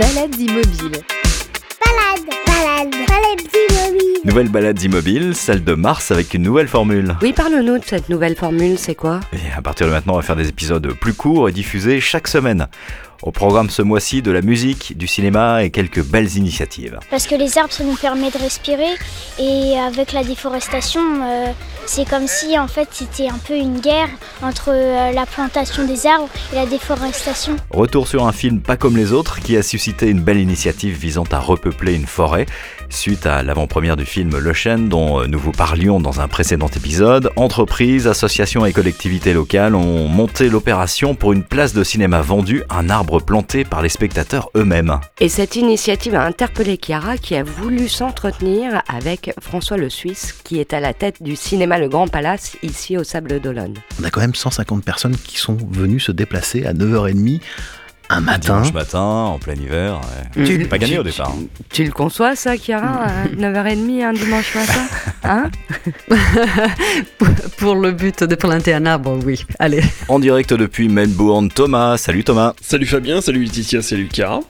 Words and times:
Balades 0.00 0.40
immobiles. 0.40 1.02
Balade, 1.84 2.30
balade, 2.46 2.90
balade 3.06 3.42
immobile. 3.52 4.20
Nouvelle 4.24 4.48
balade 4.48 4.82
immobile, 4.82 5.34
celle 5.34 5.62
de 5.62 5.74
mars 5.74 6.10
avec 6.10 6.32
une 6.32 6.40
nouvelle 6.40 6.68
formule. 6.68 7.16
Oui, 7.20 7.34
parle-nous 7.34 7.78
de 7.78 7.84
cette 7.84 8.08
nouvelle 8.08 8.34
formule, 8.34 8.78
c'est 8.78 8.94
quoi? 8.94 9.20
Et 9.34 9.52
à 9.54 9.60
partir 9.60 9.86
de 9.86 9.92
maintenant, 9.92 10.14
on 10.14 10.16
va 10.16 10.22
faire 10.22 10.36
des 10.36 10.48
épisodes 10.48 10.94
plus 10.94 11.12
courts 11.12 11.50
et 11.50 11.52
diffusés 11.52 12.00
chaque 12.00 12.28
semaine. 12.28 12.68
Au 13.22 13.32
programme 13.32 13.68
ce 13.68 13.82
mois-ci 13.82 14.22
de 14.22 14.30
la 14.30 14.40
musique, 14.40 14.96
du 14.96 15.06
cinéma 15.06 15.62
et 15.62 15.70
quelques 15.70 16.02
belles 16.02 16.38
initiatives. 16.38 16.98
Parce 17.10 17.26
que 17.26 17.34
les 17.34 17.58
arbres, 17.58 17.72
ça 17.72 17.84
nous 17.84 17.96
permet 17.96 18.30
de 18.30 18.38
respirer. 18.38 18.94
Et 19.38 19.78
avec 19.78 20.12
la 20.12 20.24
déforestation, 20.24 21.02
euh, 21.22 21.52
c'est 21.84 22.08
comme 22.08 22.26
si 22.26 22.58
en 22.58 22.66
fait 22.66 22.88
c'était 22.92 23.28
un 23.28 23.38
peu 23.38 23.54
une 23.54 23.80
guerre 23.80 24.08
entre 24.42 24.70
euh, 24.72 25.12
la 25.12 25.26
plantation 25.26 25.86
des 25.86 26.06
arbres 26.06 26.28
et 26.52 26.56
la 26.56 26.64
déforestation. 26.64 27.56
Retour 27.70 28.08
sur 28.08 28.26
un 28.26 28.32
film 28.32 28.60
pas 28.60 28.78
comme 28.78 28.96
les 28.96 29.12
autres 29.12 29.40
qui 29.40 29.56
a 29.58 29.62
suscité 29.62 30.08
une 30.08 30.22
belle 30.22 30.38
initiative 30.38 30.96
visant 30.96 31.24
à 31.30 31.40
repeupler 31.40 31.94
une 31.94 32.06
forêt. 32.06 32.46
Suite 32.90 33.24
à 33.24 33.42
l'avant-première 33.42 33.96
du 33.96 34.04
film 34.04 34.36
Le 34.36 34.52
Chêne 34.52 34.88
dont 34.88 35.26
nous 35.26 35.38
vous 35.38 35.52
parlions 35.52 36.00
dans 36.00 36.20
un 36.20 36.26
précédent 36.26 36.68
épisode, 36.68 37.30
entreprises, 37.36 38.08
associations 38.08 38.66
et 38.66 38.72
collectivités 38.72 39.32
locales 39.32 39.76
ont 39.76 40.08
monté 40.08 40.48
l'opération 40.48 41.14
pour 41.14 41.32
une 41.32 41.44
place 41.44 41.72
de 41.72 41.84
cinéma 41.84 42.20
vendue, 42.20 42.64
un 42.68 42.90
arbre 42.90 43.20
planté 43.20 43.64
par 43.64 43.80
les 43.80 43.88
spectateurs 43.88 44.50
eux-mêmes. 44.56 44.98
Et 45.20 45.28
cette 45.28 45.54
initiative 45.56 46.16
a 46.16 46.24
interpellé 46.24 46.76
Chiara 46.76 47.16
qui 47.16 47.36
a 47.36 47.44
voulu 47.44 47.88
s'entretenir 47.88 48.82
avec 48.88 49.32
François 49.40 49.76
Le 49.76 49.88
Suisse 49.88 50.34
qui 50.44 50.58
est 50.58 50.74
à 50.74 50.80
la 50.80 50.92
tête 50.92 51.22
du 51.22 51.36
cinéma 51.36 51.78
Le 51.78 51.88
Grand 51.88 52.08
Palace 52.08 52.56
ici 52.62 52.98
au 52.98 53.04
Sable 53.04 53.40
d'Olonne. 53.40 53.74
On 54.00 54.04
a 54.04 54.10
quand 54.10 54.20
même 54.20 54.34
150 54.34 54.84
personnes 54.84 55.16
qui 55.16 55.38
sont 55.38 55.56
venues 55.70 56.00
se 56.00 56.12
déplacer 56.12 56.66
à 56.66 56.74
9h30 56.74 57.40
un 58.12 58.20
matin. 58.20 58.56
Dimanche 58.60 58.72
matin, 58.74 58.98
en 59.00 59.38
plein 59.38 59.54
hiver. 59.54 60.00
ouais. 60.36 60.44
Tu- 60.44 60.66
pas 60.66 60.78
gagné 60.78 60.94
tu- 60.94 60.98
au 60.98 61.02
départ. 61.04 61.32
Tu 61.72 61.84
le 61.84 61.92
conçois 61.92 62.34
ça, 62.36 62.56
Chiara, 62.56 63.04
à 63.04 63.24
9h30 63.28 64.02
un 64.04 64.12
dimanche 64.12 64.54
matin 64.54 64.86
Hein 65.22 65.50
Pour 67.58 67.76
le 67.76 67.92
but 67.92 68.24
de 68.24 68.34
planter 68.34 68.74
un 68.74 68.84
arbre, 68.86 69.18
oui. 69.24 69.44
Allez. 69.58 69.82
En 70.08 70.18
direct 70.18 70.52
depuis 70.54 70.88
Melbourne, 70.88 71.48
Thomas. 71.50 71.96
Salut 71.98 72.24
Thomas. 72.24 72.54
Salut 72.60 72.86
Fabien, 72.86 73.20
salut 73.20 73.44
Laetitia, 73.44 73.80
salut 73.82 74.08
Cara. 74.08 74.40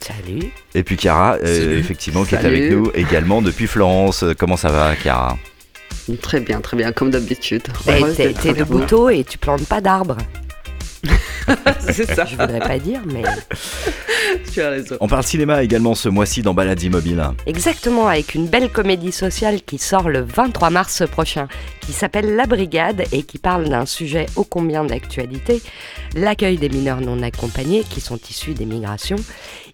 Salut. 0.00 0.50
Et 0.74 0.82
puis 0.84 0.96
Chiara, 0.96 1.36
euh, 1.42 1.60
Salut. 1.64 1.78
effectivement, 1.78 2.24
qui 2.24 2.34
est 2.36 2.38
avec 2.44 2.70
nous 2.70 2.90
également 2.94 3.42
depuis 3.42 3.66
Florence. 3.66 4.24
Comment 4.38 4.56
ça 4.56 4.70
va, 4.70 4.94
Chiara? 4.94 5.36
Très 6.22 6.40
bien, 6.40 6.60
très 6.60 6.76
bien, 6.76 6.92
comme 6.92 7.10
d'habitude. 7.10 7.62
Heureuse 7.86 8.16
T'es 8.16 8.32
de. 8.54 8.64
Bouteau 8.64 9.10
et 9.10 9.24
tu 9.24 9.36
plantes 9.38 9.66
pas 9.66 9.80
d'arbres. 9.80 10.16
C'est 11.80 12.06
ça, 12.14 12.24
Je 12.24 12.36
voudrais 12.36 12.58
pas 12.58 12.78
dire, 12.78 13.00
mais 13.06 13.22
tu 14.52 14.60
as 14.60 14.70
raison. 14.70 14.96
On 15.00 15.08
parle 15.08 15.22
cinéma 15.22 15.62
également 15.62 15.94
ce 15.94 16.08
mois-ci 16.08 16.42
dans 16.42 16.54
Balade 16.54 16.82
Immobile. 16.82 17.22
exactement 17.46 18.08
avec 18.08 18.34
une 18.34 18.46
belle 18.46 18.70
comédie 18.70 19.12
sociale 19.12 19.62
qui 19.62 19.78
sort 19.78 20.08
le 20.08 20.20
23 20.20 20.70
mars 20.70 21.02
prochain, 21.10 21.48
qui 21.80 21.92
s'appelle 21.92 22.36
La 22.36 22.46
Brigade 22.46 23.04
et 23.12 23.22
qui 23.22 23.38
parle 23.38 23.68
d'un 23.68 23.86
sujet 23.86 24.26
ô 24.36 24.44
combien 24.44 24.84
d'actualité, 24.84 25.62
l'accueil 26.14 26.58
des 26.58 26.68
mineurs 26.68 27.00
non 27.00 27.22
accompagnés 27.22 27.84
qui 27.88 28.00
sont 28.00 28.18
issus 28.28 28.54
des 28.54 28.66
migrations. 28.66 29.16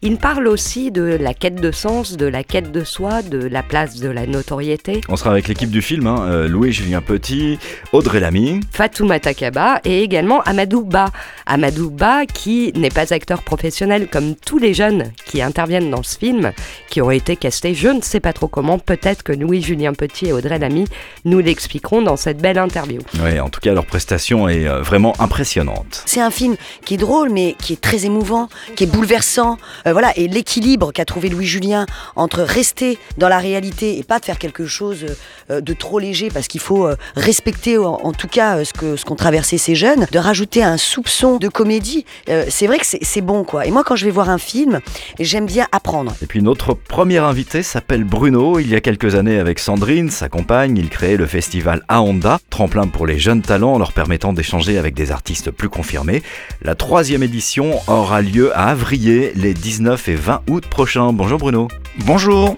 Il 0.02 0.18
parle 0.18 0.48
aussi 0.48 0.90
de 0.90 1.02
la 1.02 1.32
quête 1.32 1.54
de 1.62 1.72
sens, 1.72 2.16
de 2.18 2.26
la 2.26 2.44
quête 2.44 2.70
de 2.70 2.84
soi, 2.84 3.22
de 3.22 3.38
la 3.38 3.62
place 3.62 4.00
de 4.00 4.10
la 4.10 4.26
notoriété. 4.26 5.00
On 5.08 5.16
sera 5.16 5.30
avec 5.30 5.48
l'équipe 5.48 5.70
du 5.70 5.80
film, 5.80 6.06
hein, 6.06 6.26
euh, 6.28 6.46
Louis-Julien 6.46 7.00
Petit, 7.00 7.58
Audrey 7.92 8.20
Lamy. 8.20 8.60
Fatoumata 8.70 9.32
Kaba 9.32 9.80
et 9.84 10.02
également 10.02 10.42
Amadou 10.42 10.84
Ba. 10.84 11.06
Amadou 11.46 11.90
Ba 11.90 12.26
qui 12.26 12.72
n'est 12.74 12.90
pas 12.90 13.12
acteur 13.12 13.42
professionnel 13.42 14.08
comme 14.10 14.34
tous 14.34 14.58
les 14.58 14.74
jeunes 14.74 15.12
qui 15.26 15.42
interviennent 15.42 15.90
dans 15.90 16.02
ce 16.02 16.18
film, 16.18 16.52
qui 16.88 17.02
ont 17.02 17.10
été 17.10 17.36
castés 17.36 17.74
je 17.74 17.88
ne 17.88 18.00
sais 18.02 18.20
pas 18.20 18.32
trop 18.32 18.48
comment, 18.48 18.78
peut-être 18.78 19.22
que 19.22 19.32
Louis-Julien 19.32 19.94
Petit 19.94 20.26
et 20.26 20.32
Audrey 20.32 20.58
Lamy 20.58 20.86
nous 21.24 21.38
l'expliqueront 21.40 22.02
dans 22.02 22.16
cette 22.16 22.38
belle 22.38 22.58
interview. 22.58 23.00
Ouais, 23.22 23.40
en 23.40 23.48
tout 23.48 23.60
cas, 23.60 23.72
leur 23.72 23.86
prestation 23.86 24.48
est 24.48 24.66
euh, 24.66 24.82
vraiment 24.82 25.14
impressionnante. 25.18 26.02
C'est 26.06 26.20
un 26.20 26.30
film 26.30 26.56
qui 26.84 26.94
est 26.94 26.98
drôle, 26.98 27.30
mais 27.30 27.56
qui 27.58 27.72
est 27.74 27.80
très 27.80 28.04
émouvant, 28.04 28.48
qui 28.76 28.84
est 28.84 28.86
bouleversant. 28.86 29.58
Euh, 29.86 29.92
voilà, 29.92 30.12
et 30.16 30.28
l'équilibre 30.28 30.92
qu'a 30.92 31.04
trouvé 31.04 31.28
Louis 31.28 31.46
Julien 31.46 31.86
entre 32.16 32.42
rester 32.42 32.98
dans 33.18 33.28
la 33.28 33.38
réalité 33.38 33.98
et 33.98 34.02
pas 34.02 34.18
de 34.18 34.24
faire 34.24 34.38
quelque 34.38 34.66
chose 34.66 35.06
euh, 35.50 35.60
de 35.60 35.72
trop 35.72 35.98
léger, 35.98 36.28
parce 36.32 36.48
qu'il 36.48 36.60
faut 36.60 36.88
respecter 37.16 37.78
en, 37.78 37.94
en 38.02 38.12
tout 38.12 38.28
cas 38.28 38.64
ce 38.64 38.72
que 38.72 38.96
ce 38.96 39.04
qu'ont 39.04 39.16
traversé 39.16 39.58
ces 39.58 39.74
jeunes, 39.74 40.06
de 40.10 40.18
rajouter 40.18 40.62
un 40.62 40.76
soupçon 40.76 41.33
de 41.38 41.48
comédie. 41.48 42.04
euh, 42.28 42.44
c'est 42.48 42.66
vrai 42.66 42.78
que 42.78 42.86
c'est 42.86 43.20
bon, 43.20 43.44
quoi. 43.44 43.66
Et 43.66 43.70
moi, 43.70 43.84
quand 43.84 43.96
je 43.96 44.04
vais 44.04 44.10
voir 44.10 44.30
un 44.30 44.38
film, 44.38 44.80
j'aime 45.18 45.46
bien 45.46 45.66
apprendre. 45.72 46.12
Et 46.22 46.26
puis 46.26 46.42
notre 46.42 46.74
premier 46.74 47.18
invité 47.18 47.62
s'appelle 47.62 48.04
Bruno. 48.04 48.58
Il 48.58 48.68
y 48.68 48.74
a 48.74 48.80
quelques 48.80 49.14
années 49.14 49.38
avec 49.38 49.58
Sandrine, 49.58 50.10
sa 50.10 50.28
compagne, 50.28 50.76
il 50.76 50.88
créait 50.88 51.16
le 51.16 51.26
festival 51.26 51.82
Aonda, 51.88 52.38
tremplin 52.50 52.86
pour 52.86 53.06
les 53.06 53.18
jeunes 53.18 53.42
talents 53.42 53.74
en 53.74 53.78
leur 53.78 53.92
permettant 53.92 54.32
d'échanger 54.32 54.78
avec 54.78 54.94
des 54.94 55.12
artistes 55.12 55.50
plus 55.50 55.68
confirmés. 55.68 56.22
La 56.62 56.74
troisième 56.74 57.22
édition 57.22 57.80
aura 57.86 58.20
lieu 58.22 58.56
à 58.56 58.68
Avrier 58.68 59.32
les 59.34 59.54
19 59.54 60.08
et 60.08 60.14
20 60.14 60.42
août 60.50 60.64
prochains. 60.66 61.12
Bonjour 61.12 61.38
Bruno. 61.38 61.68
Bonjour 62.04 62.56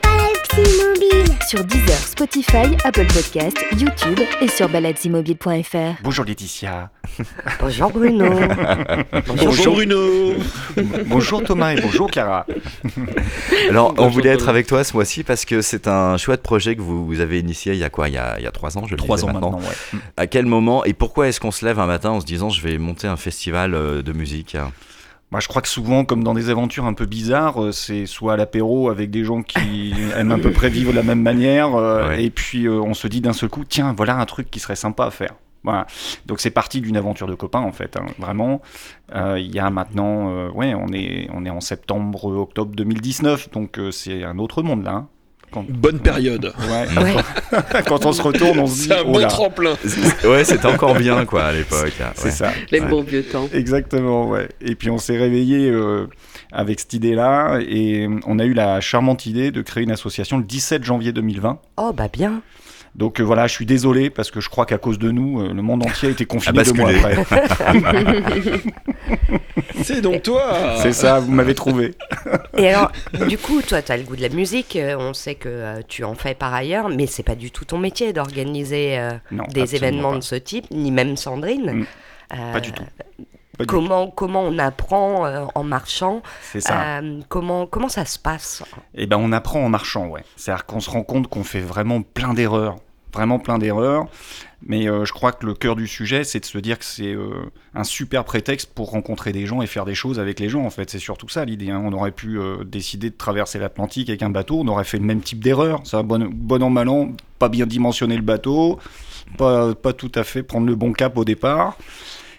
Sur 0.50 1.64
Deezer, 1.64 1.96
Spotify, 1.98 2.76
Apple 2.84 3.06
Podcast, 3.06 3.56
YouTube 3.72 4.20
et 4.40 4.48
sur 4.48 4.68
baladesimmobiles.fr. 4.68 6.02
Bonjour 6.02 6.24
Laetitia. 6.24 6.90
Bonjour 7.60 7.90
Bruno. 7.90 8.30
Bonjour 9.26 9.74
Bruno 9.74 10.34
bonjour 11.06 11.42
Thomas 11.42 11.72
et 11.72 11.80
bonjour 11.80 12.10
Cara. 12.10 12.46
Alors 13.70 13.94
on 13.98 14.08
voulait 14.08 14.30
être 14.30 14.48
avec 14.48 14.66
toi 14.66 14.84
ce 14.84 14.92
mois-ci 14.94 15.24
parce 15.24 15.44
que 15.44 15.62
c'est 15.62 15.88
un 15.88 16.16
chouette 16.16 16.42
projet 16.42 16.76
que 16.76 16.80
vous, 16.80 17.06
vous 17.06 17.20
avez 17.20 17.38
initié 17.38 17.72
il 17.72 17.78
y 17.78 17.84
a 17.84 17.90
quoi? 17.90 18.08
Il 18.08 18.14
y 18.14 18.18
a, 18.18 18.38
il 18.38 18.44
y 18.44 18.46
a 18.46 18.52
trois 18.52 18.78
ans, 18.78 18.86
je 18.86 18.92
le 18.92 18.96
Trois 18.96 19.16
disais 19.16 19.28
ans 19.28 19.32
maintenant, 19.32 19.58
ouais. 19.58 19.98
À 20.16 20.26
quel 20.26 20.46
moment 20.46 20.84
et 20.84 20.92
pourquoi 20.92 21.28
est-ce 21.28 21.40
qu'on 21.40 21.50
se 21.50 21.64
lève 21.64 21.78
un 21.80 21.86
matin 21.86 22.10
en 22.10 22.20
se 22.20 22.26
disant 22.26 22.50
je 22.50 22.60
vais 22.62 22.78
monter 22.78 23.06
un 23.08 23.16
festival 23.16 23.74
euh, 23.74 24.02
de 24.02 24.12
musique? 24.12 24.56
Moi, 25.36 25.42
je 25.42 25.48
crois 25.48 25.60
que 25.60 25.68
souvent, 25.68 26.06
comme 26.06 26.24
dans 26.24 26.32
des 26.32 26.48
aventures 26.48 26.86
un 26.86 26.94
peu 26.94 27.04
bizarres, 27.04 27.62
euh, 27.62 27.70
c'est 27.70 28.06
soit 28.06 28.32
à 28.32 28.36
l'apéro 28.38 28.88
avec 28.88 29.10
des 29.10 29.22
gens 29.22 29.42
qui 29.42 29.92
aiment 30.16 30.32
à 30.32 30.38
peu 30.38 30.50
près 30.50 30.70
vivre 30.70 30.92
de 30.92 30.96
la 30.96 31.02
même 31.02 31.20
manière, 31.20 31.74
euh, 31.74 32.08
Ouais. 32.08 32.24
et 32.24 32.30
puis 32.30 32.66
euh, 32.66 32.80
on 32.80 32.94
se 32.94 33.06
dit 33.06 33.20
d'un 33.20 33.34
seul 33.34 33.50
coup, 33.50 33.62
tiens, 33.68 33.92
voilà 33.94 34.16
un 34.16 34.24
truc 34.24 34.50
qui 34.50 34.60
serait 34.60 34.76
sympa 34.76 35.04
à 35.04 35.10
faire. 35.10 35.34
Voilà. 35.62 35.86
Donc 36.24 36.40
c'est 36.40 36.48
parti 36.50 36.80
d'une 36.80 36.96
aventure 36.96 37.26
de 37.26 37.34
copains 37.34 37.60
en 37.60 37.72
fait, 37.72 37.98
hein, 37.98 38.06
vraiment. 38.18 38.62
Euh, 39.14 39.38
Il 39.38 39.54
y 39.54 39.58
a 39.58 39.68
maintenant, 39.68 40.30
euh, 40.30 40.48
ouais, 40.52 40.72
on 40.74 40.88
est, 40.94 41.28
on 41.34 41.44
est 41.44 41.50
en 41.50 41.60
septembre, 41.60 42.24
octobre 42.38 42.74
2019, 42.74 43.50
donc 43.50 43.78
euh, 43.78 43.90
c'est 43.90 44.24
un 44.24 44.38
autre 44.38 44.62
monde 44.62 44.84
là. 44.84 44.92
hein. 44.92 45.08
Quand, 45.50 45.64
Bonne 45.68 46.00
période. 46.00 46.52
ouais, 46.68 47.02
Ouais. 47.02 47.14
quand 47.86 48.04
on 48.04 48.12
se 48.12 48.20
retourne, 48.22 48.58
on 48.58 48.66
se 48.66 48.74
dit, 48.74 48.88
C'est 48.88 48.94
un 48.94 49.02
oh 49.06 49.12
bon 49.12 49.18
là, 49.18 49.26
tremplin. 49.28 49.74
Ouais, 50.24 50.44
c'était 50.44 50.66
encore 50.66 50.94
bien 50.94 51.24
quoi 51.24 51.44
à 51.44 51.52
l'époque. 51.52 51.92
c'est 52.14 52.30
ça. 52.30 52.50
Les 52.70 52.80
Ouais. 52.80 52.88
bons 52.88 53.02
vieux 53.02 53.22
temps. 53.22 53.48
Exactement, 53.52 54.28
ouais. 54.28 54.48
Et 54.60 54.74
puis 54.74 54.90
on 54.90 54.98
s'est 54.98 55.16
réveillé 55.16 55.70
euh, 55.70 56.06
avec 56.52 56.80
cette 56.80 56.92
idée-là 56.94 57.58
et 57.60 58.08
on 58.26 58.38
a 58.38 58.44
eu 58.44 58.52
la 58.54 58.80
charmante 58.80 59.26
idée 59.26 59.50
de 59.50 59.62
créer 59.62 59.84
une 59.84 59.92
association 59.92 60.38
le 60.38 60.44
17 60.44 60.84
janvier 60.84 61.12
2020. 61.12 61.58
Oh 61.76 61.92
bah 61.92 62.08
bien. 62.12 62.42
Donc 62.96 63.20
euh, 63.20 63.24
voilà, 63.24 63.46
je 63.46 63.52
suis 63.52 63.66
désolé 63.66 64.08
parce 64.08 64.30
que 64.30 64.40
je 64.40 64.48
crois 64.48 64.64
qu'à 64.64 64.78
cause 64.78 64.98
de 64.98 65.10
nous, 65.10 65.40
euh, 65.42 65.52
le 65.52 65.60
monde 65.60 65.84
entier 65.84 66.08
a 66.08 66.12
été 66.12 66.24
confiné 66.24 66.62
deux 66.62 66.72
mois 66.72 66.90
après. 66.90 67.16
C'est 69.82 70.00
donc 70.00 70.22
toi 70.22 70.76
C'est 70.82 70.92
ça, 70.92 71.20
vous 71.20 71.30
m'avez 71.30 71.54
trouvé. 71.54 71.94
Et 72.56 72.68
alors, 72.68 72.90
du 73.28 73.36
coup, 73.38 73.60
toi, 73.62 73.82
tu 73.82 73.92
as 73.92 73.96
le 73.98 74.02
goût 74.04 74.16
de 74.16 74.22
la 74.22 74.30
musique, 74.30 74.76
euh, 74.76 74.96
on 74.98 75.12
sait 75.12 75.34
que 75.34 75.48
euh, 75.48 75.80
tu 75.86 76.04
en 76.04 76.14
fais 76.14 76.34
par 76.34 76.54
ailleurs, 76.54 76.88
mais 76.88 77.06
c'est 77.06 77.22
pas 77.22 77.34
du 77.34 77.50
tout 77.50 77.64
ton 77.66 77.78
métier 77.78 78.12
d'organiser 78.14 78.98
euh, 78.98 79.12
Non, 79.30 79.44
des 79.52 79.76
événements 79.76 80.12
pas. 80.12 80.18
de 80.18 80.22
ce 80.22 80.34
type, 80.34 80.70
ni 80.70 80.90
même 80.90 81.16
Sandrine. 81.16 81.72
Mm. 81.72 81.86
Euh, 82.32 82.52
Pas 82.52 82.60
du 82.60 82.72
tout. 82.72 82.82
Pas 83.58 83.64
Comment, 83.64 84.08
comment 84.10 84.42
on 84.42 84.58
apprend 84.58 85.24
euh, 85.24 85.44
en 85.54 85.62
marchant 85.62 86.22
C'est 86.42 86.60
ça. 86.60 86.98
Euh, 86.98 87.20
comment, 87.28 87.66
comment 87.66 87.88
ça 87.88 88.04
se 88.04 88.18
passe? 88.18 88.62
Et 88.94 89.06
ben 89.06 89.16
on 89.18 89.32
apprend 89.32 89.60
en 89.64 89.70
marchant, 89.70 90.08
ouais. 90.08 90.22
C'est-à-dire 90.36 90.66
qu'on 90.66 90.80
se 90.80 90.90
rend 90.90 91.02
compte 91.02 91.28
qu'on 91.28 91.44
fait 91.44 91.60
vraiment 91.60 92.02
plein 92.02 92.34
d'erreurs, 92.34 92.76
vraiment 93.16 93.38
plein 93.38 93.58
d'erreurs. 93.58 94.06
Mais 94.62 94.88
euh, 94.88 95.04
je 95.04 95.12
crois 95.12 95.32
que 95.32 95.44
le 95.46 95.54
cœur 95.54 95.76
du 95.76 95.86
sujet, 95.86 96.24
c'est 96.24 96.40
de 96.40 96.44
se 96.44 96.58
dire 96.58 96.78
que 96.78 96.84
c'est 96.84 97.12
euh, 97.12 97.30
un 97.74 97.84
super 97.84 98.24
prétexte 98.24 98.72
pour 98.74 98.90
rencontrer 98.90 99.32
des 99.32 99.46
gens 99.46 99.60
et 99.62 99.66
faire 99.66 99.84
des 99.84 99.94
choses 99.94 100.18
avec 100.18 100.40
les 100.40 100.48
gens. 100.48 100.64
En 100.64 100.70
fait, 100.70 100.90
c'est 100.90 100.98
surtout 100.98 101.28
ça 101.28 101.44
l'idée. 101.44 101.70
hein. 101.70 101.82
On 101.84 101.92
aurait 101.92 102.10
pu 102.10 102.38
euh, 102.38 102.64
décider 102.64 103.10
de 103.10 103.16
traverser 103.16 103.58
l'Atlantique 103.58 104.08
avec 104.08 104.22
un 104.22 104.30
bateau, 104.30 104.60
on 104.60 104.68
aurait 104.68 104.84
fait 104.84 104.98
le 104.98 105.04
même 105.04 105.20
type 105.20 105.42
d'erreur. 105.42 105.80
Ça, 105.84 106.02
bon, 106.02 106.28
bon 106.32 106.62
an 106.62 106.70
mal 106.70 106.88
an, 106.88 107.12
pas 107.38 107.48
bien 107.48 107.66
dimensionner 107.66 108.16
le 108.16 108.22
bateau, 108.22 108.78
pas, 109.36 109.74
pas 109.74 109.92
tout 109.92 110.12
à 110.14 110.24
fait 110.24 110.42
prendre 110.42 110.66
le 110.66 110.74
bon 110.74 110.92
cap 110.92 111.16
au 111.16 111.24
départ. 111.24 111.76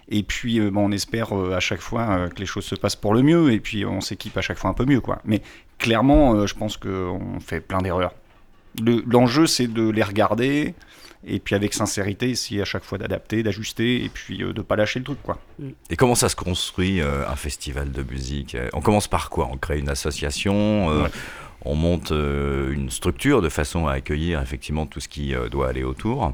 Et 0.10 0.24
puis, 0.24 0.60
bon, 0.72 0.86
on 0.88 0.92
espère 0.92 1.34
à 1.34 1.60
chaque 1.60 1.82
fois 1.82 2.30
que 2.30 2.40
les 2.40 2.46
choses 2.46 2.66
se 2.66 2.76
passent 2.76 2.96
pour 2.96 3.14
le 3.14 3.22
mieux. 3.22 3.52
Et 3.52 3.60
puis, 3.60 3.86
on 3.86 4.00
s'équipe 4.00 4.38
à 4.38 4.42
chaque 4.42 4.58
fois 4.58 4.70
un 4.70 4.74
peu 4.74 4.86
mieux, 4.86 5.02
quoi. 5.02 5.20
Mais 5.26 5.42
clairement, 5.80 6.48
je 6.48 6.54
pense 6.54 6.78
qu'on 6.78 7.40
fait 7.42 7.60
plein 7.60 7.80
d'erreurs. 7.80 8.14
Le- 8.84 9.04
L'enjeu, 9.08 9.48
c'est 9.48 9.68
de 9.68 9.90
les 9.90 10.04
regarder 10.04 10.74
Et 11.26 11.40
puis 11.40 11.56
avec 11.56 11.74
sincérité, 11.74 12.30
essayer 12.30 12.62
à 12.62 12.66
chaque 12.66 12.84
fois 12.84 12.98
d'adapter, 13.00 13.42
d'ajuster 13.44 14.04
et 14.06 14.10
puis 14.10 14.44
euh, 14.44 14.54
de 14.54 14.62
pas 14.62 14.76
lâcher 14.76 15.00
le 15.00 15.06
truc 15.06 15.18
quoi. 15.24 15.40
Et 15.90 15.96
comment 15.96 16.16
ça 16.16 16.30
se 16.30 16.36
construit 16.36 17.02
euh, 17.02 17.28
un 17.28 17.36
festival 17.36 17.92
de 17.92 18.04
musique? 18.04 18.56
On 18.74 18.82
commence 18.82 19.08
par 19.08 19.30
quoi? 19.30 19.50
On 19.52 19.58
crée 19.58 19.80
une 19.80 19.90
association 19.90 20.90
euh, 20.92 21.04
Ouais. 21.04 21.10
On 21.66 21.74
monte 21.76 22.12
euh, 22.12 22.72
une 22.72 22.92
structure 22.92 23.42
de 23.42 23.50
façon 23.50 23.88
à 23.88 23.94
accueillir 23.94 24.40
effectivement 24.42 24.86
tout 24.86 25.00
ce 25.00 25.08
qui 25.08 25.34
doit 25.52 25.68
aller 25.70 25.84
autour. 25.84 26.34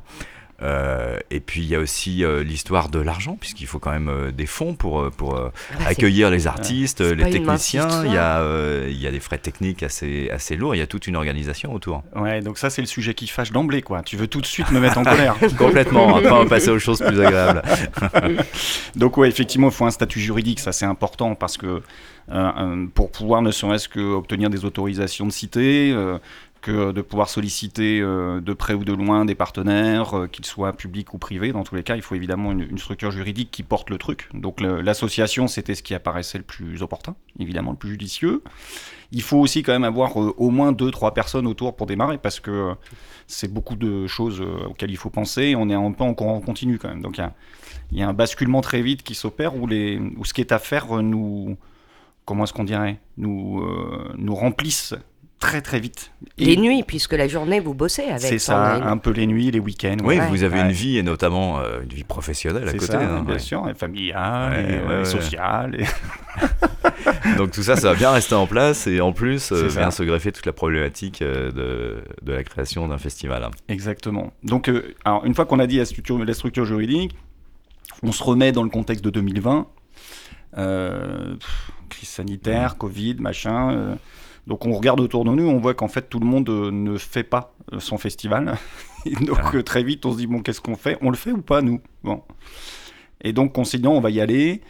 Euh, 0.61 1.17
et 1.31 1.39
puis 1.39 1.61
il 1.61 1.67
y 1.67 1.75
a 1.75 1.79
aussi 1.79 2.23
euh, 2.23 2.43
l'histoire 2.43 2.89
de 2.89 2.99
l'argent, 2.99 3.37
puisqu'il 3.39 3.67
faut 3.67 3.79
quand 3.79 3.91
même 3.91 4.07
euh, 4.07 4.31
des 4.31 4.45
fonds 4.45 4.75
pour, 4.75 5.09
pour 5.11 5.37
Ah 5.37 5.87
accueillir 5.87 6.29
les 6.29 6.47
artistes, 6.47 7.01
les 7.01 7.29
techniciens. 7.29 8.05
Il 8.05 8.13
y, 8.13 8.17
a, 8.17 8.39
euh, 8.39 8.87
il 8.89 9.01
y 9.01 9.07
a 9.07 9.11
des 9.11 9.19
frais 9.19 9.37
techniques 9.37 9.83
assez, 9.83 10.29
assez 10.29 10.55
lourds, 10.55 10.75
il 10.75 10.79
y 10.79 10.81
a 10.81 10.87
toute 10.87 11.07
une 11.07 11.15
organisation 11.15 11.73
autour. 11.73 12.03
Ouais, 12.15 12.41
donc 12.41 12.57
ça 12.57 12.69
c'est 12.69 12.81
le 12.81 12.87
sujet 12.87 13.13
qui 13.13 13.27
fâche 13.27 13.51
d'emblée 13.51 13.81
quoi. 13.81 14.03
Tu 14.03 14.15
veux 14.15 14.27
tout 14.27 14.41
de 14.41 14.45
suite 14.45 14.71
me 14.71 14.79
mettre 14.79 14.97
en 14.97 15.03
colère. 15.03 15.35
Complètement, 15.57 16.17
après 16.17 16.31
on 16.31 16.43
va 16.43 16.49
passer 16.49 16.69
aux 16.69 16.79
choses 16.79 16.99
plus 16.99 17.19
agréables. 17.19 17.63
Donc 18.95 19.17
ouais, 19.17 19.27
effectivement, 19.27 19.67
il 19.67 19.73
faut 19.73 19.85
un 19.85 19.91
statut 19.91 20.19
juridique, 20.19 20.59
ça 20.59 20.71
c'est 20.71 20.85
important 20.85 21.35
parce 21.35 21.57
que 21.57 21.81
euh, 22.31 22.85
pour 22.93 23.11
pouvoir 23.11 23.41
ne 23.41 23.51
serait-ce 23.51 23.89
que 23.89 23.99
obtenir 23.99 24.49
des 24.49 24.65
autorisations 24.65 25.25
de 25.25 25.31
cité, 25.31 25.91
euh, 25.91 26.17
que 26.63 26.93
de 26.93 27.01
pouvoir 27.01 27.29
solliciter 27.29 27.99
euh, 27.99 28.39
de 28.39 28.53
près 28.53 28.73
ou 28.73 28.85
de 28.85 28.93
loin 28.93 29.25
des 29.25 29.35
partenaires, 29.35 30.17
euh, 30.17 30.27
qu'ils 30.27 30.45
soient 30.45 30.73
publics 30.73 31.13
ou 31.13 31.17
privés, 31.17 31.51
dans 31.51 31.63
tous 31.63 31.75
les 31.75 31.83
cas, 31.83 31.97
il 31.97 32.01
faut 32.01 32.15
évidemment 32.15 32.53
une, 32.53 32.77
structure 32.77 33.11
juridique 33.11 33.51
qui 33.51 33.63
porte 33.63 33.89
le 33.89 33.97
truc. 33.97 34.29
Donc 34.33 34.61
l'association, 34.61 35.47
c'était 35.47 35.75
ce 35.75 35.83
qui 35.83 35.93
apparaissait 35.93 36.37
le 36.37 36.43
plus 36.43 36.81
opportun, 36.81 37.15
évidemment 37.39 37.71
le 37.71 37.77
plus 37.77 37.89
judicieux. 37.89 38.41
Il 39.11 39.21
faut 39.21 39.37
aussi 39.37 39.61
quand 39.61 39.73
même 39.73 39.83
avoir 39.83 40.19
euh, 40.19 40.33
au 40.37 40.49
moins 40.49 40.71
deux, 40.71 40.89
trois 40.89 41.13
personnes 41.13 41.45
autour 41.45 41.75
pour 41.75 41.85
démarrer 41.85 42.17
parce 42.17 42.39
que 42.39 42.73
c'est 43.27 43.51
beaucoup 43.51 43.75
de 43.75 44.07
choses 44.07 44.41
auxquelles 44.41 44.91
il 44.91 44.97
faut 44.97 45.09
penser. 45.09 45.55
On 45.57 45.69
est 45.69 45.75
un 45.75 45.91
peu 45.91 46.05
encore 46.05 46.29
en 46.29 46.39
continu 46.39 46.79
quand 46.79 46.87
même. 46.87 47.01
Donc 47.01 47.19
il 47.91 47.97
y 47.97 48.01
a, 48.01 48.07
un 48.07 48.13
basculement 48.13 48.61
très 48.61 48.81
vite 48.81 49.03
qui 49.03 49.15
s'opère 49.15 49.55
où, 49.55 49.67
où 49.67 50.25
ce 50.25 50.33
qui 50.33 50.41
est 50.41 50.53
à 50.53 50.59
faire 50.59 51.01
nous, 51.03 51.57
comment 52.25 52.45
est-ce 52.45 52.53
qu'on 52.53 52.63
dirait, 52.63 52.99
nous, 53.17 53.63
nous 54.17 54.35
remplissent 54.35 54.95
très 55.43 55.61
très 55.61 55.79
vite. 55.79 56.11
Et 56.37 56.45
Les 56.45 56.57
nuits, 56.57 56.83
puisque 56.83 57.13
la 57.13 57.27
journée, 57.27 57.59
vous 57.59 57.73
bossez 57.73 58.03
avec 58.03 58.21
C'est 58.21 58.39
ça, 58.39 58.75
un 58.75 58.97
peu 58.97 59.11
les 59.11 59.27
nuits, 59.27 59.51
les 59.51 59.59
week-ends. 59.59 59.97
Oui, 60.03 60.17
ouais. 60.17 60.27
vous 60.27 60.43
avez 60.43 60.59
Ouais. 60.59 60.65
une 60.65 60.71
vie 60.71 60.97
et 60.97 61.03
notamment 61.03 61.59
euh, 61.59 61.81
une 61.83 61.89
vie 61.89 62.03
professionnelle 62.05 62.67
à 62.67 62.71
C'est 62.71 62.77
côté. 62.77 62.93
ça, 62.93 63.01
hein, 63.01 63.21
bien 63.23 63.33
ouais. 63.33 63.39
sûr, 63.39 63.67
et 63.69 63.73
familiale, 63.73 64.51
Ouais, 64.53 64.73
et, 64.73 64.77
euh, 64.77 64.87
ouais, 64.87 64.97
ouais. 64.99 65.05
sociale. 65.05 65.75
et- 65.81 65.85
Donc 67.37 67.51
tout 67.51 67.61
ça, 67.63 67.75
ça 67.75 67.89
va 67.91 67.95
bien 67.95 68.11
rester 68.11 68.35
en 68.35 68.47
place 68.47 68.87
et 68.87 69.01
en 69.01 69.11
plus 69.11 69.51
euh, 69.51 69.67
vient 69.67 69.91
se 69.91 70.03
greffer 70.03 70.31
toute 70.31 70.45
la 70.45 70.53
problématique 70.53 71.21
euh, 71.21 71.51
de, 71.51 72.03
de 72.21 72.31
la 72.33 72.43
création 72.43 72.87
d'un 72.87 72.97
festival. 72.97 73.47
Exactement. 73.67 74.31
Donc, 74.43 74.69
euh, 74.69 74.93
alors, 75.05 75.25
une 75.25 75.33
fois 75.35 75.45
qu'on 75.45 75.59
a 75.59 75.67
dit 75.67 75.77
la 75.77 75.85
structure, 75.85 76.17
la 76.23 76.33
structure 76.33 76.65
juridique, 76.65 77.15
on 78.01 78.11
se 78.11 78.23
remet 78.23 78.51
dans 78.51 78.63
le 78.63 78.69
contexte 78.69 79.03
de 79.03 79.09
2020. 79.09 79.67
Euh, 80.57 81.35
pff, 81.35 81.71
crise 81.89 82.09
sanitaire, 82.09 82.77
Covid, 82.77 83.15
machin. 83.19 83.71
euh, 83.71 83.95
donc, 84.47 84.65
on 84.65 84.73
regarde 84.73 84.99
autour 84.99 85.23
de 85.25 85.31
nous, 85.31 85.47
on 85.47 85.59
voit 85.59 85.73
qu'en 85.73 85.87
fait, 85.87 86.09
tout 86.09 86.19
le 86.19 86.25
monde 86.25 86.49
euh, 86.49 86.71
ne 86.71 86.97
fait 86.97 87.23
pas 87.23 87.53
euh, 87.71 87.79
son 87.79 87.97
festival. 87.97 88.57
Et 89.05 89.15
donc, 89.15 89.37
Ah. 89.41 89.51
euh, 89.55 89.63
très 89.63 89.83
vite, 89.83 90.05
on 90.05 90.11
se 90.11 90.17
dit, 90.17 90.27
bon, 90.27 90.41
qu'est-ce 90.41 90.61
qu'on 90.61 90.75
fait? 90.75 90.97
On 91.01 91.09
le 91.09 91.15
fait 91.17 91.31
ou 91.31 91.41
pas, 91.41 91.61
nous? 91.61 91.79
Bon. 92.03 92.21
Et 93.21 93.33
donc, 93.33 93.57
on 93.57 93.63
s'est 93.63 93.77
dit, 93.77 93.83
non, 93.83 93.97
on 93.97 94.01
va 94.01 94.09
y 94.09 94.19
aller. 94.21 94.61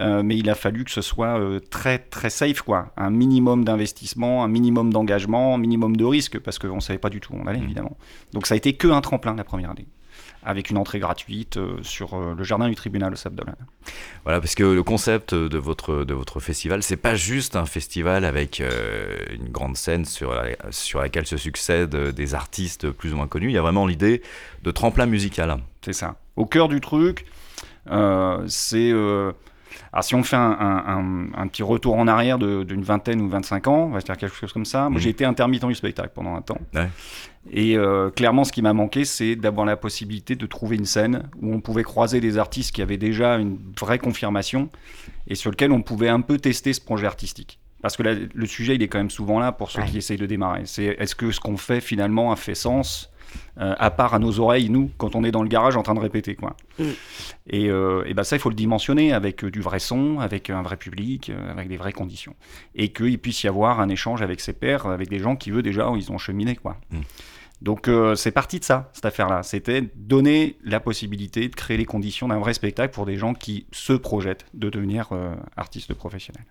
Euh, 0.00 0.22
mais 0.22 0.38
il 0.38 0.48
a 0.48 0.54
fallu 0.54 0.84
que 0.84 0.90
ce 0.90 1.02
soit 1.02 1.38
euh, 1.38 1.60
très 1.60 1.98
très 1.98 2.30
safe 2.30 2.62
quoi, 2.62 2.94
un 2.96 3.10
minimum 3.10 3.62
d'investissement, 3.62 4.42
un 4.42 4.48
minimum 4.48 4.90
d'engagement, 4.90 5.54
un 5.54 5.58
minimum 5.58 5.98
de 5.98 6.04
risque 6.06 6.38
parce 6.38 6.58
qu'on 6.58 6.76
ne 6.76 6.80
savait 6.80 6.98
pas 6.98 7.10
du 7.10 7.20
tout 7.20 7.34
où 7.34 7.36
on 7.36 7.46
allait 7.46 7.58
Mhm. 7.58 7.64
évidemment. 7.66 7.96
Donc 8.32 8.46
ça 8.46 8.54
a 8.54 8.56
été 8.56 8.72
que 8.72 8.88
un 8.88 9.02
tremplin 9.02 9.34
la 9.34 9.44
première 9.44 9.68
année, 9.70 9.86
avec 10.44 10.70
une 10.70 10.78
entrée 10.78 10.98
gratuite 10.98 11.56
euh, 11.56 11.76
sur 11.82 12.14
euh, 12.14 12.34
le 12.36 12.44
jardin 12.44 12.68
du 12.68 12.74
tribunal 12.74 13.12
au 13.12 13.16
Sabdolan. 13.16 13.54
Voilà, 14.24 14.40
parce 14.40 14.54
que 14.54 14.62
le 14.64 14.82
concept 14.82 15.34
de 15.34 15.58
votre, 15.58 16.04
de 16.04 16.14
votre 16.14 16.40
festival, 16.40 16.82
c'est 16.82 16.96
pas 16.96 17.14
juste 17.14 17.56
un 17.56 17.66
festival 17.66 18.24
avec 18.24 18.60
euh, 18.60 19.16
une 19.30 19.48
grande 19.50 19.76
scène 19.76 20.04
sur, 20.04 20.32
la- 20.34 20.56
sur 20.70 21.00
laquelle 21.00 21.26
se 21.26 21.36
succèdent 21.36 21.96
des 21.96 22.34
artistes 22.34 22.90
plus 22.90 23.12
ou 23.12 23.16
moins 23.16 23.28
connus. 23.28 23.48
Il 23.48 23.54
y 23.54 23.58
a 23.58 23.62
vraiment 23.62 23.86
l'idée 23.86 24.22
de 24.62 24.70
tremplin 24.70 25.06
musical. 25.06 25.58
C'est 25.84 25.92
ça. 25.92 26.16
Au 26.36 26.46
cœur 26.46 26.68
du 26.68 26.80
truc, 26.80 27.26
euh, 27.90 28.42
c'est 28.46 28.90
euh, 28.92 29.32
alors 29.92 30.04
si 30.04 30.14
on 30.14 30.22
fait 30.22 30.36
un, 30.36 30.40
un- 30.58 30.84
un- 30.86 31.26
un 31.42 31.46
petit 31.48 31.62
retour 31.62 31.96
en 31.96 32.08
arrière 32.08 32.38
d'une 32.38 32.82
vingtaine 32.82 33.20
ou 33.20 33.28
25 33.28 33.68
ans, 33.68 33.84
on 33.84 33.90
va 33.90 34.00
se 34.00 34.06
dire 34.06 34.16
quelque 34.16 34.34
chose 34.36 34.52
comme 34.52 34.64
ça. 34.64 34.88
Moi, 34.88 34.92
Mhm. 34.92 34.98
j'ai 34.98 35.10
été 35.10 35.24
intermittent 35.24 35.66
du 35.66 35.74
spectacle 35.74 36.10
pendant 36.14 36.34
un 36.34 36.40
temps. 36.42 36.58
Ouais. 36.74 36.88
Et 37.50 37.76
euh, 37.76 38.08
clairement, 38.10 38.44
ce 38.44 38.52
qui 38.52 38.62
m'a 38.62 38.72
manqué, 38.72 39.04
c'est 39.04 39.36
d'avoir 39.36 39.66
la 39.66 39.76
possibilité 39.76 40.36
de 40.36 40.46
trouver 40.46 40.76
une 40.76 40.84
scène 40.84 41.28
où 41.40 41.52
on 41.52 41.60
pouvait 41.60 41.82
croiser 41.82 42.20
des 42.20 42.38
artistes 42.38 42.72
qui 42.74 42.80
avaient 42.82 42.96
déjà 42.98 43.36
une 43.36 43.58
vraie 43.80 43.98
confirmation 43.98 44.70
et 45.26 45.34
sur 45.34 45.50
lequel 45.50 45.72
on 45.72 45.82
pouvait 45.82 46.08
un 46.08 46.20
peu 46.20 46.38
tester 46.38 46.72
ce 46.72 46.80
projet 46.80 47.06
artistique. 47.06 47.58
Parce 47.82 47.96
que 47.96 48.04
le 48.32 48.46
sujet, 48.46 48.76
il 48.76 48.82
est 48.82 48.86
quand 48.88 48.98
même 48.98 49.10
souvent 49.10 49.40
là 49.40 49.50
pour 49.50 49.72
ceux 49.72 49.80
Ouais. 49.82 49.88
qui 49.88 49.98
essayent 49.98 50.16
de 50.16 50.26
démarrer. 50.26 50.62
C'est 50.66 50.84
est-ce 50.84 51.16
que 51.16 51.32
ce 51.32 51.40
qu'on 51.40 51.56
fait 51.56 51.80
finalement 51.80 52.30
a 52.30 52.36
fait 52.36 52.54
sens? 52.54 53.11
Euh, 53.58 53.74
à 53.78 53.90
part 53.90 54.14
à 54.14 54.18
nos 54.18 54.40
oreilles, 54.40 54.70
nous, 54.70 54.90
quand 54.98 55.14
on 55.14 55.24
est 55.24 55.30
dans 55.30 55.42
le 55.42 55.48
garage 55.48 55.76
en 55.76 55.82
train 55.82 55.94
de 55.94 56.00
répéter, 56.00 56.34
quoi. 56.34 56.56
Mm. 56.78 56.84
Et, 57.48 57.70
euh, 57.70 58.04
et 58.06 58.14
ben 58.14 58.24
ça, 58.24 58.36
il 58.36 58.38
faut 58.38 58.48
le 58.48 58.54
dimensionner 58.54 59.12
avec 59.12 59.44
euh, 59.44 59.50
du 59.50 59.60
vrai 59.60 59.78
son, 59.78 60.18
avec 60.18 60.50
un 60.50 60.62
vrai 60.62 60.76
public, 60.76 61.30
avec 61.50 61.68
des 61.68 61.76
vraies 61.76 61.92
conditions. 61.92 62.34
Et 62.74 62.92
qu'il 62.92 63.18
puisse 63.18 63.42
y 63.42 63.48
avoir 63.48 63.80
un 63.80 63.88
échange 63.88 64.22
avec 64.22 64.40
ses 64.40 64.52
pairs, 64.52 64.86
avec 64.86 65.08
des 65.08 65.18
gens 65.18 65.36
qui, 65.36 65.50
eux, 65.50 65.62
déjà, 65.62 65.90
ils 65.96 66.10
ont 66.12 66.18
cheminé, 66.18 66.56
quoi. 66.56 66.76
Mm. 66.90 67.00
Donc, 67.62 67.86
euh, 67.86 68.16
c'est 68.16 68.32
parti 68.32 68.58
de 68.58 68.64
ça, 68.64 68.90
cette 68.92 69.04
affaire-là. 69.04 69.44
C'était 69.44 69.82
donner 69.94 70.56
la 70.64 70.80
possibilité 70.80 71.48
de 71.48 71.54
créer 71.54 71.76
les 71.76 71.84
conditions 71.84 72.26
d'un 72.26 72.40
vrai 72.40 72.54
spectacle 72.54 72.92
pour 72.92 73.06
des 73.06 73.16
gens 73.16 73.34
qui 73.34 73.66
se 73.70 73.92
projettent 73.92 74.46
de 74.52 74.68
devenir 74.68 75.10
euh, 75.12 75.32
artistes 75.56 75.94
professionnels. 75.94 76.44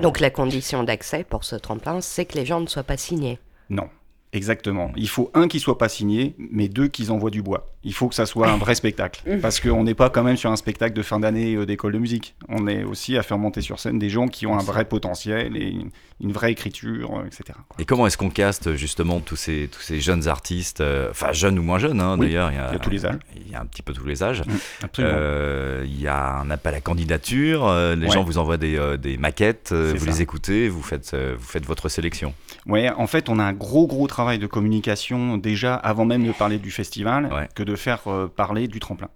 Donc 0.00 0.20
la 0.20 0.30
condition 0.30 0.84
d'accès 0.84 1.24
pour 1.24 1.42
ce 1.42 1.56
tremplin, 1.56 2.00
c'est 2.00 2.24
que 2.24 2.38
les 2.38 2.46
gens 2.46 2.60
ne 2.60 2.66
soient 2.66 2.84
pas 2.84 2.96
signés. 2.96 3.40
Non. 3.68 3.88
Exactement. 4.34 4.90
Il 4.96 5.08
faut 5.08 5.30
un 5.32 5.46
qui 5.46 5.60
soit 5.60 5.78
pas 5.78 5.88
signé, 5.88 6.34
mais 6.38 6.68
deux 6.68 6.88
qui 6.88 7.08
envoient 7.10 7.30
du 7.30 7.40
bois. 7.40 7.73
Il 7.84 7.92
faut 7.94 8.08
que 8.08 8.14
ça 8.14 8.26
soit 8.26 8.48
un 8.48 8.56
vrai 8.56 8.74
spectacle. 8.74 9.22
Parce 9.42 9.60
qu'on 9.60 9.84
n'est 9.84 9.94
pas 9.94 10.10
quand 10.10 10.22
même 10.22 10.36
sur 10.36 10.50
un 10.50 10.56
spectacle 10.56 10.94
de 10.94 11.02
fin 11.02 11.20
d'année 11.20 11.54
euh, 11.54 11.66
d'école 11.66 11.92
de 11.92 11.98
musique. 11.98 12.34
On 12.48 12.66
est 12.66 12.82
aussi 12.84 13.16
à 13.18 13.22
faire 13.22 13.38
monter 13.38 13.60
sur 13.60 13.78
scène 13.78 13.98
des 13.98 14.08
gens 14.08 14.26
qui 14.28 14.46
ont 14.46 14.58
un 14.58 14.62
vrai 14.62 14.84
potentiel 14.86 15.56
et 15.56 15.68
une, 15.68 15.90
une 16.20 16.32
vraie 16.32 16.50
écriture, 16.52 17.18
euh, 17.18 17.26
etc. 17.26 17.42
quoi. 17.68 17.76
Et 17.78 17.84
comment 17.84 18.06
est-ce 18.06 18.16
qu'on 18.16 18.30
caste 18.30 18.74
justement 18.76 19.20
tous 19.20 19.36
ces, 19.36 19.68
tous 19.70 19.80
ces 19.82 20.00
jeunes 20.00 20.28
artistes, 20.28 20.80
euh, 20.80 21.08
enfin 21.10 21.32
jeunes 21.32 21.58
ou 21.58 21.62
moins 21.62 21.78
jeunes 21.78 22.00
hein, 22.00 22.16
Oui, 22.18 22.26
d'ailleurs, 22.26 22.50
Il 22.52 22.56
y 22.56 22.58
a 22.58 22.78
tous 22.78 22.90
les 22.90 23.04
âges. 23.06 23.18
il 23.36 23.50
y 23.50 23.54
a 23.54 23.60
un 23.60 23.66
petit 23.66 23.82
peu 23.82 23.92
tous 23.92 24.06
les 24.06 24.22
âges. 24.22 24.42
Absolument. 24.82 25.14
Euh, 25.16 25.82
Il 25.86 26.00
y 26.00 26.08
a 26.08 26.36
un 26.38 26.50
appel 26.50 26.74
à 26.74 26.80
candidature, 26.80 27.66
euh, 27.68 27.94
les 27.96 28.06
Ouais. 28.06 28.12
gens 28.12 28.24
vous 28.24 28.38
envoient 28.38 28.56
des, 28.56 28.76
euh, 28.78 28.96
des 28.96 29.16
maquettes, 29.18 29.70
euh, 29.72 29.92
vous 29.96 30.04
ça. 30.06 30.10
les 30.10 30.22
écoutez, 30.22 30.68
vous 30.68 30.82
faites, 30.82 31.12
euh, 31.14 31.34
vous 31.38 31.44
faites 31.46 31.66
votre 31.66 31.88
sélection. 31.88 32.32
Ouais, 32.66 32.88
en 32.90 33.06
fait, 33.06 33.28
on 33.28 33.38
a 33.38 33.44
un 33.44 33.52
gros, 33.52 33.86
gros 33.86 34.06
travail 34.06 34.38
de 34.38 34.46
communication 34.46 35.36
déjà 35.36 35.74
avant 35.74 36.04
même 36.06 36.26
de 36.26 36.32
parler 36.32 36.58
du 36.58 36.70
festival 36.70 37.26
Ouais. 37.32 37.48
que 37.54 37.62
de 37.62 37.73
faire 37.76 38.06
euh, 38.08 38.26
parler 38.28 38.68
du 38.68 38.80
tremplin. 38.80 39.08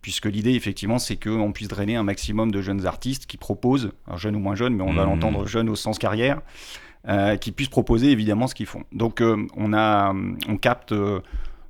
Puisque 0.00 0.26
l'idée, 0.26 0.54
effectivement, 0.54 0.98
c'est 0.98 1.16
qu'on 1.16 1.52
puisse 1.52 1.68
drainer 1.68 1.94
un 1.96 2.02
maximum 2.02 2.50
de 2.50 2.60
jeunes 2.60 2.86
artistes 2.86 3.26
qui 3.26 3.36
proposent, 3.36 3.92
jeunes 4.16 4.34
ou 4.36 4.40
moins 4.40 4.56
jeunes, 4.56 4.74
mais 4.74 4.82
on 4.82 4.92
va 4.92 5.02
Mhm. 5.04 5.10
l'entendre 5.10 5.46
jeunes 5.46 5.68
au 5.68 5.76
sens 5.76 5.98
carrière, 5.98 6.40
euh, 7.08 7.36
qui 7.36 7.52
puissent 7.52 7.68
proposer 7.68 8.10
évidemment 8.10 8.48
ce 8.48 8.54
qu'ils 8.56 8.66
font. 8.66 8.82
Donc, 8.92 9.20
euh, 9.20 9.46
on, 9.56 9.72
a, 9.72 10.12
on 10.48 10.56
capte. 10.56 10.92
euh, 10.92 11.20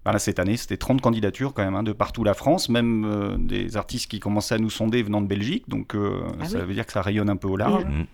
voilà, 0.04 0.18
cette 0.18 0.38
année, 0.40 0.56
c'était 0.56 0.76
30 0.78 1.00
candidatures 1.00 1.54
quand 1.54 1.62
même 1.62 1.76
hein, 1.76 1.82
de 1.84 1.92
partout 1.92 2.24
la 2.24 2.34
France, 2.34 2.68
même 2.68 3.04
euh, 3.04 3.36
des 3.38 3.76
artistes 3.76 4.10
qui 4.10 4.18
commençaient 4.18 4.56
à 4.56 4.58
nous 4.58 4.68
sonder 4.70 5.00
venant 5.02 5.20
de 5.20 5.28
Belgique, 5.28 5.68
donc 5.68 5.94
euh, 5.94 6.22
Ah 6.40 6.46
ça 6.46 6.58
oui. 6.58 6.64
veut 6.66 6.74
dire 6.74 6.86
que 6.86 6.92
ça 6.92 7.02
rayonne 7.02 7.30
un 7.30 7.36
peu 7.36 7.46
au 7.48 7.56
large. 7.56 7.84
Mhm. 7.84 8.06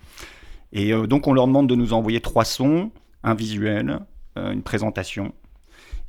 Et 0.74 0.92
euh, 0.92 1.06
donc 1.06 1.26
on 1.28 1.32
leur 1.32 1.46
demande 1.46 1.66
de 1.66 1.74
nous 1.74 1.94
envoyer 1.94 2.20
trois 2.20 2.44
sons, 2.44 2.90
un 3.24 3.32
visuel, 3.34 4.00
euh, 4.36 4.52
une 4.52 4.60
présentation, 4.62 5.32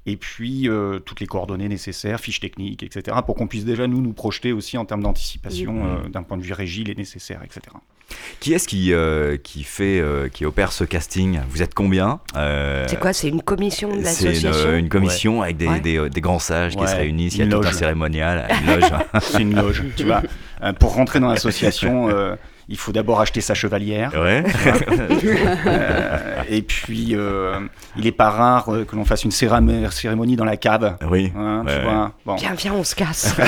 et 0.06 0.15
puis 0.18 0.68
euh, 0.70 1.00
toutes 1.00 1.20
les 1.20 1.27
coordonnées 1.27 1.68
nécessaires, 1.68 2.20
fiches 2.20 2.39
techniques, 2.39 2.84
etc., 2.84 3.18
pour 3.25 3.36
qu'on 3.36 3.48
puisse 3.48 3.65
déjà 3.65 3.86
nous 3.88 4.01
nous 4.01 4.13
projeter 4.13 4.51
aussi 4.53 4.77
en 4.77 4.86
termes 4.86 5.03
d'anticipation, 5.03 5.86
euh, 5.86 6.10
d'un 6.10 6.24
point 6.24 6.38
de 6.38 6.44
vue 6.44 6.53
régie, 6.53 6.84
les 6.84 6.96
nécessaires, 6.96 7.41
etc. 7.44 7.62
Qui 8.39 8.53
est-ce 8.53 8.68
qui, 8.68 8.91
euh, 8.91 9.38
qui 9.38 9.63
fait, 9.63 10.00
euh, 10.00 10.29
qui 10.29 10.44
opère 10.46 10.72
ce 10.72 10.84
casting? 10.84 11.41
Vous 11.50 11.62
êtes 11.62 11.75
combien? 11.75 12.20
Euh, 12.36 12.86
C'est 12.89 13.00
quoi? 13.00 13.13
C'est 13.13 13.27
une 13.27 13.44
commission 13.44 13.89
de 13.96 14.01
C'est 14.03 14.25
une, 14.25 14.32
l'association? 14.32 14.70
euh, 14.72 14.77
une 14.79 14.89
commission 14.89 15.41
avec 15.44 15.58
des, 15.58 15.68
Ouais. 15.68 15.79
des, 15.79 16.10
des 16.10 16.22
grands 16.22 16.39
sages 16.39 16.75
qui 16.75 16.88
se 16.88 16.96
réunissent, 16.96 17.36
il 17.36 17.39
y 17.39 17.41
a 17.41 17.46
une 17.46 17.51
tout 17.51 17.58
un 17.58 17.62
loge. 17.62 17.74
cérémonial, 17.74 18.48
une 18.62 18.75
loge. 18.79 18.91
C'est 19.22 19.41
une 19.44 19.56
loge, 19.56 19.84
tu 19.96 20.06
vois. 20.06 20.24
Euh, 20.63 20.74
pour 20.74 20.96
rentrer 20.96 21.20
dans 21.20 21.29
l'association, 21.29 22.10
euh, 22.10 22.36
il 22.71 22.77
faut 22.77 22.91
d'abord 22.91 23.19
acheter 23.19 23.41
sa 23.41 23.55
chevalière. 23.55 24.11
Ouais. 24.13 24.43
Euh, 25.65 26.17
et 26.49 26.61
puis, 26.61 27.09
euh, 27.13 27.53
il 27.97 28.05
est 28.07 28.11
pas 28.11 28.29
rare 28.29 28.71
euh, 28.73 28.85
que 28.85 28.95
l'on 28.95 29.05
fasse 29.05 29.23
une 29.23 29.31
cérémonie 29.31 30.35
dans 30.35 30.45
la 30.45 30.55
cave. 30.55 30.95
Oui. 31.09 31.31
Hein, 31.38 31.63
tu 31.67 31.73
Ouais, 31.73 31.83
vois. 31.83 32.11
Bon. 32.25 32.35
Viens, 32.35 32.53
viens, 32.55 32.73
on 32.73 32.83
se 32.83 32.95
casse. 32.95 33.35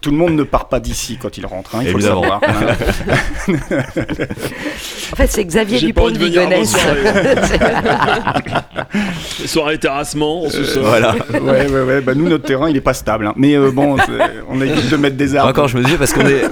Tout 0.00 0.10
le 0.10 0.16
monde 0.16 0.34
ne 0.34 0.42
part 0.42 0.68
pas 0.68 0.80
d'ici 0.80 1.18
quand 1.20 1.36
il 1.36 1.44
rentre, 1.46 1.74
hein, 1.74 1.80
il 1.82 1.90
faut 1.90 1.98
Évidemment. 1.98 2.22
le 2.22 2.28
savoir. 2.28 2.40
hein. 2.44 2.76
En 5.12 5.16
fait, 5.16 5.26
c'est 5.28 5.44
Xavier 5.44 5.78
Dupont 5.80 6.10
de 6.10 6.18
Ligonnès. 6.18 6.74
Les 9.40 9.46
soirées 9.46 9.78
terrassement, 9.78 10.44
en 10.44 10.50
sous-sol. 10.50 10.82
Voilà. 10.84 11.14
ouais, 11.32 11.66
ouais, 11.68 11.82
ouais. 11.82 12.00
Bah, 12.00 12.14
nous, 12.14 12.28
notre 12.28 12.44
terrain, 12.44 12.68
il 12.70 12.76
est 12.76 12.80
pas 12.80 12.94
stable. 12.94 13.26
hein. 13.26 13.32
Mais 13.36 13.54
euh, 13.54 13.70
bon, 13.70 13.96
on 14.48 14.60
évite 14.60 14.90
de 14.90 14.96
mettre 14.96 15.16
des 15.16 15.34
arbres. 15.36 15.50
Encore, 15.50 15.68
je 15.68 15.76
me 15.78 15.84
disais 15.84 15.98
parce 15.98 16.12
qu'on 16.12 16.26
est. 16.26 16.42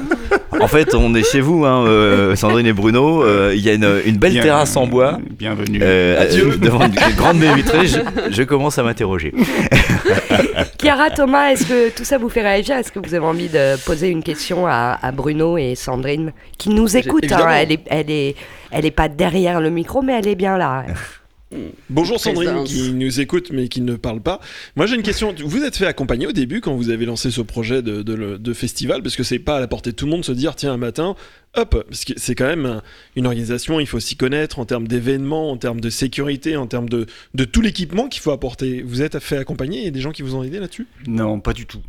En 0.61 0.68
fait, 0.68 0.94
on 0.94 1.14
est 1.14 1.23
chez 1.25 1.40
vous, 1.40 1.64
hein, 1.64 1.84
euh, 1.87 2.37
Sandrine 2.37 2.66
et 2.66 2.73
Bruno. 2.73 3.23
euh, 3.25 3.52
Il 3.54 3.61
y 3.62 3.68
a 3.70 3.75
une, 3.75 4.00
une 4.06 4.16
belle 4.16 4.32
Bien- 4.32 4.42
terrasse 4.42 4.76
en 4.76 4.87
bois. 4.87 5.18
Bienvenue. 5.38 5.80
Euh, 5.82 6.23
Adieu. 6.23 6.56
devant 6.61 6.80
une 6.87 6.94
grande 7.16 7.38
baie 7.38 7.54
vitrée, 7.54 7.87
je, 7.87 7.99
je 8.30 8.42
commence 8.42 8.78
à 8.78 8.82
m'interroger. 8.82 9.32
Chiara, 10.80 11.11
Thomas, 11.11 11.50
est-ce 11.50 11.66
que 11.66 11.90
tout 11.90 12.04
ça 12.04 12.18
vous 12.18 12.28
fait 12.28 12.42
réagir? 12.42 12.76
Est-ce 12.76 12.92
que 12.92 12.99
vous 12.99 13.14
avez 13.14 13.25
envie 13.25 13.49
de 13.49 13.76
poser 13.84 14.08
une 14.08 14.23
question 14.23 14.66
à, 14.66 14.99
à 15.02 15.12
Bruno 15.12 15.56
et 15.58 15.75
Sandrine 15.75 16.32
qui 16.58 16.70
nous 16.70 16.96
écoutent 16.96 17.30
hein? 17.32 17.46
Elle 17.50 17.73
est, 17.73 17.80
elle 17.87 18.11
est, 18.11 18.37
elle 18.70 18.87
est 18.87 18.90
pas 18.90 19.08
derrière 19.08 19.61
le 19.61 19.70
micro, 19.70 20.02
mais 20.02 20.14
elle 20.18 20.28
est 20.28 20.34
bien 20.37 20.56
là. 20.56 20.84
Bonjour 21.90 22.18
Sandrine 22.20 22.49
Présence. 22.50 22.68
qui 22.73 22.92
nous 22.92 23.20
écoute 23.20 23.50
mais 23.52 23.68
qui 23.68 23.80
ne 23.80 23.94
parle 23.96 24.20
pas. 24.20 24.40
Moi 24.76 24.87
j'ai 24.87 24.96
une 24.96 25.02
question. 25.02 25.34
Vous 25.44 25.62
êtes 25.64 25.76
fait 25.76 25.87
accompagner 25.87 26.26
au 26.26 26.32
début 26.32 26.61
quand 26.61 26.75
vous 26.75 26.90
avez 26.90 27.06
lancé 27.06 27.30
ce 27.30 27.40
projet 27.40 27.82
de, 27.82 28.02
de- 28.02 28.37
de 28.37 28.52
festival 28.52 29.02
parce 29.02 29.16
que 29.16 29.23
c'est 29.23 29.38
pas 29.38 29.56
à 29.56 29.61
la 29.61 29.68
portée 29.68 29.90
de 29.92 29.96
tout 29.96 30.04
le 30.06 30.11
monde 30.11 30.20
de 30.20 30.26
se 30.26 30.32
dire 30.32 30.54
tiens 30.56 30.73
un 30.73 30.76
matin 30.78 31.14
hop 31.56 31.84
parce 31.88 32.04
que 32.04 32.12
c'est 32.16 32.34
quand 32.34 32.46
même 32.46 32.66
un- 32.66 32.82
une 33.16 33.26
organisation 33.26 33.78
il 33.78 33.87
faut 33.87 34.00
s'y 34.00 34.16
connaître 34.16 34.58
en 34.58 34.64
termes 34.64 34.88
d'événements 34.88 35.50
en 35.52 35.56
termes 35.56 35.80
de 35.80 35.90
sécurité 35.90 36.56
en 36.56 36.66
termes 36.66 36.88
de, 36.88 37.06
de 37.34 37.44
tout 37.44 37.61
l'équipement 37.61 38.08
qu'il 38.08 38.20
faut 38.23 38.32
apporter. 38.32 38.82
Vous 38.84 39.02
êtes 39.02 39.18
fait 39.20 39.37
accompagner 39.37 39.78
Il 39.78 39.84
y 39.84 39.88
a 39.88 39.92
des 39.92 40.00
gens 40.00 40.11
qui 40.12 40.23
vous 40.23 40.34
ont 40.34 40.42
aidé 40.42 40.58
là-dessus? 40.58 40.87
Non, 41.06 41.38
pas 41.40 41.52
du 41.52 41.66
tout. 41.66 41.80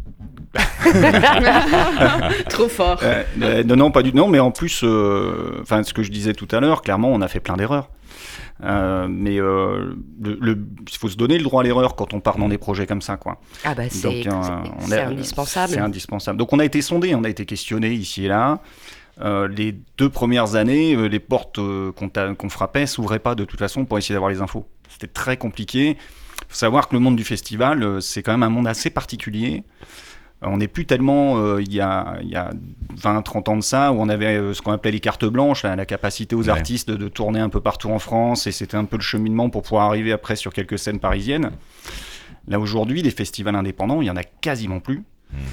Trop 2.49 2.67
fort. 2.69 2.99
Euh, 3.03 3.23
euh, 3.41 3.63
non, 3.63 3.75
non, 3.75 3.91
pas 3.91 4.03
du 4.03 4.11
tout. 4.11 4.17
Non, 4.17 4.27
mais 4.27 4.39
en 4.39 4.51
plus, 4.51 4.81
euh, 4.83 5.59
enfin, 5.61 5.83
ce 5.83 5.93
que 5.93 6.03
je 6.03 6.11
disais 6.11 6.33
tout 6.33 6.47
à 6.51 6.59
l'heure, 6.59 6.81
clairement, 6.81 7.11
on 7.11 7.21
a 7.21 7.27
fait 7.27 7.39
plein 7.39 7.57
d'erreurs. 7.57 7.89
Euh, 8.63 9.07
mais 9.09 9.39
euh, 9.39 9.95
il 10.23 10.97
faut 10.97 11.09
se 11.09 11.17
donner 11.17 11.37
le 11.37 11.43
droit 11.43 11.61
à 11.61 11.63
l'erreur 11.65 11.95
quand 11.95 12.13
on 12.13 12.21
part 12.21 12.37
dans 12.37 12.47
des 12.47 12.57
projets 12.57 12.87
comme 12.87 13.01
ça, 13.01 13.17
quoi. 13.17 13.41
Ah 13.65 13.75
bah 13.75 13.83
c'est 13.89 14.23
Donc, 14.23 14.33
euh, 14.33 15.07
indispensable. 15.07 15.73
C'est 15.73 15.79
indispensable. 15.79 16.37
Donc 16.37 16.53
on 16.53 16.59
a 16.59 16.65
été 16.65 16.81
sondé, 16.81 17.13
on 17.15 17.23
a 17.25 17.29
été 17.29 17.45
questionné 17.45 17.91
ici 17.91 18.25
et 18.25 18.27
là. 18.29 18.61
Euh, 19.21 19.47
les 19.47 19.75
deux 19.97 20.09
premières 20.09 20.55
années, 20.55 20.93
euh, 20.93 21.07
les 21.07 21.19
portes 21.19 21.59
euh, 21.59 21.91
qu'on 21.93 22.09
qu'on 22.09 22.49
frappait 22.49 22.85
s'ouvraient 22.85 23.19
pas 23.19 23.35
de 23.35 23.45
toute 23.45 23.59
façon 23.59 23.85
pour 23.85 23.97
essayer 23.97 24.13
d'avoir 24.13 24.29
les 24.29 24.41
infos. 24.41 24.67
C'était 24.89 25.07
très 25.07 25.37
compliqué. 25.37 25.97
faut 26.49 26.55
savoir 26.55 26.89
que 26.89 26.95
le 26.95 26.99
monde 26.99 27.15
du 27.15 27.23
festival, 27.23 28.01
c'est 28.01 28.23
quand 28.23 28.33
même 28.33 28.43
un 28.43 28.49
monde 28.49 28.67
assez 28.67 28.89
particulier. 28.89 29.63
Euh, 30.43 30.47
On 30.49 30.57
n'est 30.57 30.67
plus 30.67 30.85
tellement, 30.85 31.37
euh, 31.37 31.61
il 31.61 31.73
y 31.73 31.79
a, 31.81 32.17
il 32.21 32.29
y 32.29 32.35
a 32.35 32.51
20-30 32.97 33.49
ans 33.49 33.57
de 33.57 33.61
ça, 33.63 33.91
où 33.91 33.95
on 34.01 34.09
avait 34.09 34.37
euh, 34.37 34.53
ce 34.53 34.61
qu'on 34.61 34.71
appelait 34.71 34.91
les 34.91 34.99
cartes 34.99 35.25
blanches, 35.25 35.63
la, 35.63 35.75
la 35.75 35.85
capacité 35.85 36.35
aux 36.35 36.43
Ouais. 36.43 36.49
artistes 36.49 36.89
de, 36.89 36.95
de 36.95 37.07
tourner 37.07 37.39
un 37.39 37.49
peu 37.49 37.61
partout 37.61 37.89
en 37.89 37.99
France, 37.99 38.47
et 38.47 38.51
c'était 38.51 38.77
un 38.77 38.85
peu 38.85 38.97
le 38.97 39.01
cheminement 39.03 39.49
pour 39.49 39.61
pouvoir 39.63 39.85
arriver 39.87 40.11
après 40.11 40.35
sur 40.35 40.53
quelques 40.53 40.77
scènes 40.79 40.99
parisiennes. 40.99 41.51
Là 42.47 42.59
aujourd'hui, 42.59 43.01
des 43.01 43.11
festivals 43.11 43.55
indépendants, 43.55 44.01
il 44.01 44.07
y 44.07 44.11
en 44.11 44.17
a 44.17 44.23
quasiment 44.23 44.79
plus. 44.79 45.03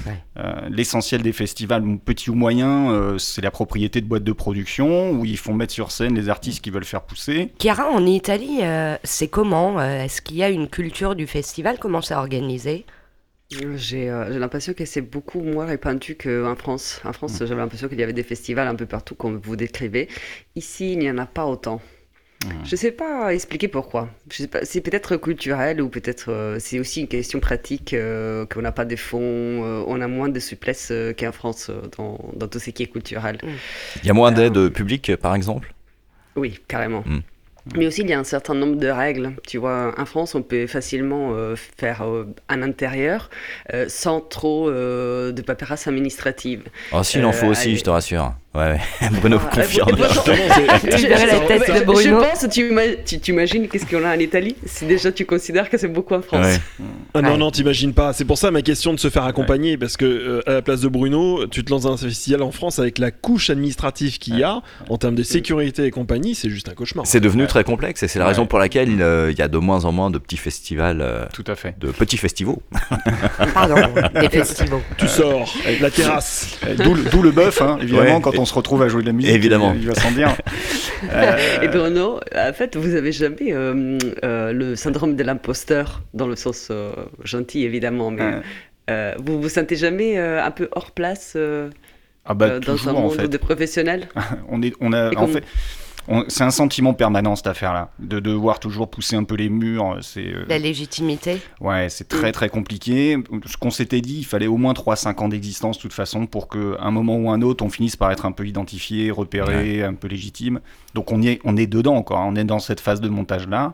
Ouais. 0.05 0.13
Euh, 0.37 0.69
L'essentiel 0.69 1.23
des 1.23 1.33
festivals, 1.33 1.83
petits 2.05 2.29
ou 2.29 2.35
moyens, 2.35 2.89
euh, 2.91 3.17
c'est 3.17 3.41
la 3.41 3.49
propriété 3.51 3.99
de 4.01 4.05
boîtes 4.05 4.23
de 4.23 4.31
production 4.31 5.11
où 5.11 5.25
ils 5.25 5.37
font 5.37 5.53
mettre 5.55 5.73
sur 5.73 5.91
scène 5.91 6.13
les 6.13 6.29
artistes 6.29 6.63
qui 6.63 6.69
veulent 6.69 6.85
faire 6.85 7.01
pousser. 7.01 7.51
Chiara, 7.59 7.89
en 7.89 8.05
Italie, 8.05 8.59
euh, 8.61 8.95
c'est 9.03 9.27
comment 9.27 9.81
Est-ce 9.81 10.21
qu'il 10.21 10.37
y 10.37 10.43
a 10.43 10.49
une 10.49 10.67
culture 10.69 11.15
du 11.15 11.25
festival? 11.25 11.77
Comment 11.79 12.01
c'est 12.01 12.13
organisé? 12.13 12.85
J'ai 13.75 14.09
euh, 14.09 14.31
j'ai 14.31 14.39
l'impression 14.39 14.73
que 14.73 14.85
c'est 14.85 15.01
beaucoup 15.01 15.41
moins 15.41 15.65
répandu 15.65 16.15
qu'en 16.15 16.55
France. 16.55 17.01
En 17.03 17.13
France, 17.13 17.37
j'avais 17.39 17.55
l'impression 17.55 17.87
qu'il 17.87 17.99
y 17.99 18.03
avait 18.03 18.13
des 18.13 18.23
festivals 18.23 18.67
un 18.67 18.75
peu 18.75 18.85
partout, 18.85 19.15
comme 19.15 19.37
vous 19.37 19.55
décrivez. 19.55 20.07
Ici, 20.55 20.93
il 20.93 20.99
n'y 20.99 21.09
en 21.09 21.17
a 21.17 21.25
pas 21.25 21.45
autant. 21.45 21.81
Je 22.65 22.71
ne 22.71 22.75
sais 22.75 22.91
pas 22.91 23.33
expliquer 23.33 23.67
pourquoi. 23.69 24.09
C'est 24.29 24.81
peut-être 24.81 25.15
culturel 25.17 25.81
ou 25.81 25.87
peut-être 25.89 26.29
euh, 26.29 26.57
c'est 26.59 26.77
aussi 26.79 26.99
une 27.01 27.07
question 27.07 27.39
pratique 27.39 27.93
euh, 27.93 28.45
qu'on 28.45 28.61
n'a 28.61 28.71
pas 28.73 28.85
de 28.85 28.95
fonds, 28.95 29.19
euh, 29.21 29.83
on 29.87 30.01
a 30.01 30.07
moins 30.07 30.29
de 30.29 30.39
souplesse 30.39 30.89
euh, 30.91 31.13
qu'en 31.13 31.31
France 31.31 31.69
euh, 31.69 31.81
dans, 31.97 32.19
dans 32.35 32.47
tout 32.47 32.59
ce 32.59 32.69
qui 32.71 32.83
est 32.83 32.87
culturel. 32.87 33.37
Il 34.01 34.07
y 34.07 34.09
a 34.09 34.13
moins 34.13 34.31
d'aide 34.31 34.69
publique, 34.69 35.15
par 35.15 35.35
exemple? 35.35 35.73
Oui, 36.35 36.59
carrément. 36.67 37.03
Mais 37.75 37.87
aussi, 37.87 38.01
il 38.01 38.09
y 38.09 38.13
a 38.13 38.19
un 38.19 38.25
certain 38.25 38.53
nombre 38.53 38.75
de 38.75 38.87
règles. 38.87 39.33
Tu 39.47 39.57
vois, 39.57 39.93
en 39.97 40.05
France, 40.05 40.35
on 40.35 40.41
peut 40.41 40.67
facilement 40.67 41.31
euh, 41.33 41.55
faire 41.55 42.03
euh, 42.03 42.25
un 42.49 42.61
intérieur 42.61 43.29
euh, 43.73 43.85
sans 43.87 44.19
trop 44.19 44.69
euh, 44.69 45.31
de 45.31 45.41
paperasse 45.41 45.87
administrative. 45.87 46.63
Oh, 46.91 47.03
s'il 47.03 47.23
en 47.25 47.31
faut 47.31 47.47
aussi, 47.47 47.77
je 47.77 47.83
te 47.83 47.89
rassure. 47.89 48.33
Ouais. 48.55 48.77
Bruno 49.19 49.39
Ah, 49.41 49.55
confirme. 49.55 49.89
et 49.89 49.93
pourtant- 49.93 50.31
Tu 50.81 51.07
verrais 51.07 51.25
la 51.25 51.39
tête 51.39 51.61
de 51.87 51.93
je, 51.95 52.09
pense, 52.11 52.47
tu, 52.51 52.69
ima- 52.71 53.03
tu, 53.03 53.19
tu 53.19 53.31
imagines 53.31 53.67
qu'est-ce 53.67 53.85
qu'on 53.87 54.05
a 54.05 54.15
en 54.15 54.19
Italie? 54.19 54.55
Si 54.65 54.85
déjà 54.85 55.11
tu 55.11 55.25
considères 55.25 55.69
que 55.71 55.77
c'est 55.79 55.87
beaucoup 55.87 56.13
en 56.13 56.21
France. 56.21 56.45
Ouais. 56.45 56.59
Ah 57.15 57.21
non, 57.23 57.31
Ouais. 57.31 57.37
non, 57.37 57.49
t'imagines 57.49 57.93
pas. 57.93 58.13
C'est 58.13 58.25
pour 58.25 58.37
ça 58.37 58.51
ma 58.51 58.61
question 58.61 58.93
de 58.93 58.99
se 58.99 59.09
faire 59.09 59.23
accompagner, 59.25 59.75
parce 59.77 59.97
que 59.97 60.05
euh, 60.05 60.41
à 60.45 60.53
la 60.53 60.61
place 60.61 60.81
de 60.81 60.87
Bruno, 60.87 61.47
tu 61.47 61.63
te 61.63 61.71
lances 61.71 61.81
dans 61.83 61.93
un 61.93 61.97
festival 61.97 62.43
en 62.43 62.51
France 62.51 62.77
avec 62.77 62.99
la 62.99 63.09
couche 63.09 63.49
administrative 63.49 64.19
qu'il 64.19 64.37
y 64.37 64.43
a, 64.43 64.61
en 64.87 64.97
termes 64.97 65.15
de 65.15 65.23
sécurité 65.23 65.85
et 65.85 65.91
compagnie, 65.91 66.35
c'est 66.35 66.49
juste 66.49 66.69
un 66.69 66.73
cauchemar. 66.73 67.07
C'est 67.07 67.19
devenu 67.21 67.47
très 67.47 67.63
complexe 67.63 68.03
et 68.03 68.07
c'est 68.07 68.19
la 68.19 68.25
Ouais. 68.25 68.29
raison 68.33 68.45
pour 68.45 68.59
laquelle 68.59 69.01
euh, 69.01 69.31
il 69.31 69.37
y 69.39 69.41
a 69.41 69.47
de 69.47 69.57
moins 69.57 69.83
en 69.85 69.91
moins 69.91 70.11
de 70.11 70.19
petits 70.19 70.37
festivals, 70.37 71.01
euh, 71.01 71.25
Tout 71.33 71.43
à 71.47 71.55
fait. 71.55 71.73
de 71.79 71.87
petits 71.91 72.17
festivals. 72.17 72.57
Pardon, 73.53 73.75
des 74.19 74.29
festivals. 74.29 74.79
Tu 74.97 75.07
sors, 75.07 75.51
la 75.81 75.89
terrasse. 75.89 76.59
D'où 76.77 76.93
le- 76.93 77.03
d'où 77.09 77.21
le 77.23 77.31
bœuf, 77.31 77.61
hein, 77.61 77.77
évidemment, 77.81 78.15
Ouais. 78.17 78.21
quand 78.21 78.37
on 78.37 78.42
se 78.45 78.53
retrouve 78.53 78.81
à 78.83 78.87
jouer 78.87 79.01
de 79.01 79.07
la 79.07 79.13
musique. 79.13 79.31
Évidemment. 79.31 79.73
Il, 79.75 79.81
il 79.81 79.87
va 79.87 79.95
s'en 79.95 80.11
dire. 80.11 80.35
Euh, 81.11 81.37
Et 81.61 81.67
Bruno, 81.67 82.19
en 82.35 82.53
fait, 82.53 82.75
vous 82.75 82.95
avez 82.95 83.11
jamais 83.11 83.51
euh, 83.53 83.97
euh, 84.23 84.51
le 84.53 84.75
syndrome 84.75 85.15
de 85.15 85.23
l'imposteur, 85.23 86.01
dans 86.13 86.27
le 86.27 86.35
sens 86.35 86.67
euh, 86.71 86.91
gentil 87.23 87.63
évidemment, 87.63 88.11
mais 88.11 88.21
Ouais. 88.23 88.41
euh, 88.89 89.13
vous 89.19 89.41
vous 89.41 89.49
sentez 89.49 89.75
jamais 89.75 90.17
euh, 90.17 90.43
un 90.43 90.51
peu 90.51 90.69
hors 90.73 90.91
place 90.91 91.33
euh, 91.35 91.69
ah 92.25 92.33
bah, 92.33 92.45
euh, 92.45 92.59
dans 92.59 92.73
toujours, 92.73 92.91
un 92.91 92.95
en 92.95 93.01
monde 93.01 93.15
fait. 93.21 93.27
de 93.27 93.37
professionnels? 93.37 94.07
On 94.49 94.61
est, 94.61 94.73
on 94.79 94.93
a, 94.93 95.09
en 95.09 95.13
comme- 95.13 95.31
fait, 95.33 95.43
on- 95.43 95.82
c'est 96.27 96.43
un 96.43 96.51
sentiment 96.51 96.93
permanent 96.93 97.35
cette 97.35 97.47
affaire-là, 97.47 97.89
de 97.99 98.19
devoir 98.19 98.59
toujours 98.59 98.89
pousser 98.89 99.15
un 99.15 99.23
peu 99.23 99.35
les 99.35 99.49
murs. 99.49 99.97
C'est, 100.01 100.27
euh, 100.27 100.45
La 100.49 100.59
légitimité 100.59 101.41
ouais, 101.61 101.89
c'est 101.89 102.07
très 102.07 102.31
très 102.31 102.49
compliqué. 102.49 103.17
Ce 103.45 103.57
qu'on 103.57 103.71
s'était 103.71 104.01
dit, 104.01 104.17
il 104.19 104.25
fallait 104.25 104.47
au 104.47 104.57
moins 104.57 104.73
3-5 104.73 105.21
ans 105.21 105.27
d'existence 105.29 105.77
de 105.77 105.81
toute 105.81 105.93
façon 105.93 106.25
pour 106.25 106.47
qu'à 106.49 106.59
un 106.79 106.91
moment 106.91 107.15
ou 107.17 107.29
un 107.29 107.41
autre, 107.41 107.63
on 107.65 107.69
finisse 107.69 107.95
par 107.95 108.11
être 108.11 108.25
un 108.25 108.31
peu 108.31 108.45
identifié, 108.47 109.11
repéré, 109.11 109.83
un 109.83 109.93
peu 109.93 110.07
légitime. 110.07 110.59
Donc 110.93 111.11
on 111.11 111.21
y 111.21 111.29
est, 111.29 111.39
on 111.45 111.55
est 111.57 111.67
dedans 111.67 111.95
encore. 111.95 112.19
hein. 112.19 112.27
On 112.29 112.35
est 112.35 112.43
dans 112.43 112.59
cette 112.59 112.79
phase 112.79 112.99
de 113.01 113.09
montage-là. 113.09 113.73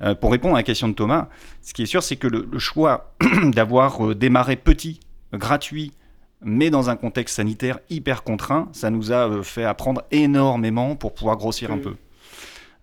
Euh, 0.00 0.14
pour 0.14 0.30
répondre 0.30 0.54
à 0.54 0.58
la 0.58 0.62
question 0.62 0.88
de 0.88 0.94
Thomas, 0.94 1.28
ce 1.62 1.72
qui 1.74 1.82
est 1.82 1.86
sûr, 1.86 2.02
c'est 2.04 2.16
que 2.16 2.28
le, 2.28 2.46
le 2.50 2.58
choix 2.58 3.14
d'avoir 3.42 4.06
euh, 4.06 4.14
démarré 4.14 4.54
petit, 4.56 5.00
gratuit, 5.32 5.92
mais 6.42 6.70
dans 6.70 6.90
un 6.90 6.96
contexte 6.96 7.36
sanitaire 7.36 7.78
hyper 7.90 8.22
contraint, 8.22 8.68
ça 8.72 8.90
nous 8.90 9.12
a 9.12 9.28
euh, 9.28 9.42
fait 9.42 9.64
apprendre 9.64 10.02
énormément 10.10 10.94
pour 10.96 11.14
pouvoir 11.14 11.36
grossir 11.36 11.70
un 11.72 11.76
Mm. 11.76 11.80
peu. 11.82 11.96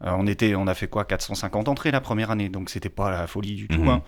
Euh, 0.03 0.11
on, 0.17 0.27
était, 0.27 0.55
on 0.55 0.67
a 0.67 0.73
fait 0.73 0.87
quoi 0.87 1.05
450 1.05 1.69
entrées 1.69 1.91
la 1.91 2.01
première 2.01 2.29
année, 2.31 2.49
donc 2.49 2.69
c'était 2.69 2.89
pas 2.89 3.09
la 3.11 3.27
folie 3.27 3.55
du 3.55 3.67
tout. 3.67 3.81
Mhm. 3.81 3.89
hein. 3.89 4.01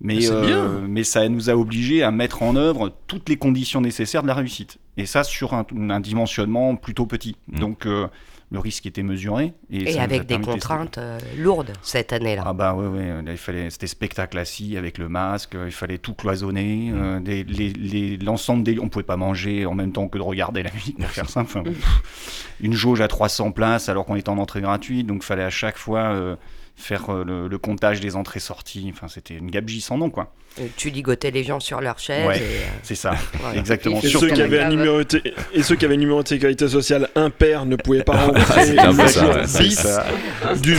Mais, 0.00 0.16
Mais 0.16 0.20
c'est 0.22 0.32
euh, 0.34 0.80
mais 0.86 1.04
ça 1.04 1.28
nous 1.28 1.48
a 1.50 1.54
obligés 1.54 2.02
à 2.02 2.10
mettre 2.10 2.42
en 2.42 2.56
œuvre 2.56 2.92
toutes 3.06 3.28
les 3.28 3.36
conditions 3.36 3.80
nécessaires 3.80 4.22
de 4.22 4.26
la 4.28 4.34
réussite. 4.34 4.78
Et 4.96 5.06
ça 5.06 5.22
sur 5.24 5.54
un, 5.54 5.64
un 5.88 6.00
dimensionnement 6.00 6.74
plutôt 6.76 7.06
petit. 7.06 7.36
Mhm. 7.48 7.58
Donc 7.60 7.86
euh, 7.86 8.08
le 8.54 8.58
risque 8.60 8.86
était 8.86 9.02
mesuré. 9.02 9.52
Et, 9.70 9.92
ça 9.92 10.02
avec 10.02 10.24
des 10.26 10.38
de 10.38 10.44
contraintes 10.44 10.96
euh, 10.98 11.18
lourdes 11.36 11.72
cette 11.82 12.12
année-là. 12.14 12.44
Ah 12.46 12.52
bah 12.54 12.74
ouais, 12.74 13.22
là, 13.22 13.32
il 13.32 13.36
fallait, 13.36 13.68
c'était 13.68 13.86
spectacle 13.86 14.38
assis 14.38 14.76
avec 14.78 14.96
le 14.96 15.08
masque, 15.10 15.54
il 15.66 15.70
fallait 15.72 15.98
tout 15.98 16.14
cloisonner, 16.14 16.90
euh, 16.94 17.20
des- 17.20 17.44
les- 17.44 17.72
les- 17.72 18.16
l'ensemble 18.16 18.62
des, 18.62 18.78
on 18.78 18.88
pouvait 18.88 19.02
pas 19.04 19.16
manger 19.18 19.66
en 19.66 19.74
même 19.74 19.92
temps 19.92 20.08
que 20.08 20.16
de 20.16 20.22
regarder 20.22 20.62
la 20.62 20.72
musique 20.72 20.96
pour 20.98 21.10
faire 21.10 21.28
simple. 21.28 21.50
Enfin, 21.50 21.62
pff, 21.64 22.56
une 22.60 22.72
jauge 22.72 23.00
à 23.02 23.08
300 23.08 23.52
places 23.52 23.88
alors 23.90 24.06
qu'on 24.06 24.16
était 24.16 24.30
en 24.30 24.38
entrée 24.38 24.60
gratuite, 24.62 25.06
donc 25.06 25.18
il 25.22 25.26
fallait 25.26 25.42
à 25.44 25.50
chaque 25.50 25.76
fois 25.76 26.00
euh, 26.14 26.36
faire 26.76 27.12
le, 27.12 27.48
le 27.48 27.58
comptage 27.58 28.00
des 28.00 28.16
entrées-sorties. 28.16 28.90
Enfin, 28.92 29.08
c'était 29.08 29.34
une 29.36 29.50
gabegie 29.50 29.80
sans 29.80 29.98
nom, 29.98 30.10
quoi. 30.10 30.32
Euh, 30.60 30.66
Tu 30.76 30.90
ligotais 30.90 31.30
les 31.32 31.42
gens 31.42 31.58
sur 31.58 31.80
leur 31.80 31.98
chaise. 31.98 32.26
Ouais, 32.28 32.38
euh, 32.40 32.60
c'est 32.82 32.94
ça, 32.94 33.14
voilà. 33.40 33.58
exactement. 33.60 33.98
Et 34.00 34.06
ceux, 34.08 34.28
qui 34.28 34.40
avaient 34.40 34.60
un 34.60 34.68
numéro 34.70 34.98
de 34.98 35.02
t- 35.02 35.34
et 35.52 35.62
ceux 35.64 35.74
qui 35.74 35.84
avaient 35.84 35.94
un 35.94 35.98
numéro 35.98 36.22
de 36.22 36.28
sécurité 36.28 36.68
sociale 36.68 37.08
impair 37.16 37.66
ne 37.66 37.74
pouvaient 37.76 38.04
pas 38.04 38.16
rentrer 38.26 38.66
c'était 38.66 38.78
un 38.80 38.94
peu 38.94 39.02
du 39.02 39.08
ça, 39.08 40.04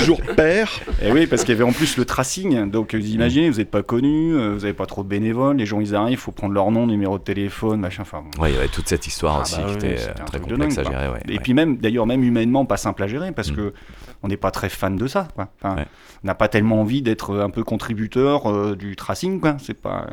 jour 0.05 0.20
ouais, 0.20 0.25
du 0.27 0.34
pair. 0.36 0.72
Et 1.01 1.12
oui, 1.12 1.27
parce 1.27 1.44
qu'il 1.44 1.53
y 1.53 1.55
avait 1.58 1.63
en 1.70 1.74
plus 1.74 1.98
le 1.98 2.05
tracing. 2.05 2.70
Donc, 2.72 2.96
vous 2.96 3.05
imaginez, 3.05 3.50
vous 3.50 3.58
n'êtes 3.58 3.72
pas 3.72 3.84
connu, 3.84 4.34
euh, 4.36 4.53
vous 4.53 4.62
n'avez 4.62 4.74
pas 4.74 4.86
trop 4.86 5.03
de 5.03 5.10
bénévoles, 5.10 5.58
les 5.58 5.65
gens 5.65 5.82
ils 5.82 5.94
arrivent, 5.96 6.13
il 6.13 6.17
faut 6.17 6.32
prendre 6.32 6.53
leur 6.53 6.72
nom, 6.72 6.88
numéro 6.88 7.17
de 7.17 7.24
téléphone, 7.24 7.79
machin. 7.79 8.03
Enfin, 8.03 8.24
bon. 8.36 8.41
Ouais, 8.44 8.51
il 8.51 8.55
y 8.55 8.58
avait 8.58 8.67
toute 8.70 8.88
cette 8.88 9.08
histoire 9.08 9.38
Ah 9.38 9.41
aussi 9.41 9.58
bah 9.58 9.65
qui 9.67 9.74
était 9.86 9.98
euh, 10.01 10.13
très 10.25 10.39
complexe 10.39 10.75
dingue, 10.75 10.88
à 10.88 10.89
gérer. 10.91 11.08
ouais, 11.10 11.20
Et 11.27 11.32
ouais. 11.34 11.39
puis 11.39 11.53
même, 11.53 11.77
d'ailleurs, 11.77 12.05
même 12.05 12.24
humainement, 12.24 12.65
pas 12.65 12.77
simple 12.77 13.03
à 13.03 13.08
gérer 13.08 13.32
parce 13.34 13.51
Mm. 13.51 13.55
que 13.55 13.74
on 14.24 14.27
n'est 14.27 14.38
pas 14.38 14.51
très 14.51 14.70
fan 14.70 14.96
de 14.96 15.08
ça. 15.08 15.27
Quoi. 15.36 15.50
Enfin, 15.62 15.75
Ouais. 15.75 15.86
On 16.24 16.27
n'a 16.27 16.34
pas 16.36 16.48
tellement 16.48 16.82
envie 16.82 17.03
d'être 17.03 17.38
un 17.38 17.51
peu 17.51 17.63
contributeur 17.63 18.48
euh, 18.51 18.75
du 18.75 18.96
tracing. 18.96 19.39
Quoi. 19.39 19.58
C'est 19.65 19.74
pas 19.74 20.07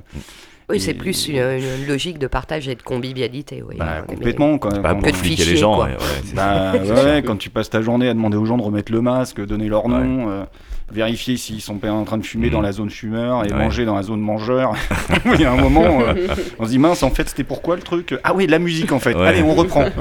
Oui, 0.71 0.81
c'est 0.81 0.95
plus 0.95 1.29
une, 1.29 1.37
une 1.37 1.87
logique 1.87 2.19
de 2.19 2.27
partage 2.27 2.69
et 2.69 2.75
de 2.75 2.83
convivialité. 2.83 3.63
Oui. 3.67 3.77
bah, 3.79 4.03
complètement. 4.07 4.59
Quoi. 4.59 4.71
Pas 4.71 4.91
Quand- 4.91 4.95
pour 4.97 5.03
Que 5.07 5.11
de 5.11 5.17
fliquer 5.17 5.45
les 5.45 5.57
gens. 5.57 5.75
quoi. 5.77 5.85
ouais, 5.87 5.91
ouais, 5.93 5.99
c'est- 6.25 6.35
bah, 6.35 6.73
ouais, 7.05 7.23
quand 7.23 7.37
tu 7.37 7.51
passes 7.51 7.69
ta 7.71 7.83
journée 7.83 8.09
à 8.09 8.15
demander 8.15 8.37
aux 8.37 8.47
gens 8.47 8.57
de 8.57 8.63
remettre 8.63 8.91
le 8.93 9.01
masque, 9.03 9.45
donner 9.45 9.69
leur 9.69 9.89
nom, 9.89 10.31
euh, 10.31 10.45
vérifier 10.91 11.37
s'ils 11.37 11.61
sont 11.61 11.77
pas 11.77 11.91
en 11.91 12.05
train 12.05 12.19
de 12.19 12.25
fumer 12.25 12.49
Mm. 12.49 12.53
dans 12.53 12.61
la 12.61 12.73
zone 12.73 12.91
fumeur 12.91 13.45
et 13.45 13.53
Ouais. 13.53 13.59
manger 13.59 13.85
dans 13.85 13.95
la 13.97 14.03
zone 14.03 14.21
mangeur. 14.21 14.73
Il 15.35 15.41
y 15.41 15.45
a 15.45 15.53
un 15.53 15.57
moment, 15.57 16.01
euh, 16.03 16.27
on 16.59 16.65
se 16.65 16.71
dit 16.71 16.79
mince, 16.79 17.03
en 17.03 17.11
fait, 17.11 17.29
c'était 17.29 17.45
pourquoi 17.45 17.77
le 17.77 17.83
truc? 17.83 18.15
Ah 18.25 18.33
oui, 18.35 18.47
la 18.47 18.59
musique 18.59 18.93
en 18.93 18.99
fait. 18.99 19.15
Ouais. 19.15 19.27
Allez, 19.27 19.43
on 19.43 19.55
reprend. 19.55 19.85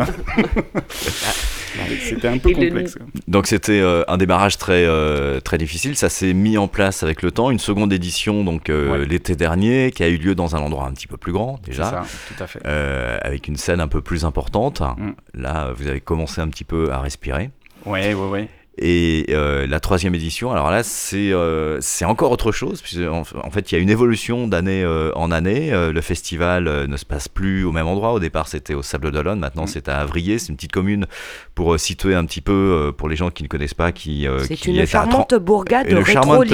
C'était 2.04 2.28
un 2.28 2.38
peu 2.38 2.52
complexe. 2.52 2.98
Donc 3.28 3.48
c'était 3.48 3.80
euh, 3.80 4.04
un 4.08 4.18
démarrage 4.18 4.58
très 4.58 4.86
euh, 4.86 5.40
très 5.40 5.58
difficile. 5.58 5.96
Ça 5.96 6.10
s'est 6.10 6.34
mis 6.34 6.58
en 6.58 6.68
place 6.68 7.04
avec 7.04 7.22
le 7.22 7.32
temps. 7.32 7.50
Une 7.52 7.60
seconde 7.60 7.94
édition 7.94 8.44
donc 8.44 8.70
euh, 8.70 8.92
Ouais. 8.92 9.06
l'été 9.06 9.36
dernier 9.36 9.92
qui 9.92 10.04
a 10.04 10.08
eu 10.10 10.18
lieu 10.18 10.36
dans 10.36 10.56
un 10.56 10.60
endroit 10.60 10.86
un 10.86 10.92
petit 10.92 11.08
peu 11.08 11.18
plus 11.18 11.32
grand 11.32 11.60
C'est 11.64 11.72
déjà. 11.72 11.84
ça, 11.86 12.04
tout 12.28 12.44
à 12.44 12.48
fait. 12.48 12.60
euh, 12.66 13.18
avec 13.22 13.48
une 13.48 13.58
scène 13.58 13.80
un 13.80 13.88
peu 13.88 14.02
plus 14.02 14.26
importante. 14.26 14.82
Mm. 14.82 15.12
Là, 15.36 15.72
vous 15.76 15.88
avez 15.88 16.02
commencé 16.02 16.42
un 16.42 16.48
petit 16.50 16.64
peu 16.64 16.92
à 16.92 17.00
respirer. 17.00 17.50
Ouais, 17.86 18.14
ouais, 18.14 18.28
ouais. 18.30 18.50
Et 18.84 19.28
euh, 19.30 19.68
la 19.68 19.80
troisième 19.80 20.16
édition, 20.16 20.52
alors 20.52 20.72
là, 20.72 20.82
c'est 20.82 21.32
euh, 21.32 21.78
c'est 21.82 22.04
encore 22.06 22.32
autre 22.32 22.52
chose. 22.52 22.82
Puisque 22.82 23.02
en, 23.08 23.22
en 23.22 23.52
fait, 23.52 23.72
il 23.72 23.76
y 23.76 23.78
a 23.78 23.82
une 23.82 23.92
évolution 23.92 24.48
d'année 24.48 24.84
euh, 24.84 25.12
en 25.16 25.30
année. 25.32 25.72
Euh, 25.72 25.92
le 25.94 26.02
festival 26.02 26.68
euh, 26.68 26.88
ne 26.88 26.98
se 26.98 27.06
passe 27.06 27.28
plus 27.28 27.64
au 27.64 27.72
même 27.72 27.86
endroit. 27.88 28.12
Au 28.14 28.20
départ, 28.20 28.48
c'était 28.48 28.74
au 28.74 28.82
Sable 28.82 29.12
d'Olonne. 29.12 29.40
Maintenant, 29.40 29.64
Mm. 29.66 29.68
c'est 29.68 29.88
à 29.88 30.00
Avrier. 30.00 30.40
C'est 30.40 30.50
une 30.50 30.56
petite 30.56 30.72
commune 30.72 31.06
pour 31.54 31.74
euh, 31.76 31.78
situer 31.78 32.16
un 32.16 32.26
petit 32.26 32.42
peu, 32.42 32.52
euh, 32.54 32.92
pour 32.92 33.08
les 33.08 33.16
gens 33.16 33.30
qui 33.30 33.44
ne 33.44 33.48
connaissent 33.48 33.76
pas, 33.76 33.92
qui, 33.92 34.28
euh, 34.28 34.40
C'est 34.40 34.56
qui 34.56 34.72
une 34.72 34.78
est 34.78 34.82
à 34.82 34.86
charmante 34.88 35.36
bourgade 35.36 35.88
une 35.88 36.04
charmante 36.04 36.48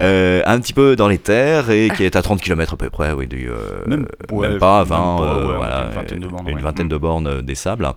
euh, 0.00 0.42
un 0.46 0.60
petit 0.60 0.72
peu 0.72 0.96
dans 0.96 1.08
les 1.08 1.18
terres 1.18 1.70
et 1.70 1.90
qui 1.96 2.04
est 2.04 2.16
à 2.16 2.22
30 2.22 2.40
km 2.40 2.74
à 2.74 2.76
peu 2.76 2.90
près, 2.90 3.12
oui, 3.12 3.26
du, 3.26 3.50
euh, 3.50 3.54
Même- 3.86 4.06
ouais, 4.30 4.48
même 4.48 4.58
pas, 4.58 4.80
même 4.80 4.88
20, 4.88 4.96
pas, 4.96 5.22
euh, 5.22 5.48
ouais, 5.48 5.56
voilà, 5.56 5.84
une 5.88 5.94
vingtaine 5.94 6.18
de 6.20 6.26
bornes, 6.26 6.48
une 6.48 6.54
ouais. 6.56 6.62
vingtaine 6.62 6.86
Mm. 6.86 6.90
de 6.90 6.96
bornes 6.96 7.42
des 7.42 7.54
sables, 7.54 7.84
euh, 7.84 7.92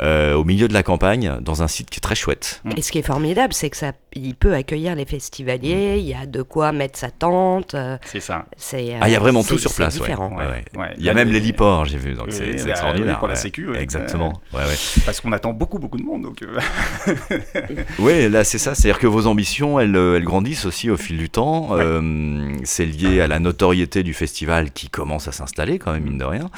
au 0.00 0.44
milieu 0.44 0.68
de 0.68 0.74
la 0.74 0.82
campagne, 0.82 1.38
dans 1.40 1.62
un 1.62 1.68
site 1.68 1.90
qui 1.90 1.98
est 1.98 2.00
très 2.00 2.14
chouette. 2.14 2.62
Et 2.76 2.82
ce 2.82 2.92
qui 2.92 2.98
est 2.98 3.02
formidable, 3.06 3.52
c'est 3.52 3.70
que 3.70 3.76
ça, 3.76 3.92
il 4.16 4.34
peut 4.34 4.54
accueillir 4.54 4.94
les 4.94 5.04
festivaliers. 5.04 5.96
Il 5.98 6.06
y 6.06 6.14
a 6.14 6.26
de 6.26 6.42
quoi 6.42 6.72
mettre 6.72 6.98
sa 6.98 7.10
tente. 7.10 7.74
euh, 7.74 7.96
C'est 8.04 8.20
ça. 8.20 8.46
C'est. 8.56 8.94
euh, 8.94 8.98
Ah, 9.00 9.08
il 9.08 9.12
y 9.12 9.16
a 9.16 9.20
vraiment 9.20 9.42
c'est- 9.42 9.50
tout 9.50 9.58
sur 9.58 9.70
c'est 9.70 9.76
place, 9.76 9.94
ouais. 9.94 10.00
différent. 10.00 10.30
Ouais, 10.36 10.44
ouais. 10.46 10.64
Ouais, 10.76 10.94
Il 10.98 11.04
y 11.04 11.10
a 11.10 11.14
même 11.14 11.30
l'héliport, 11.30 11.84
j'ai 11.84 11.98
vu, 11.98 12.14
donc 12.14 12.26
c'est 12.30 12.58
c'est 12.58 12.64
bah, 12.64 12.70
extraordinaire. 12.70 13.18
pour 13.18 13.28
la 13.28 13.34
sécu, 13.36 13.68
ouais. 13.68 13.80
Exactement. 13.82 14.32
Ouais, 14.52 14.60
ouais. 14.60 14.76
Parce 15.04 15.20
qu'on 15.20 15.32
attend 15.32 15.52
beaucoup, 15.52 15.78
beaucoup 15.78 15.98
de 15.98 16.02
monde. 16.04 16.22
Donc, 16.22 16.42
euh, 16.42 16.58
Oui, 17.98 18.28
là 18.28 18.44
c'est 18.44 18.58
ça, 18.58 18.74
c'est-à-dire 18.74 18.98
que 18.98 19.06
vos 19.06 19.26
ambitions, 19.26 19.78
elles, 19.80 19.94
elles 19.96 20.24
grandissent 20.24 20.64
aussi 20.64 20.90
au 20.90 20.96
fil 20.96 21.18
du 21.18 21.28
temps. 21.30 21.72
Ouais. 21.74 21.82
Euh, 21.82 22.52
c'est 22.64 22.86
lié 22.86 23.20
à 23.20 23.26
la 23.26 23.38
notoriété 23.38 24.02
du 24.02 24.14
festival 24.14 24.70
qui 24.72 24.88
commence 24.88 25.28
à 25.28 25.32
s'installer 25.32 25.78
quand 25.78 25.92
même, 25.92 26.04
mine 26.04 26.18
de 26.18 26.24
rien. 26.24 26.48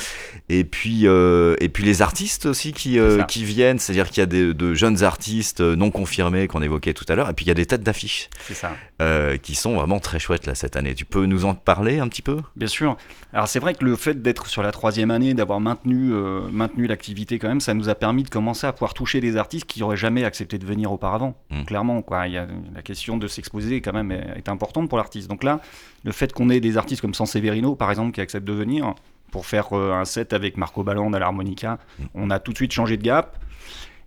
Et 0.48 0.64
puis, 0.64 1.02
euh, 1.06 1.56
et 1.60 1.68
puis 1.68 1.84
les 1.84 2.02
artistes 2.02 2.46
aussi 2.46 2.72
qui, 2.72 2.98
euh, 2.98 3.18
C'est 3.18 3.26
qui 3.26 3.44
viennent, 3.44 3.78
c'est-à-dire 3.78 4.08
qu'il 4.08 4.18
y 4.20 4.22
a 4.22 4.26
des, 4.26 4.54
de 4.54 4.74
jeunes 4.74 5.02
artistes 5.02 5.60
non 5.60 5.90
confirmés 5.90 6.46
qu'on 6.46 6.62
évoquait 6.62 6.94
tout 6.94 7.04
à 7.08 7.14
l'heure, 7.14 7.28
et 7.30 7.32
puis 7.34 7.44
y 7.48 7.50
a 7.50 7.54
des 7.54 7.66
têtes 7.66 7.82
d'affiche 7.82 8.28
c'est 8.46 8.54
ça. 8.54 8.72
euh, 9.02 9.36
qui 9.36 9.54
sont 9.54 9.74
vraiment 9.74 9.98
très 10.00 10.18
chouettes 10.18 10.46
là 10.46 10.54
cette 10.54 10.76
année. 10.76 10.94
Tu 10.94 11.04
peux 11.04 11.26
nous 11.26 11.44
en 11.44 11.54
parler 11.54 11.98
un 11.98 12.08
petit 12.08 12.22
peu? 12.22 12.38
Bien 12.56 12.68
sûr. 12.68 12.96
Alors 13.32 13.48
c'est 13.48 13.58
vrai 13.58 13.74
que 13.74 13.84
le 13.84 13.96
fait 13.96 14.20
d'être 14.22 14.46
sur 14.46 14.62
la 14.62 14.72
troisième 14.72 15.10
année, 15.10 15.34
d'avoir 15.34 15.60
maintenu, 15.60 16.12
euh, 16.12 16.48
maintenu 16.50 16.86
l'activité 16.86 17.38
quand 17.38 17.48
même, 17.48 17.60
ça 17.60 17.74
nous 17.74 17.88
a 17.88 17.94
permis 17.94 18.22
de 18.22 18.28
commencer 18.30 18.66
à 18.66 18.72
pouvoir 18.72 18.94
toucher 18.94 19.20
des 19.20 19.36
artistes 19.36 19.66
qui 19.66 19.80
n'auraient 19.80 19.96
jamais 19.96 20.24
accepté 20.24 20.58
de 20.58 20.66
venir 20.66 20.92
auparavant. 20.92 21.36
Mm. 21.50 21.64
Clairement, 21.64 22.02
quoi. 22.02 22.26
Il 22.26 22.34
y 22.34 22.38
a, 22.38 22.46
la 22.74 22.82
question 22.82 23.16
de 23.16 23.26
s'exposer 23.28 23.80
quand 23.80 23.92
même 23.92 24.12
est, 24.12 24.26
est 24.36 24.48
importante 24.48 24.88
pour 24.88 24.98
l'artiste. 24.98 25.28
Donc 25.28 25.44
là, 25.44 25.60
le 26.04 26.12
fait 26.12 26.32
qu'on 26.32 26.48
ait 26.50 26.60
des 26.60 26.76
artistes 26.76 27.00
comme 27.00 27.14
Sanseverino, 27.14 27.74
par 27.74 27.90
exemple, 27.90 28.12
qui 28.12 28.20
acceptent 28.20 28.46
de 28.46 28.52
venir 28.52 28.94
pour 29.30 29.44
faire 29.46 29.68
euh, 29.76 29.92
un 29.92 30.04
set 30.04 30.32
avec 30.32 30.56
Marco 30.56 30.82
Balland 30.84 31.12
à 31.12 31.18
l'harmonica, 31.18 31.78
Mm. 31.98 32.04
on 32.14 32.30
a 32.30 32.38
tout 32.38 32.52
de 32.52 32.56
suite 32.56 32.72
changé 32.72 32.96
de 32.96 33.02
gap. 33.02 33.36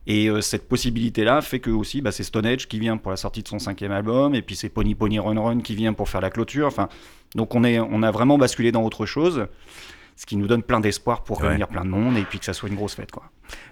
Et 0.07 0.27
euh, 0.29 0.41
cette 0.41 0.67
possibilité-là 0.67 1.41
fait 1.41 1.59
que 1.59 1.69
aussi, 1.69 2.01
bah, 2.01 2.11
c'est 2.11 2.23
Stone 2.23 2.45
Age 2.45 2.67
qui 2.67 2.79
vient 2.79 2.97
pour 2.97 3.11
la 3.11 3.17
sortie 3.17 3.43
de 3.43 3.47
son 3.47 3.59
cinquième 3.59 3.91
album, 3.91 4.33
et 4.33 4.41
puis 4.41 4.55
c'est 4.55 4.69
Pony 4.69 4.95
Pony 4.95 5.19
Run 5.19 5.39
Run 5.39 5.59
qui 5.61 5.75
vient 5.75 5.93
pour 5.93 6.09
faire 6.09 6.21
la 6.21 6.29
clôture. 6.31 6.65
Enfin, 6.67 6.89
donc 7.35 7.53
on, 7.55 7.63
est, 7.63 7.79
on 7.79 8.01
a 8.03 8.09
vraiment 8.11 8.37
basculé 8.37 8.71
dans 8.71 8.83
autre 8.83 9.05
chose, 9.05 9.45
ce 10.15 10.25
qui 10.25 10.37
nous 10.37 10.47
donne 10.47 10.63
plein 10.63 10.79
d'espoir 10.79 11.23
pour 11.23 11.41
Ouais. 11.41 11.49
réunir 11.49 11.67
plein 11.67 11.85
de 11.85 11.89
monde 11.89 12.17
et 12.17 12.23
puis 12.23 12.39
que 12.39 12.45
ça 12.45 12.53
soit 12.53 12.69
une 12.69 12.75
grosse 12.75 12.95
fête. 12.95 13.11
Quoi. 13.11 13.23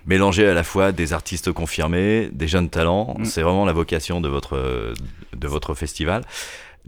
Mélanger 0.06 0.48
à 0.48 0.54
la 0.54 0.64
fois 0.64 0.92
des 0.92 1.14
artistes 1.14 1.52
confirmés, 1.52 2.30
des 2.32 2.48
jeunes 2.48 2.70
talents, 2.70 3.16
Mm. 3.20 3.26
c'est 3.26 3.42
vraiment 3.42 3.66
la 3.66 3.74
vocation 3.74 4.22
de 4.22 4.30
votre, 4.30 4.94
de 5.36 5.48
votre 5.48 5.74
festival. 5.74 6.24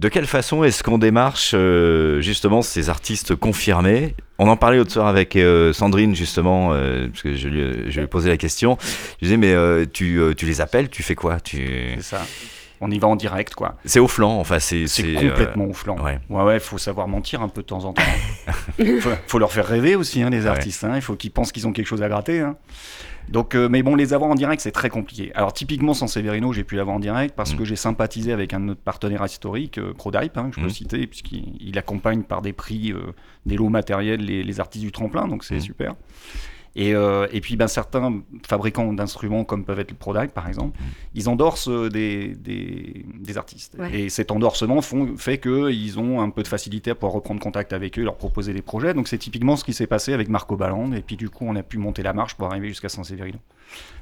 De 0.01 0.09
quelle 0.09 0.25
façon 0.25 0.63
est-ce 0.63 0.81
qu'on 0.81 0.97
démarche 0.97 1.51
euh, 1.53 2.21
justement 2.21 2.63
ces 2.63 2.89
artistes 2.89 3.35
confirmés? 3.35 4.15
On 4.39 4.47
en 4.47 4.57
parlait 4.57 4.77
l'autre 4.77 4.91
soir 4.91 5.05
avec 5.05 5.35
euh, 5.35 5.73
Sandrine 5.73 6.15
justement, 6.15 6.73
euh, 6.73 7.07
parce 7.07 7.21
que 7.21 7.35
je 7.35 7.47
lui, 7.47 7.99
ai 7.99 8.07
posé 8.07 8.27
la 8.27 8.37
question. 8.37 8.79
Je 9.21 9.27
disais 9.27 9.37
mais 9.37 9.53
tu, 9.93 10.19
tu 10.35 10.45
les 10.47 10.59
appelles, 10.59 10.89
tu 10.89 11.03
fais 11.03 11.13
quoi? 11.13 11.37
On 12.83 12.89
y 12.89 12.97
va 12.97 13.07
en 13.07 13.15
direct, 13.15 13.53
quoi. 13.53 13.75
C'est 13.85 13.99
au 13.99 14.07
flanc, 14.07 14.39
enfin 14.39 14.59
c'est 14.59 14.87
C'est 14.87 15.15
euh, 15.15 15.29
complètement 15.29 15.65
au 15.65 15.73
flanc. 15.73 15.97
ouais. 16.03 16.19
ouais, 16.29 16.43
ouais, 16.43 16.59
faut 16.59 16.79
savoir 16.79 17.07
mentir 17.07 17.41
un 17.41 17.47
peu 17.47 17.61
de 17.61 17.67
temps 17.67 17.85
en 17.85 17.93
temps. 17.93 18.01
faut, 19.01 19.09
faut 19.27 19.39
leur 19.39 19.51
faire 19.51 19.67
rêver 19.67 19.95
aussi, 19.95 20.21
hein, 20.23 20.29
les 20.31 20.47
artistes. 20.47 20.83
hein. 20.83 20.93
Il 20.95 21.01
faut 21.01 21.15
qu'ils 21.15 21.31
pensent 21.31 21.51
qu'ils 21.51 21.67
ont 21.67 21.73
quelque 21.73 21.85
chose 21.87 22.01
à 22.01 22.09
gratter. 22.09 22.39
hein. 22.41 22.55
Donc, 23.29 23.55
euh, 23.55 23.69
mais 23.69 23.83
bon, 23.83 23.95
les 23.95 24.13
avoir 24.13 24.31
en 24.31 24.35
direct, 24.35 24.61
c'est 24.61 24.71
très 24.71 24.89
compliqué. 24.89 25.31
Alors, 25.35 25.53
typiquement, 25.53 25.93
sans 25.93 26.07
Severino, 26.07 26.51
j'ai 26.53 26.63
pu 26.63 26.75
l'avoir 26.75 26.95
en 26.95 26.99
direct 26.99 27.35
parce 27.35 27.53
Mm. 27.53 27.57
que 27.57 27.65
j'ai 27.65 27.75
sympathisé 27.75 28.33
avec 28.33 28.51
un 28.53 28.59
de 28.59 28.65
notre 28.65 28.81
partenaire 28.81 29.23
historique, 29.23 29.77
euh, 29.77 29.93
Crowdype, 29.97 30.35
hein, 30.37 30.49
que 30.49 30.55
je 30.55 30.61
peux 30.61 30.67
Mm. 30.67 30.71
citer, 30.71 31.07
puisqu'il 31.07 31.55
il 31.61 31.77
accompagne 31.77 32.23
par 32.23 32.41
des 32.41 32.51
prix, 32.51 32.91
euh, 32.91 33.13
des 33.45 33.55
lots 33.57 33.69
matériels, 33.69 34.21
les, 34.21 34.43
les 34.43 34.59
artistes 34.59 34.83
du 34.83 34.91
tremplin, 34.91 35.27
donc 35.27 35.43
c'est 35.43 35.57
Mm. 35.57 35.61
super. 35.61 35.95
Et, 36.75 36.95
euh, 36.95 37.27
et 37.31 37.41
puis 37.41 37.57
ben, 37.57 37.67
certains 37.67 38.21
fabricants 38.47 38.93
d'instruments, 38.93 39.43
comme 39.43 39.65
peuvent 39.65 39.79
être 39.79 39.91
le 39.91 39.97
Prodype 39.97 40.33
par 40.33 40.47
exemple, 40.47 40.79
ils 41.13 41.27
endorsent 41.27 41.67
euh, 41.67 41.89
des, 41.89 42.29
des, 42.35 43.05
des 43.13 43.37
artistes. 43.37 43.75
Ouais. 43.77 43.93
Et 43.93 44.09
cet 44.09 44.31
endorsement 44.31 44.81
font, 44.81 45.17
fait 45.17 45.37
qu'ils 45.37 45.99
ont 45.99 46.21
un 46.21 46.29
peu 46.29 46.43
de 46.43 46.47
facilité 46.47 46.91
à 46.91 46.95
pouvoir 46.95 47.13
reprendre 47.13 47.41
contact 47.41 47.73
avec 47.73 47.99
eux, 47.99 48.03
leur 48.03 48.15
proposer 48.15 48.53
des 48.53 48.61
projets. 48.61 48.93
Donc 48.93 49.07
c'est 49.09 49.17
typiquement 49.17 49.57
ce 49.57 49.65
qui 49.65 49.73
s'est 49.73 49.87
passé 49.87 50.13
avec 50.13 50.29
Marco 50.29 50.55
Balland. 50.55 50.93
Et 50.93 51.01
puis 51.01 51.17
du 51.17 51.29
coup, 51.29 51.45
on 51.47 51.55
a 51.55 51.63
pu 51.63 51.77
monter 51.77 52.03
la 52.03 52.13
marche 52.13 52.35
pour 52.35 52.47
arriver 52.47 52.69
jusqu'à 52.69 52.89
San-Severino. 52.89 53.39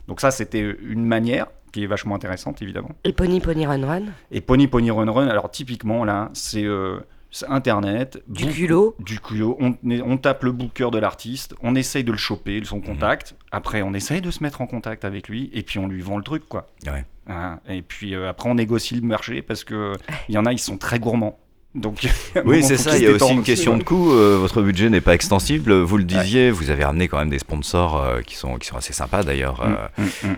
Donc 0.07 0.21
ça, 0.21 0.29
c'était 0.29 0.75
une 0.81 1.05
manière 1.05 1.47
qui 1.71 1.83
est 1.83 1.87
vachement 1.87 2.15
intéressante, 2.15 2.61
évidemment. 2.61 2.89
Et 3.03 3.13
Pony 3.13 3.39
Pony 3.39 3.65
Run 3.65 3.85
Run? 3.85 4.05
Et 4.31 4.41
Pony 4.41 4.67
Pony 4.67 4.89
Run 4.91 5.11
Run, 5.11 5.27
alors 5.27 5.51
typiquement 5.51 6.03
là, 6.03 6.29
c'est 6.33 6.65
euh, 6.65 6.99
c'est 6.99 7.18
Internet. 7.47 8.23
Du 8.27 8.43
beaucoup- 8.45 8.55
culot. 8.55 8.95
Du 8.99 9.19
culot. 9.19 9.57
On, 9.59 9.75
on 10.03 10.17
tape 10.17 10.43
le 10.43 10.51
booker 10.51 10.89
de 10.91 10.97
l'artiste, 10.97 11.55
on 11.61 11.75
essaye 11.75 12.03
de 12.03 12.11
le 12.11 12.17
choper, 12.17 12.61
son 12.63 12.81
contact. 12.81 13.35
Après, 13.51 13.81
on 13.81 13.93
essaye 13.93 14.21
de 14.21 14.31
se 14.31 14.43
mettre 14.43 14.61
en 14.61 14.67
contact 14.67 15.05
avec 15.05 15.27
lui, 15.29 15.49
et 15.53 15.61
puis 15.63 15.79
on 15.79 15.87
lui 15.87 16.01
vend 16.01 16.17
le 16.17 16.23
truc, 16.23 16.47
quoi. 16.47 16.67
Ouais. 16.85 17.05
Hein, 17.27 17.59
et 17.67 17.81
puis 17.83 18.15
euh, 18.15 18.27
après, 18.29 18.49
on 18.49 18.55
négocie 18.55 18.95
le 18.95 19.01
marché 19.05 19.41
parce 19.43 19.63
que 19.63 19.93
il 20.29 20.35
y 20.35 20.37
en 20.37 20.45
a, 20.45 20.51
ils 20.51 20.57
sont 20.59 20.77
très 20.77 20.99
gourmands. 20.99 21.39
Donc, 21.75 22.07
Oui, 22.45 22.63
c'est 22.63 22.77
ça. 22.77 22.97
Il 22.97 23.03
y 23.03 23.07
a 23.07 23.11
aussi 23.11 23.31
une 23.31 23.43
question 23.43 23.77
de 23.77 23.83
coût. 23.83 24.11
euh, 24.11 24.37
votre 24.39 24.61
budget 24.63 24.89
n'est 24.89 25.01
pas 25.01 25.13
extensible. 25.13 25.71
Vous 25.81 25.97
le 25.97 26.03
disiez, 26.03 26.49
vous 26.49 26.71
avez 26.71 26.83
ramené 26.83 27.07
quand 27.07 27.19
même 27.19 27.29
des 27.29 27.37
sponsors 27.39 28.01
euh, 28.01 28.21
qui 28.21 28.35
sont 28.35 28.57
qui 28.57 28.67
sont 28.67 28.77
assez 28.77 28.91
sympas 28.93 29.23
d'ailleurs. 29.23 29.63
Mm, 29.63 29.75
Euh, 29.99 30.03
mm, 30.23 30.27
mm. 30.29 30.35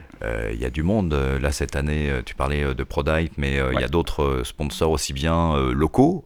Il 0.53 0.59
y 0.59 0.65
a 0.65 0.69
du 0.69 0.83
monde 0.83 1.13
là 1.41 1.51
cette 1.51 1.75
année. 1.75 2.11
Tu 2.25 2.35
parlais 2.35 2.73
de 2.75 2.83
Prodyte, 2.83 3.33
mais 3.37 3.59
il 3.73 3.79
y 3.79 3.83
a 3.83 3.87
d'autres 3.87 4.41
sponsors 4.43 4.91
aussi 4.91 5.13
bien 5.13 5.55
locaux, 5.71 6.25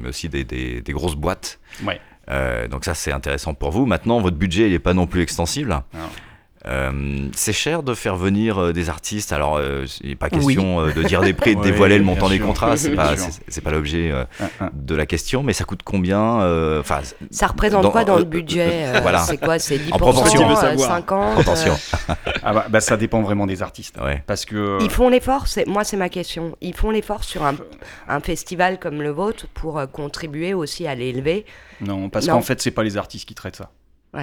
mais 0.00 0.08
aussi 0.10 0.28
des, 0.28 0.44
des- 0.44 0.82
des 0.82 0.92
grosses 0.92 1.16
boîtes. 1.16 1.58
Ouais. 1.86 1.98
Donc 2.70 2.84
ça 2.84 2.94
c'est 2.94 3.12
intéressant 3.12 3.54
pour 3.54 3.70
vous. 3.70 3.86
Maintenant, 3.86 4.20
votre 4.20 4.36
budget 4.36 4.66
il 4.66 4.72
n'est 4.72 4.78
pas 4.78 4.94
non 4.94 5.06
plus 5.06 5.22
extensible. 5.22 5.70
Non. 5.70 6.00
Euh, 6.66 7.28
c'est 7.34 7.52
cher 7.52 7.82
de 7.82 7.94
faire 7.94 8.16
venir 8.16 8.58
euh, 8.58 8.72
des 8.72 8.90
artistes. 8.90 9.32
Alors, 9.32 9.56
euh, 9.56 9.86
il 10.02 10.10
n'est 10.10 10.16
pas 10.16 10.28
question 10.28 10.86
de 10.86 11.02
dire 11.04 11.20
des 11.20 11.32
prix, 11.32 11.54
de 11.54 11.62
dévoiler 11.62 11.98
le 11.98 12.04
montant 12.04 12.28
des 12.28 12.40
contrats. 12.40 12.76
C'est 12.76 12.90
pas, 12.96 13.14
c'est, 13.48 13.60
pas 13.60 13.70
l'objet 13.70 14.12
de 14.72 14.94
la 14.94 15.06
question. 15.06 15.42
Mais 15.42 15.52
ça 15.52 15.64
coûte 15.64 15.82
combien 15.84 16.18
Enfin, 16.80 17.00
ça 17.30 17.46
représente 17.46 17.90
quoi 17.90 18.04
dans 18.04 18.16
le 18.16 18.24
budget 18.24 19.00
voilà. 19.02 19.20
C'est 19.20 19.38
quoi 19.38 19.58
C'est 19.58 19.78
10 19.78 19.92
en 19.92 19.98
proportion, 19.98 20.56
50 20.76 21.34
proportion. 21.34 21.76
ah 22.42 22.52
bah, 22.52 22.66
bah, 22.68 22.80
ça 22.80 22.96
dépend 22.96 23.22
vraiment 23.22 23.46
des 23.46 23.62
artistes. 23.62 23.96
Ouais. 24.02 24.22
Parce 24.26 24.44
que 24.44 24.78
ils 24.82 24.90
font 24.90 25.08
l'effort. 25.08 25.46
Moi, 25.66 25.84
c'est 25.84 25.96
ma 25.96 26.08
question. 26.08 26.56
Ils 26.60 26.74
font 26.74 26.90
l'effort 26.90 27.24
sur 27.24 27.44
un, 27.44 27.54
un, 28.08 28.20
festival 28.20 28.78
comme 28.78 29.00
le 29.02 29.10
vôtre 29.10 29.46
pour 29.54 29.80
contribuer 29.92 30.54
aussi 30.54 30.86
à 30.86 30.94
l'élever? 30.94 31.46
Non, 31.80 32.08
parce 32.08 32.26
qu'en 32.26 32.42
fait, 32.42 32.60
c'est 32.60 32.70
pas 32.70 32.82
les 32.82 32.96
artistes 32.96 33.28
qui 33.28 33.34
traitent 33.34 33.56
ça. 33.56 33.70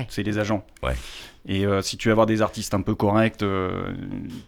C'est 0.10 0.24
les 0.24 0.38
agents. 0.38 0.66
Ouais. 0.84 0.96
Et 1.48 1.66
euh, 1.66 1.82
si 1.82 1.98
tu 1.98 2.08
veux 2.08 2.12
avoir 2.12 2.26
des 2.26 2.42
artistes 2.42 2.74
un 2.74 2.82
peu 2.82 2.96
corrects, 2.96 3.44
euh, 3.44 3.94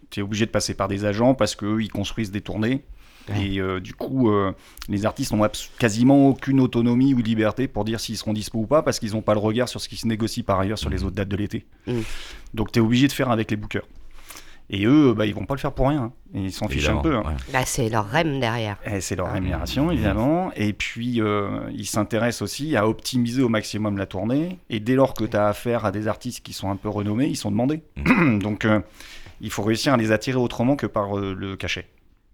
tu 0.10 0.20
es 0.20 0.24
obligé 0.24 0.46
de 0.46 0.52
passer 0.52 0.74
par 0.74 0.88
des 0.88 1.06
agents 1.06 1.36
parce 1.36 1.56
qu'eux, 1.56 1.82
ils 1.82 1.92
construisent 1.92 2.32
des 2.32 2.42
tournées. 2.42 2.84
Et 3.36 3.60
euh, 3.60 3.82
du 3.82 3.94
coup, 3.94 4.32
les 4.88 5.06
artistes 5.06 5.34
n'ont 5.34 5.46
quasiment 5.78 6.30
aucune 6.30 6.62
autonomie 6.62 7.14
ou 7.14 7.18
liberté 7.18 7.68
pour 7.68 7.84
dire 7.84 8.00
s'ils 8.00 8.16
seront 8.16 8.32
dispo 8.32 8.60
ou 8.60 8.66
pas 8.66 8.84
parce 8.84 9.00
qu'ils 9.00 9.12
n'ont 9.12 9.22
pas 9.22 9.34
le 9.34 9.42
regard 9.42 9.68
sur 9.68 9.82
ce 9.82 9.90
qui 9.90 9.98
se 9.98 10.08
négocie 10.08 10.44
par 10.44 10.62
ailleurs 10.62 10.80
sur 10.80 10.90
les 10.90 11.04
autres 11.04 11.16
dates 11.18 11.28
de 11.28 11.36
l'été. 11.36 11.66
Mm. 11.88 12.00
Donc 12.54 12.72
tu 12.72 12.80
es 12.80 12.82
obligé 12.82 13.06
de 13.08 13.12
faire 13.12 13.30
avec 13.30 13.52
les 13.52 13.58
bookers. 13.58 13.86
Et 14.70 14.86
eux, 14.86 15.14
bah, 15.14 15.26
ils 15.26 15.34
vont 15.34 15.46
pas 15.46 15.54
le 15.56 15.60
faire 15.60 15.72
pour 15.72 15.88
rien. 15.88 16.04
Hein. 16.04 16.14
Ils 16.34 16.52
s'en 16.52 16.68
fichent 16.68 16.90
un 16.90 16.98
peu. 16.98 17.16
Hein. 17.16 17.24
Bah, 17.54 17.64
c'est 17.66 17.90
leur 17.90 18.10
REM 18.10 18.40
derrière. 18.40 18.78
c'est 19.00 19.16
leur 19.16 19.32
rémunération, 19.32 19.92
évidemment. 19.92 20.52
Et 20.56 20.74
puis, 20.74 21.22
euh, 21.22 21.70
ils 21.74 21.86
s'intéressent 21.86 22.42
aussi 22.42 22.76
à 22.76 22.88
optimiser 22.88 23.42
au 23.42 23.50
maximum 23.50 23.98
la 23.98 24.06
tournée. 24.06 24.60
Et 24.70 24.82
dès 24.82 24.96
lors 24.96 25.14
que 25.14 25.24
tu 25.24 25.38
as 25.38 25.48
affaire 25.48 25.86
à 25.86 25.92
des 25.92 26.08
artistes 26.10 26.44
qui 26.44 26.52
sont 26.52 26.70
un 26.70 26.76
peu 26.76 26.90
renommés, 26.90 27.28
ils 27.28 27.38
sont 27.38 27.52
demandés. 27.52 27.82
Mm. 27.96 28.40
Donc, 28.44 28.66
euh, 28.66 28.82
il 29.40 29.52
faut 29.52 29.64
réussir 29.64 29.94
à 29.94 29.98
les 29.98 30.12
attirer 30.12 30.38
autrement 30.38 30.76
que 30.76 30.88
par 30.88 31.18
euh, 31.18 31.34
le 31.34 31.56
cachet. 31.56 31.88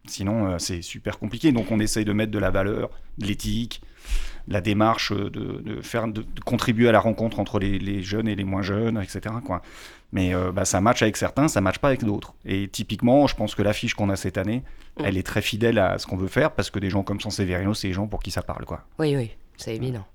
Sinon, 0.08 0.60
c'est 0.60 0.82
super 0.82 1.18
compliqué. 1.18 1.54
Donc, 1.54 1.72
on 1.72 1.80
essaye 1.80 2.04
de 2.04 2.12
mettre 2.12 2.32
de 2.32 2.40
la 2.40 2.50
valeur, 2.50 2.90
de 3.20 3.28
l'éthique, 3.28 3.82
la 4.50 4.60
démarche 4.60 5.14
de, 5.14 5.80
faire, 5.82 6.10
de, 6.10 6.26
contribuer 6.44 6.90
à 6.90 6.92
la 6.92 7.00
rencontre 7.00 7.40
entre 7.40 7.58
les, 7.58 7.80
les, 7.80 8.04
jeunes 8.04 8.28
et 8.28 8.36
les 8.36 8.44
moins 8.44 8.62
jeunes, 8.62 9.02
etc. 9.02 9.34
Quoi. 9.46 9.62
Mais 10.14 10.34
euh, 10.34 10.52
bah, 10.52 10.64
ça 10.64 10.80
match 10.80 11.02
avec 11.02 11.18
certains, 11.18 11.48
ça 11.48 11.60
match 11.60 11.80
pas 11.80 11.90
avec 11.90 12.04
d'autres. 12.04 12.34
Et 12.46 12.68
typiquement, 12.68 13.26
je 13.26 13.36
pense 13.36 13.56
que 13.56 13.64
l'affiche 13.64 13.96
qu'on 13.96 14.10
a 14.10 14.16
cette 14.16 14.38
année, 14.38 14.64
mm. 15.00 15.04
elle 15.06 15.18
est 15.18 15.24
très 15.26 15.42
fidèle 15.42 15.80
à 15.80 15.98
ce 15.98 16.06
qu'on 16.06 16.18
veut 16.18 16.28
faire 16.28 16.52
parce 16.52 16.70
que 16.70 16.78
des 16.80 16.92
gens 16.92 17.02
comme 17.02 17.20
Sanseverino, 17.20 17.74
c'est 17.74 17.88
des 17.88 17.94
gens 17.94 18.08
pour 18.08 18.22
qui 18.22 18.30
ça 18.30 18.44
parle. 18.44 18.64
quoi. 18.66 18.82
Oui, 19.00 19.16
oui, 19.18 19.32
c'est 19.58 19.76
évident. 19.76 20.06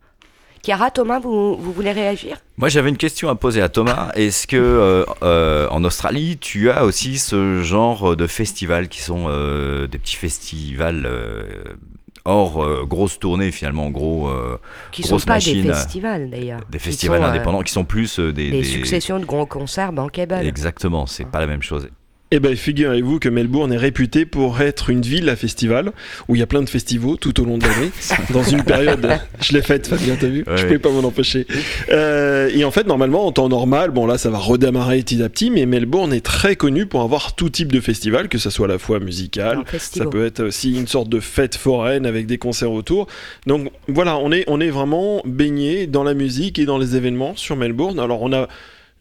Chiara, 0.64 0.90
Thomas, 0.90 1.18
vous, 1.18 1.56
vous 1.56 1.72
voulez 1.72 1.92
réagir? 1.92 2.38
Moi, 2.56 2.68
j'avais 2.68 2.88
une 2.88 2.96
question 2.96 3.28
à 3.28 3.34
poser 3.34 3.61
à 3.61 3.68
Thomas. 3.68 4.11
Est-ce 4.14 4.46
que 4.46 4.56
euh, 4.56 5.04
euh, 5.22 5.68
en 5.70 5.82
Australie, 5.84 6.38
tu 6.38 6.70
as 6.70 6.84
aussi 6.84 7.18
ce 7.18 7.62
genre 7.62 8.16
de 8.16 8.26
festivals 8.26 8.88
qui 8.88 9.00
sont 9.00 9.26
des 9.26 9.98
petits 9.98 10.16
festivals 10.16 11.08
Or, 12.29 12.62
euh, 12.62 12.85
grosse 12.85 13.19
tournée 13.19 13.51
finalement, 13.51 13.88
gros. 13.88 14.29
Euh, 14.29 14.59
qui 14.93 15.03
sont 15.03 15.19
pas 15.19 15.38
des 15.38 15.62
festivals 15.62 16.29
d'ailleurs. 16.29 16.61
Des 16.69 16.79
festivals 16.79 17.23
euh, 17.23 17.27
indépendants 17.29 17.62
qui 17.62 17.73
sont 17.73 17.87
plus 17.87 18.19
des, 18.19 18.51
des, 18.51 18.64
successions 18.64 19.19
de 19.19 19.25
gros 19.25 19.47
concerts 19.47 19.95
bankable. 19.95 20.35
Exactement, 20.35 21.07
c'est 21.07 21.25
pas 21.25 21.41
la 21.41 21.47
même 21.47 21.62
chose. 21.62 21.88
Eh 22.31 22.41
bien, 22.41 22.55
figurez-vous 22.55 23.19
que 23.21 23.31
Melbourne 23.31 23.73
est 23.73 23.79
réputée 23.79 24.27
pour 24.27 24.61
être 24.61 24.91
une 24.91 25.01
ville 25.01 25.31
à 25.31 25.37
festival, 25.37 25.93
où 26.29 26.37
il 26.37 26.41
y 26.41 26.43
a 26.43 26.47
plein 26.47 26.61
de 26.61 26.69
festivals 26.69 27.17
tout 27.19 27.41
au 27.41 27.45
long 27.47 27.57
de 27.57 27.64
l'année, 27.64 27.91
dans 28.35 28.43
une 28.43 28.62
période, 28.64 29.07
je 29.41 29.55
l'ai 29.55 29.62
faite 29.62 29.87
Fabien, 29.87 30.14
t'as 30.21 30.27
vu? 30.27 30.45
Je 30.47 30.62
pouvais 30.64 30.79
pas 30.79 30.91
m'en 30.91 31.01
empêcher. 31.01 31.47
Euh, 31.91 32.51
et 32.53 32.64
en 32.64 32.71
fait, 32.71 32.87
normalement, 32.87 33.27
en 33.27 33.33
temps 33.33 33.49
normal, 33.49 33.93
bon 33.93 34.07
là, 34.07 34.19
ça 34.19 34.29
va 34.29 34.37
redémarrer 34.37 34.99
petit 34.99 35.23
à 35.23 35.31
petit, 35.31 35.51
mais 35.51 35.64
Melbourne 35.64 36.12
est 36.12 36.25
très 36.25 36.55
connu 36.55 36.85
pour 36.85 37.01
avoir 37.01 37.35
tout 37.35 37.49
type 37.49 37.73
de 37.73 37.81
festival, 37.81 38.29
que 38.29 38.37
ça 38.37 38.51
soit 38.51 38.67
à 38.67 38.69
la 38.69 38.79
fois 38.79 39.01
musical, 39.01 39.64
ça 39.79 40.05
peut 40.05 40.27
être 40.27 40.45
aussi 40.45 40.77
une 40.77 40.87
sorte 40.87 41.09
de 41.09 41.21
fête 41.21 41.57
foraine 41.57 42.05
avec 42.05 42.27
des 42.27 42.37
concerts 42.37 42.73
autour. 42.73 43.07
Donc 43.47 43.71
voilà, 43.87 44.19
on 44.19 44.33
est, 44.33 44.45
on 44.49 44.61
est 44.61 44.71
vraiment 44.71 45.23
baigné 45.25 45.87
dans 45.87 46.05
la 46.05 46.12
musique 46.12 46.59
et 46.59 46.67
dans 46.67 46.77
les 46.77 46.95
événements 46.95 47.35
sur 47.37 47.57
Melbourne. 47.57 47.99
Alors 47.99 48.21
on 48.21 48.35
a 48.35 48.49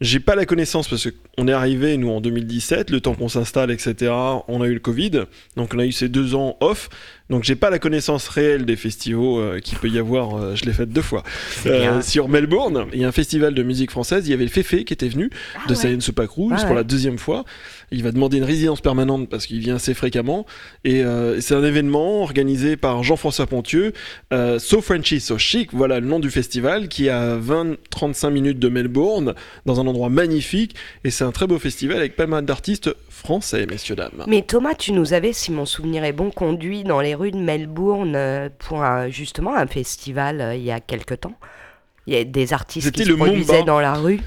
j'ai 0.00 0.20
pas 0.20 0.34
la 0.34 0.46
connaissance 0.46 0.88
parce 0.88 1.08
qu'on 1.10 1.48
est 1.48 1.52
arrivé, 1.52 1.96
nous, 1.96 2.10
en 2.10 2.20
2017, 2.20 2.90
le 2.90 3.00
temps 3.00 3.14
qu'on 3.14 3.28
s'installe, 3.28 3.70
etc. 3.70 4.12
On 4.46 4.62
a 4.62 4.66
eu 4.66 4.74
le 4.74 4.80
Covid, 4.80 5.24
donc 5.56 5.74
on 5.74 5.78
a 5.78 5.86
eu 5.86 5.92
ces 5.92 6.08
deux 6.08 6.34
ans 6.34 6.56
off. 6.60 6.88
Donc 7.30 7.44
j'ai 7.44 7.56
pas 7.56 7.68
la 7.68 7.78
connaissance 7.78 8.28
réelle 8.28 8.64
des 8.64 8.76
festivals 8.76 9.18
euh, 9.18 9.60
qu'il 9.60 9.78
peut 9.78 9.88
y 9.88 9.98
avoir, 9.98 10.36
euh, 10.36 10.54
je 10.54 10.64
l'ai 10.64 10.72
fait 10.72 10.86
deux 10.86 11.02
fois, 11.02 11.22
euh, 11.66 12.00
sur 12.00 12.28
Melbourne. 12.28 12.86
Il 12.92 13.00
y 13.00 13.04
a 13.04 13.08
un 13.08 13.12
festival 13.12 13.54
de 13.54 13.62
musique 13.62 13.90
française, 13.90 14.26
il 14.26 14.30
y 14.30 14.34
avait 14.34 14.44
le 14.44 14.50
Féfé 14.50 14.84
qui 14.84 14.94
était 14.94 15.08
venu 15.08 15.30
ah 15.54 15.68
de 15.68 15.74
ouais. 15.74 16.00
Soupak 16.00 16.30
Rouge 16.30 16.64
pour 16.64 16.74
la 16.74 16.84
deuxième 16.84 17.18
fois. 17.18 17.44
Il 17.90 18.02
va 18.02 18.12
demander 18.12 18.38
une 18.38 18.44
résidence 18.44 18.80
permanente 18.80 19.28
parce 19.28 19.46
qu'il 19.46 19.60
vient 19.60 19.76
assez 19.76 19.94
fréquemment. 19.94 20.46
Et 20.84 21.02
c'est 21.40 21.54
un 21.54 21.64
événement 21.64 22.22
organisé 22.22 22.76
par 22.76 23.02
Jean-François 23.02 23.46
Pontieux, 23.46 23.92
So 24.30 24.82
Frenchy, 24.82 25.20
So 25.20 25.38
Chic, 25.38 25.72
voilà 25.72 26.00
le 26.00 26.06
nom 26.06 26.20
du 26.20 26.30
festival, 26.30 26.88
qui 26.88 27.06
est 27.06 27.10
à 27.10 27.38
20-35 27.38 28.30
minutes 28.30 28.58
de 28.58 28.68
Melbourne, 28.68 29.34
dans 29.64 29.80
un 29.80 29.86
endroit 29.86 30.10
magnifique. 30.10 30.74
Et 31.04 31.10
c'est 31.10 31.24
un 31.24 31.32
très 31.32 31.46
beau 31.46 31.58
festival 31.58 31.96
avec 31.96 32.14
pas 32.14 32.26
mal 32.26 32.44
d'artistes 32.44 32.94
français, 33.08 33.66
messieurs, 33.66 33.96
dames. 33.96 34.24
Mais 34.26 34.42
Thomas, 34.42 34.74
tu 34.74 34.92
nous 34.92 35.12
avais, 35.14 35.32
si 35.32 35.50
mon 35.50 35.66
souvenir 35.66 36.04
est 36.04 36.12
bon, 36.12 36.30
conduit 36.30 36.84
dans 36.84 37.00
les 37.00 37.14
rues 37.18 37.30
de 37.32 37.38
Melbourne 37.38 38.14
euh, 38.16 38.48
pour 38.58 38.84
justement 39.10 39.54
un 39.56 39.66
festival 39.66 40.40
euh, 40.40 40.54
il 40.54 40.62
y 40.62 40.70
a 40.70 40.80
quelque 40.80 41.14
temps. 41.14 41.34
Il 42.06 42.14
y 42.14 42.16
a 42.16 42.24
des 42.24 42.52
artistes 42.52 42.90
qui 42.92 43.04
se 43.04 43.12
produisaient 43.12 43.64
dans 43.64 43.80
la 43.80 43.94
rue. 43.94 44.20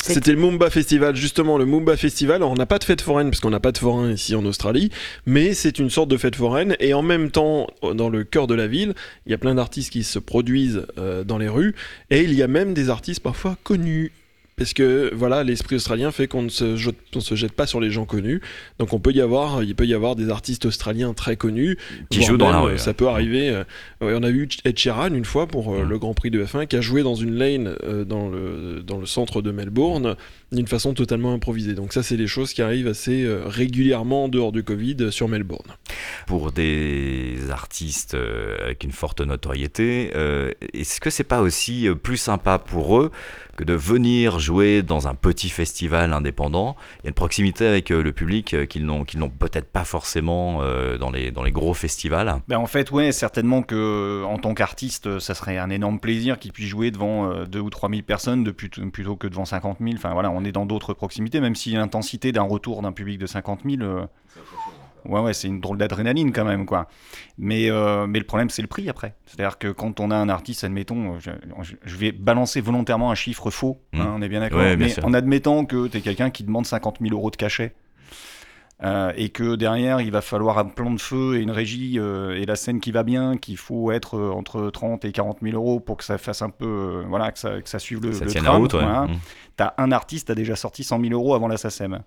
C'était 0.00 0.32
le 0.32 0.38
Mumba 0.38 0.70
Festival, 0.70 1.16
justement, 1.16 1.58
le 1.58 1.66
Mumba 1.66 1.96
Festival. 1.96 2.36
Alors, 2.36 2.52
on 2.52 2.54
n'a 2.54 2.66
pas 2.66 2.78
de 2.78 2.84
fête 2.84 3.00
foraine, 3.00 3.30
parce 3.30 3.40
qu'on 3.40 3.50
n'a 3.50 3.60
pas 3.60 3.72
de 3.72 3.78
forain 3.78 4.12
ici 4.12 4.34
en 4.36 4.44
Australie, 4.46 4.90
mais 5.26 5.54
c'est 5.54 5.80
une 5.80 5.90
sorte 5.90 6.08
de 6.08 6.16
fête 6.16 6.36
foraine. 6.36 6.76
Et 6.78 6.94
en 6.94 7.02
même 7.02 7.30
temps, 7.32 7.66
dans 7.82 8.08
le 8.08 8.22
cœur 8.22 8.46
de 8.46 8.54
la 8.54 8.68
ville, 8.68 8.94
il 9.26 9.32
y 9.32 9.34
a 9.34 9.38
plein 9.38 9.56
d'artistes 9.56 9.92
qui 9.92 10.04
se 10.04 10.20
produisent 10.20 10.86
euh, 10.98 11.24
dans 11.24 11.36
les 11.36 11.48
rues, 11.48 11.74
et 12.10 12.22
il 12.22 12.32
y 12.32 12.42
a 12.42 12.48
même 12.48 12.74
des 12.74 12.90
artistes 12.90 13.22
parfois 13.22 13.56
connus 13.64 14.12
parce 14.58 14.74
que 14.74 15.10
voilà, 15.14 15.44
l'esprit 15.44 15.76
australien 15.76 16.10
fait 16.10 16.26
qu'on 16.26 16.42
ne 16.42 16.48
se, 16.48 16.76
jette, 16.76 16.96
se 17.18 17.34
jette 17.34 17.52
pas 17.52 17.66
sur 17.66 17.80
les 17.80 17.90
gens 17.90 18.04
connus. 18.04 18.42
Donc 18.78 18.92
on 18.92 18.98
peut 18.98 19.12
y 19.12 19.20
avoir, 19.20 19.62
il 19.62 19.74
peut 19.74 19.86
y 19.86 19.94
avoir 19.94 20.16
des 20.16 20.28
artistes 20.28 20.64
australiens 20.66 21.14
très 21.14 21.36
connus 21.36 21.78
qui 22.10 22.22
jouent 22.22 22.36
dans 22.36 22.50
la 22.50 22.60
rue. 22.60 22.78
Ça 22.78 22.92
peut 22.92 23.08
arriver. 23.08 23.50
Euh, 23.50 23.64
on 24.00 24.22
a 24.22 24.30
eu 24.30 24.48
Ed 24.64 24.78
Sheeran 24.78 25.14
une 25.14 25.24
fois 25.24 25.46
pour 25.46 25.74
euh, 25.74 25.84
le 25.84 25.98
Grand 25.98 26.14
Prix 26.14 26.30
de 26.30 26.44
F1 26.44 26.66
qui 26.66 26.76
a 26.76 26.80
joué 26.80 27.02
dans 27.02 27.14
une 27.14 27.34
lane 27.34 27.76
euh, 27.84 28.04
dans 28.04 28.28
le 28.28 28.82
dans 28.84 28.98
le 28.98 29.06
centre 29.06 29.40
de 29.42 29.52
Melbourne 29.52 30.16
d'une 30.52 30.66
façon 30.66 30.94
totalement 30.94 31.32
improvisée. 31.32 31.74
Donc 31.74 31.92
ça, 31.92 32.02
c'est 32.02 32.16
des 32.16 32.26
choses 32.26 32.52
qui 32.52 32.62
arrivent 32.62 32.88
assez 32.88 33.26
régulièrement 33.46 34.24
en 34.24 34.28
dehors 34.28 34.52
du 34.52 34.62
Covid 34.62 35.12
sur 35.12 35.28
Melbourne. 35.28 35.72
Pour 36.26 36.52
des 36.52 37.36
artistes 37.50 38.16
avec 38.62 38.84
une 38.84 38.92
forte 38.92 39.20
notoriété, 39.20 40.10
est-ce 40.72 41.00
que 41.00 41.10
c'est 41.10 41.24
pas 41.24 41.40
aussi 41.40 41.88
plus 42.02 42.16
sympa 42.16 42.58
pour 42.58 42.98
eux 42.98 43.10
que 43.56 43.64
de 43.64 43.74
venir 43.74 44.38
jouer 44.38 44.82
dans 44.82 45.08
un 45.08 45.14
petit 45.14 45.48
festival 45.48 46.12
indépendant? 46.12 46.76
Il 47.00 47.04
y 47.04 47.06
a 47.06 47.08
une 47.08 47.14
proximité 47.14 47.66
avec 47.66 47.90
euh, 47.90 48.02
le 48.02 48.12
public 48.12 48.54
euh, 48.54 48.66
qu'ils 48.66 48.86
n'ont 48.86 49.04
qu'ils 49.04 49.18
n'ont 49.18 49.30
peut-être 49.30 49.70
pas 49.70 49.84
forcément 49.84 50.62
euh, 50.62 50.96
dans 50.96 51.10
les 51.10 51.30
dans 51.32 51.42
les 51.42 51.50
gros 51.50 51.74
festivals? 51.74 52.36
Ben 52.46 52.58
en 52.58 52.66
fait, 52.66 52.90
ouais, 52.92 53.10
certainement 53.10 53.62
que 53.62 54.24
en 54.24 54.38
tant 54.38 54.54
qu'artiste, 54.54 55.18
ça 55.18 55.34
serait 55.34 55.58
un 55.58 55.70
énorme 55.70 55.98
plaisir 55.98 56.38
qu'ils 56.38 56.52
puissent 56.52 56.68
jouer 56.68 56.90
devant 56.90 57.44
2 57.44 57.58
ou 57.58 57.70
3 57.70 57.90
000 57.90 58.02
personnes 58.02 58.44
de 58.44 58.50
plutôt 58.52 59.16
que 59.16 59.26
devant 59.26 59.44
50 59.44 59.78
000. 59.80 59.94
Enfin 59.96 60.12
voilà, 60.12 60.30
on 60.30 60.37
est 60.44 60.52
dans 60.52 60.66
d'autres 60.66 60.94
proximités, 60.94 61.40
même 61.40 61.54
si 61.54 61.72
l'intensité 61.72 62.32
d'un 62.32 62.42
retour 62.42 62.82
d'un 62.82 62.92
public 62.92 63.18
de 63.18 63.26
50 63.26 63.60
000 63.64 64.06
ouais, 65.04 65.20
ouais, 65.20 65.34
c'est 65.34 65.48
une 65.48 65.60
drôle 65.60 65.78
d'adrénaline 65.78 66.32
quand 66.32 66.44
même, 66.44 66.66
quoi. 66.66 66.88
Mais, 67.38 67.70
euh, 67.70 68.06
mais 68.06 68.18
le 68.18 68.24
problème, 68.24 68.50
c'est 68.50 68.62
le 68.62 68.68
prix 68.68 68.88
après. 68.88 69.14
C'est-à-dire 69.26 69.58
que 69.58 69.68
quand 69.68 70.00
on 70.00 70.10
a 70.10 70.16
un 70.16 70.28
artiste, 70.28 70.64
admettons, 70.64 71.16
euh, 71.16 71.18
je, 71.84 71.96
vais 71.96 72.12
balancer 72.12 72.60
volontairement 72.60 73.10
un 73.10 73.14
chiffre 73.14 73.50
faux, 73.50 73.80
hein, 73.94 74.04
mmh. 74.04 74.14
on 74.16 74.22
est 74.22 74.28
bien 74.28 74.40
d'accord. 74.40 74.60
mais 74.60 75.04
en 75.04 75.14
admettant 75.14 75.64
que 75.64 75.88
tu 75.88 75.98
es 75.98 76.00
quelqu'un 76.00 76.30
qui 76.30 76.44
demande 76.44 76.66
50 76.66 76.98
000 77.00 77.14
euros 77.14 77.30
de 77.30 77.36
cachet. 77.36 77.74
Euh, 78.84 79.12
et 79.16 79.30
que 79.30 79.56
derrière 79.56 80.00
il 80.00 80.12
va 80.12 80.20
falloir 80.20 80.56
un 80.58 80.66
plan 80.66 80.92
de 80.92 81.00
feu 81.00 81.36
et 81.36 81.40
une 81.40 81.50
régie 81.50 81.96
et 81.98 82.46
la 82.46 82.54
scène 82.54 82.78
qui 82.78 82.92
va 82.92 83.02
bien, 83.02 83.36
qu'il 83.36 83.56
faut 83.56 83.90
être 83.90 84.16
entre 84.18 84.70
30 84.70 85.04
et 85.04 85.10
40 85.10 85.38
000 85.42 85.56
euros 85.56 85.80
pour 85.80 85.96
que 85.96 86.04
ça 86.04 86.16
fasse 86.16 86.42
un 86.42 86.50
peu, 86.50 87.02
voilà, 87.08 87.32
que 87.32 87.40
ça, 87.40 87.60
que 87.60 87.68
ça 87.68 87.80
suive 87.80 88.02
le, 88.02 88.12
ça 88.12 88.24
le 88.24 88.32
tram. 88.32 88.62
Route, 88.62 88.74
mmh. 88.74 89.16
T'as 89.56 89.74
un 89.78 89.90
artiste 89.90 90.30
a 90.30 90.36
déjà 90.36 90.54
sorti 90.54 90.84
100 90.84 91.00
000 91.00 91.12
euros 91.12 91.34
avant 91.34 91.48
la 91.48 91.56
SACEM. 91.56 92.02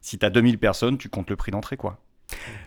Si 0.00 0.18
t'as 0.18 0.30
2000 0.30 0.58
personnes, 0.58 0.98
tu 0.98 1.08
comptes 1.08 1.30
le 1.30 1.36
prix 1.36 1.52
d'entrée, 1.52 1.76
quoi. 1.76 1.98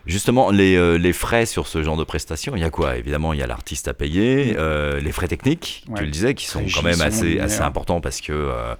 Justement, 0.06 0.50
les, 0.50 0.76
euh, 0.76 0.96
les, 0.96 1.12
frais 1.12 1.46
sur 1.46 1.66
ce 1.66 1.82
genre 1.82 1.96
de 1.96 2.04
prestations, 2.04 2.54
il 2.54 2.60
y 2.60 2.64
a 2.64 2.70
quoi? 2.70 2.96
Évidemment, 2.96 3.32
il 3.32 3.40
y 3.40 3.42
a 3.42 3.46
l'artiste 3.46 3.88
à 3.88 3.94
payer, 3.94 4.52
mm. 4.52 4.56
euh, 4.58 5.00
les 5.00 5.12
frais 5.12 5.26
techniques, 5.26 5.84
tu 5.96 6.04
le 6.04 6.10
disais, 6.10 6.34
qui 6.34 6.46
sont 6.46 6.64
quand 6.72 6.82
même 6.82 7.00
assez, 7.00 7.40
assez 7.40 7.60
importants 7.60 8.00
parce 8.00 8.20
que 8.20 8.32
euh, 8.32 8.74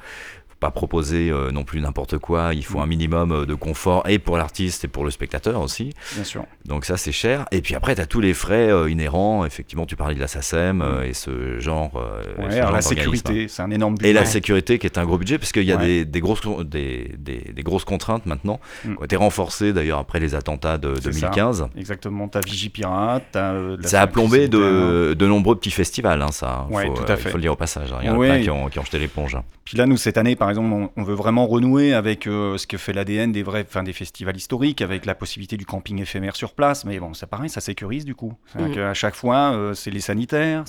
pas 0.61 0.71
proposer 0.71 1.31
euh, 1.31 1.51
non 1.51 1.65
plus 1.65 1.81
n'importe 1.81 2.19
quoi. 2.19 2.55
Il 2.55 2.65
faut 2.65 2.81
un 2.81 2.87
minimum 2.87 3.31
euh, 3.33 3.47
de 3.47 3.55
confort 3.55 4.03
et 4.09 4.19
pour 4.19 4.37
l'artiste 4.39 4.85
et 4.85 4.89
pour 4.89 5.05
le 5.05 5.11
spectateur 5.11 5.61
aussi. 5.61 5.93
Bien 6.15 6.25
sûr. 6.25 6.45
Donc 6.65 6.85
ça, 6.85 6.97
c'est 6.97 7.13
cher. 7.13 7.45
Et 7.53 7.61
puis 7.61 7.75
après, 7.75 7.95
tu 7.95 8.01
as 8.01 8.07
tous 8.07 8.21
les 8.21 8.33
frais 8.35 8.71
euh, 8.71 8.89
inhérents. 8.91 9.45
Effectivement, 9.45 9.85
tu 9.87 9.97
parlais 9.97 10.15
de 10.15 10.21
la 10.21 10.29
SACEM 10.29 10.81
euh, 10.83 11.03
et 11.05 11.13
ce 11.13 11.59
genre. 11.59 11.95
Ouais, 12.39 12.45
ce 12.51 12.55
alors 12.57 12.63
genre 12.69 12.73
la 12.73 12.83
sécurité, 12.83 13.49
c'est 13.49 13.63
un 13.63 13.71
énorme 13.71 13.95
budget. 13.97 14.11
Et 14.11 14.13
la 14.13 14.25
sécurité 14.25 14.79
qui 14.79 14.87
est 14.87 14.99
un 14.99 15.05
gros 15.05 15.19
budget, 15.19 15.39
parce 15.39 15.53
qu'il 15.53 15.65
y 15.65 15.73
a 15.73 15.77
Ouais. 15.77 15.85
des, 15.87 16.05
des 16.07 16.21
grosses, 16.21 16.41
des, 16.65 17.13
des- 17.19 17.53
des 17.53 17.63
grosses 17.63 17.85
contraintes 17.85 18.25
maintenant, 18.27 18.59
Mm. 18.85 18.95
qui 18.95 19.01
ont 19.01 19.05
été 19.05 19.17
renforcées 19.17 19.73
d'ailleurs 19.73 19.99
après 19.99 20.21
les 20.21 20.35
attentats 20.35 20.79
de 20.79 20.95
C'est 20.97 21.13
ça. 21.13 21.21
2015. 21.29 21.69
Exactement, 21.77 22.29
t'as 22.29 22.41
Vigipirate, 22.41 23.25
t'as. 23.33 23.53
euh, 23.53 23.77
de 23.77 23.83
la 23.83 23.89
Ça 23.89 24.01
a 24.03 24.07
plombé 24.07 24.49
de, 24.49 25.15
de 25.15 25.27
nombreux 25.27 25.57
petits 25.57 25.71
festivals, 25.71 26.23
hein, 26.23 26.33
ça. 26.33 26.67
Ouais, 26.71 26.87
faut, 26.87 26.95
tout 26.95 27.13
à 27.13 27.17
fait. 27.17 27.29
Il 27.29 27.31
faut 27.33 27.37
le 27.39 27.43
dire 27.43 27.53
au 27.53 27.57
passage. 27.57 27.93
hein. 27.93 27.99
Il 28.03 28.07
y 28.07 28.11
en 28.11 28.15
a 28.21 28.25
plein 28.25 28.41
qui 28.43 28.51
ont, 28.51 28.69
qui 28.69 28.79
ont 28.79 28.85
jeté 28.85 28.99
l'éponge. 28.99 29.35
hein. 29.35 29.43
Puis 29.65 29.77
là, 29.77 29.87
nous, 29.87 29.97
cette 29.97 30.17
année, 30.17 30.37
par 30.37 30.46
exemple, 30.51 30.73
on, 30.73 30.91
on 30.97 31.03
veut 31.05 31.15
vraiment 31.15 31.47
renouer 31.47 31.93
avec 31.95 32.27
euh, 32.27 32.57
ce 32.59 32.67
que 32.67 32.77
fait 32.79 32.93
l'ADN 32.93 33.33
des 33.33 33.43
vrais, 33.43 33.65
enfin, 33.69 33.83
des 33.83 33.93
festivals 33.93 34.37
historiques, 34.37 34.81
avec 34.83 35.07
la 35.07 35.15
possibilité 35.15 35.57
du 35.57 35.67
camping 35.67 36.01
éphémère 36.01 36.37
sur 36.37 36.53
place. 36.55 36.85
Mais 36.85 36.99
bon, 36.99 37.15
c'est 37.15 37.27
pareil, 37.27 37.49
ça 37.51 37.61
sécurise 37.61 38.05
du 38.05 38.15
coup. 38.15 38.35
Mhm. 38.59 38.73
qu'à 38.75 38.95
chaque 38.95 39.15
fois, 39.15 39.53
euh, 39.53 39.75
c'est 39.75 39.91
les 39.91 40.01
sanitaires. 40.01 40.65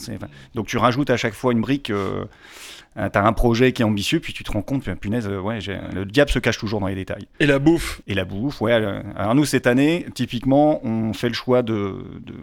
Donc 0.56 0.68
tu 0.68 0.78
rajoutes 0.78 1.10
à 1.10 1.18
chaque 1.18 1.34
fois 1.34 1.52
une 1.54 1.62
brique. 1.62 1.90
Euh, 1.90 2.26
T'as 3.14 3.22
un 3.24 3.34
projet 3.34 3.74
qui 3.74 3.84
est 3.84 3.86
ambitieux, 3.86 4.20
puis 4.20 4.34
tu 4.34 4.44
te 4.44 4.52
rends 4.52 4.64
compte, 4.64 4.82
puis, 4.82 4.96
punaise, 4.96 5.28
euh, 5.28 5.40
ouais, 5.40 5.60
le 5.94 6.04
diable 6.04 6.32
se 6.32 6.40
cache 6.40 6.58
toujours 6.58 6.80
dans 6.80 6.88
les 6.88 6.96
détails. 6.96 7.28
Et 7.40 7.46
la 7.46 7.60
bouffe? 7.60 8.02
Et 8.08 8.16
la 8.16 8.26
bouffe, 8.26 8.60
ouais. 8.60 8.72
Alors 8.74 9.36
nous, 9.36 9.46
cette 9.46 9.68
année, 9.68 10.08
typiquement, 10.16 10.84
on 10.84 11.14
fait 11.14 11.28
le 11.28 11.36
choix 11.36 11.62
de 11.62 11.94
de- 12.26 12.34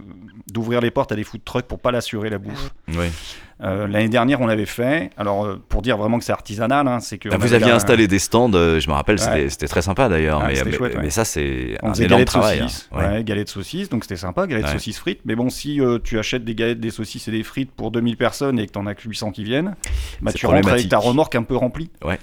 d'ouvrir 0.53 0.81
les 0.81 0.93
portes 0.93 1.11
à 1.11 1.17
des 1.17 1.25
food 1.25 1.43
trucks 1.45 1.67
pour 1.67 1.81
pas 1.81 1.91
l'assurer 1.91 2.31
la 2.31 2.39
bouffe. 2.39 2.73
Oui. 2.87 3.07
Euh, 3.63 3.87
L'année 3.87 4.09
dernière, 4.09 4.41
on 4.41 4.47
l'avait 4.47 4.67
fait. 4.67 5.11
Alors, 5.17 5.45
euh, 5.47 5.63
pour 5.69 5.81
dire 5.81 5.97
vraiment 5.97 6.19
que 6.19 6.25
c'est 6.25 6.33
artisanal, 6.33 6.89
hein, 6.89 6.99
c'est 7.01 7.19
que. 7.19 7.29
Ah, 7.31 7.37
on 7.37 7.39
vous 7.39 7.53
aviez 7.55 7.71
installé 7.71 8.09
des 8.09 8.19
stands, 8.19 8.51
euh, 8.55 8.81
je 8.81 8.89
me 8.89 8.95
rappelle, 8.95 9.19
c'était- 9.19 9.45
Ouais. 9.45 9.49
c'était 9.49 9.69
très 9.69 9.81
sympa 9.83 10.09
d'ailleurs. 10.09 10.41
Ah, 10.43 10.49
mais, 10.49 10.57
c'était 10.57 10.71
mais- 10.71 10.77
chouette, 10.77 10.95
ouais. 10.97 11.03
mais 11.03 11.11
ça, 11.11 11.25
c'est 11.25 11.77
On 11.83 11.91
un 11.91 11.93
énorme 11.95 12.11
galettes 12.11 12.27
travail. 12.29 12.59
hein. 12.61 12.69
saucisses, 12.69 12.89
Ouais. 12.93 13.07
ouais, 13.07 13.25
galettes 13.25 13.49
saucisses, 13.49 13.89
donc 13.89 14.05
c'était 14.05 14.17
sympa, 14.17 14.47
galettes 14.49 14.67
Ouais. 14.67 14.73
saucisses 14.73 14.99
frites. 14.99 15.21
Mais 15.25 15.37
bon, 15.37 15.51
si 15.51 15.81
euh, 15.81 15.99
tu 16.03 16.19
achètes 16.19 16.45
des 16.45 16.55
galettes, 16.57 16.81
des 16.81 16.91
saucisses 16.91 17.29
et 17.29 17.31
des 17.31 17.43
frites 17.45 17.71
pour 17.71 17.91
2000 17.93 18.17
personnes 18.17 18.59
et 18.59 18.67
que 18.67 18.73
t'en 18.73 18.87
as 18.87 18.95
que 18.95 19.09
800 19.09 19.31
qui 19.31 19.45
viennent, 19.45 19.75
bah, 20.21 20.31
C'est 20.33 20.39
tu 20.39 20.47
rentres 20.47 20.55
avec 20.57 20.63
problématique. 20.65 20.91
ta 20.91 20.99
remorque 20.99 21.35
un 21.37 21.43
peu 21.45 21.57
remplie. 21.57 21.91
Ouais. 22.05 22.19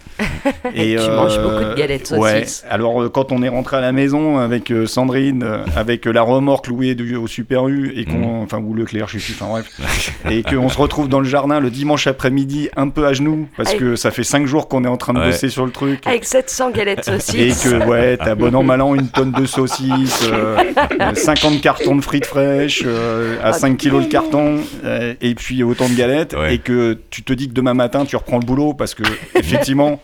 Et 0.76 0.96
Tu 1.02 1.10
manges 1.10 1.40
beaucoup 1.42 1.64
de 1.64 1.76
galettes 1.76 2.12
ouais. 2.18 2.42
saucisses. 2.42 2.66
Alors, 2.70 3.02
euh, 3.04 3.10
quand 3.10 3.32
on 3.32 3.42
est 3.42 3.50
rentré 3.50 3.78
à 3.78 3.82
la 3.82 3.94
maison 3.94 4.38
avec 4.38 4.70
euh, 4.72 4.86
Sandrine, 4.86 5.48
avec 5.76 6.08
euh, 6.08 6.12
la 6.12 6.22
remorque 6.24 6.68
louée 6.68 6.94
du- 6.96 7.16
au 7.16 7.28
Super 7.28 7.68
U, 7.70 7.94
et 7.96 8.06
qu'on, 8.06 8.44
enfin, 8.44 8.60
ou 8.60 8.74
Leclerc, 8.74 9.08
je 9.08 9.18
sais 9.18 9.34
plus, 9.34 9.42
enfin 9.42 9.50
bref, 9.50 10.12
et 10.30 10.44
qu'on 10.44 10.68
se 10.70 10.78
retrouve 10.78 11.08
dans 11.08 11.21
le 11.22 11.28
jardin 11.28 11.60
le 11.60 11.70
dimanche 11.70 12.08
après-midi, 12.08 12.70
un 12.76 12.90
peu 12.90 13.06
à 13.08 13.14
genoux, 13.14 13.48
parce 13.56 13.70
Avec- 13.70 13.80
que 13.80 13.96
ça 13.96 14.12
fait 14.12 14.24
5 14.24 14.46
jours 14.46 14.68
qu'on 14.68 14.84
est 14.84 14.88
en 14.88 14.98
train 14.98 15.14
de 15.14 15.20
Ouais. 15.20 15.28
bosser 15.28 15.50
sur 15.50 15.66
le 15.66 15.72
truc. 15.72 16.06
Avec 16.06 16.26
700 16.26 16.72
galettes 16.72 17.08
Et 17.08 17.20
saucisses. 17.20 17.64
que, 17.64 17.88
ouais, 17.88 18.18
t'as 18.18 18.36
bon 18.36 18.54
an, 18.56 18.64
mal 18.64 18.82
an, 18.82 18.96
une 18.96 19.08
tonne 19.08 19.32
de 19.32 19.46
saucisses, 19.46 20.24
euh, 20.32 20.58
euh, 21.00 21.14
50 21.16 21.62
cartons 21.62 21.96
de 21.96 22.02
frites 22.02 22.26
fraîches, 22.26 22.84
euh, 22.86 23.38
à 23.44 23.48
Ah, 23.50 23.54
5 23.54 23.78
kilos 23.78 24.04
le 24.04 24.10
carton, 24.10 24.58
euh, 24.84 25.14
et 25.22 25.36
puis 25.36 25.64
autant 25.64 25.88
de 25.90 25.94
galettes, 25.96 26.34
Ouais. 26.38 26.56
et 26.56 26.58
que 26.58 26.98
tu 27.10 27.24
te 27.24 27.34
dis 27.34 27.48
que 27.48 27.54
demain 27.54 27.74
matin, 27.74 28.06
tu 28.06 28.16
reprends 28.16 28.40
le 28.40 28.46
boulot, 28.46 28.74
parce 28.74 28.94
que, 28.96 29.04
effectivement, 29.36 30.02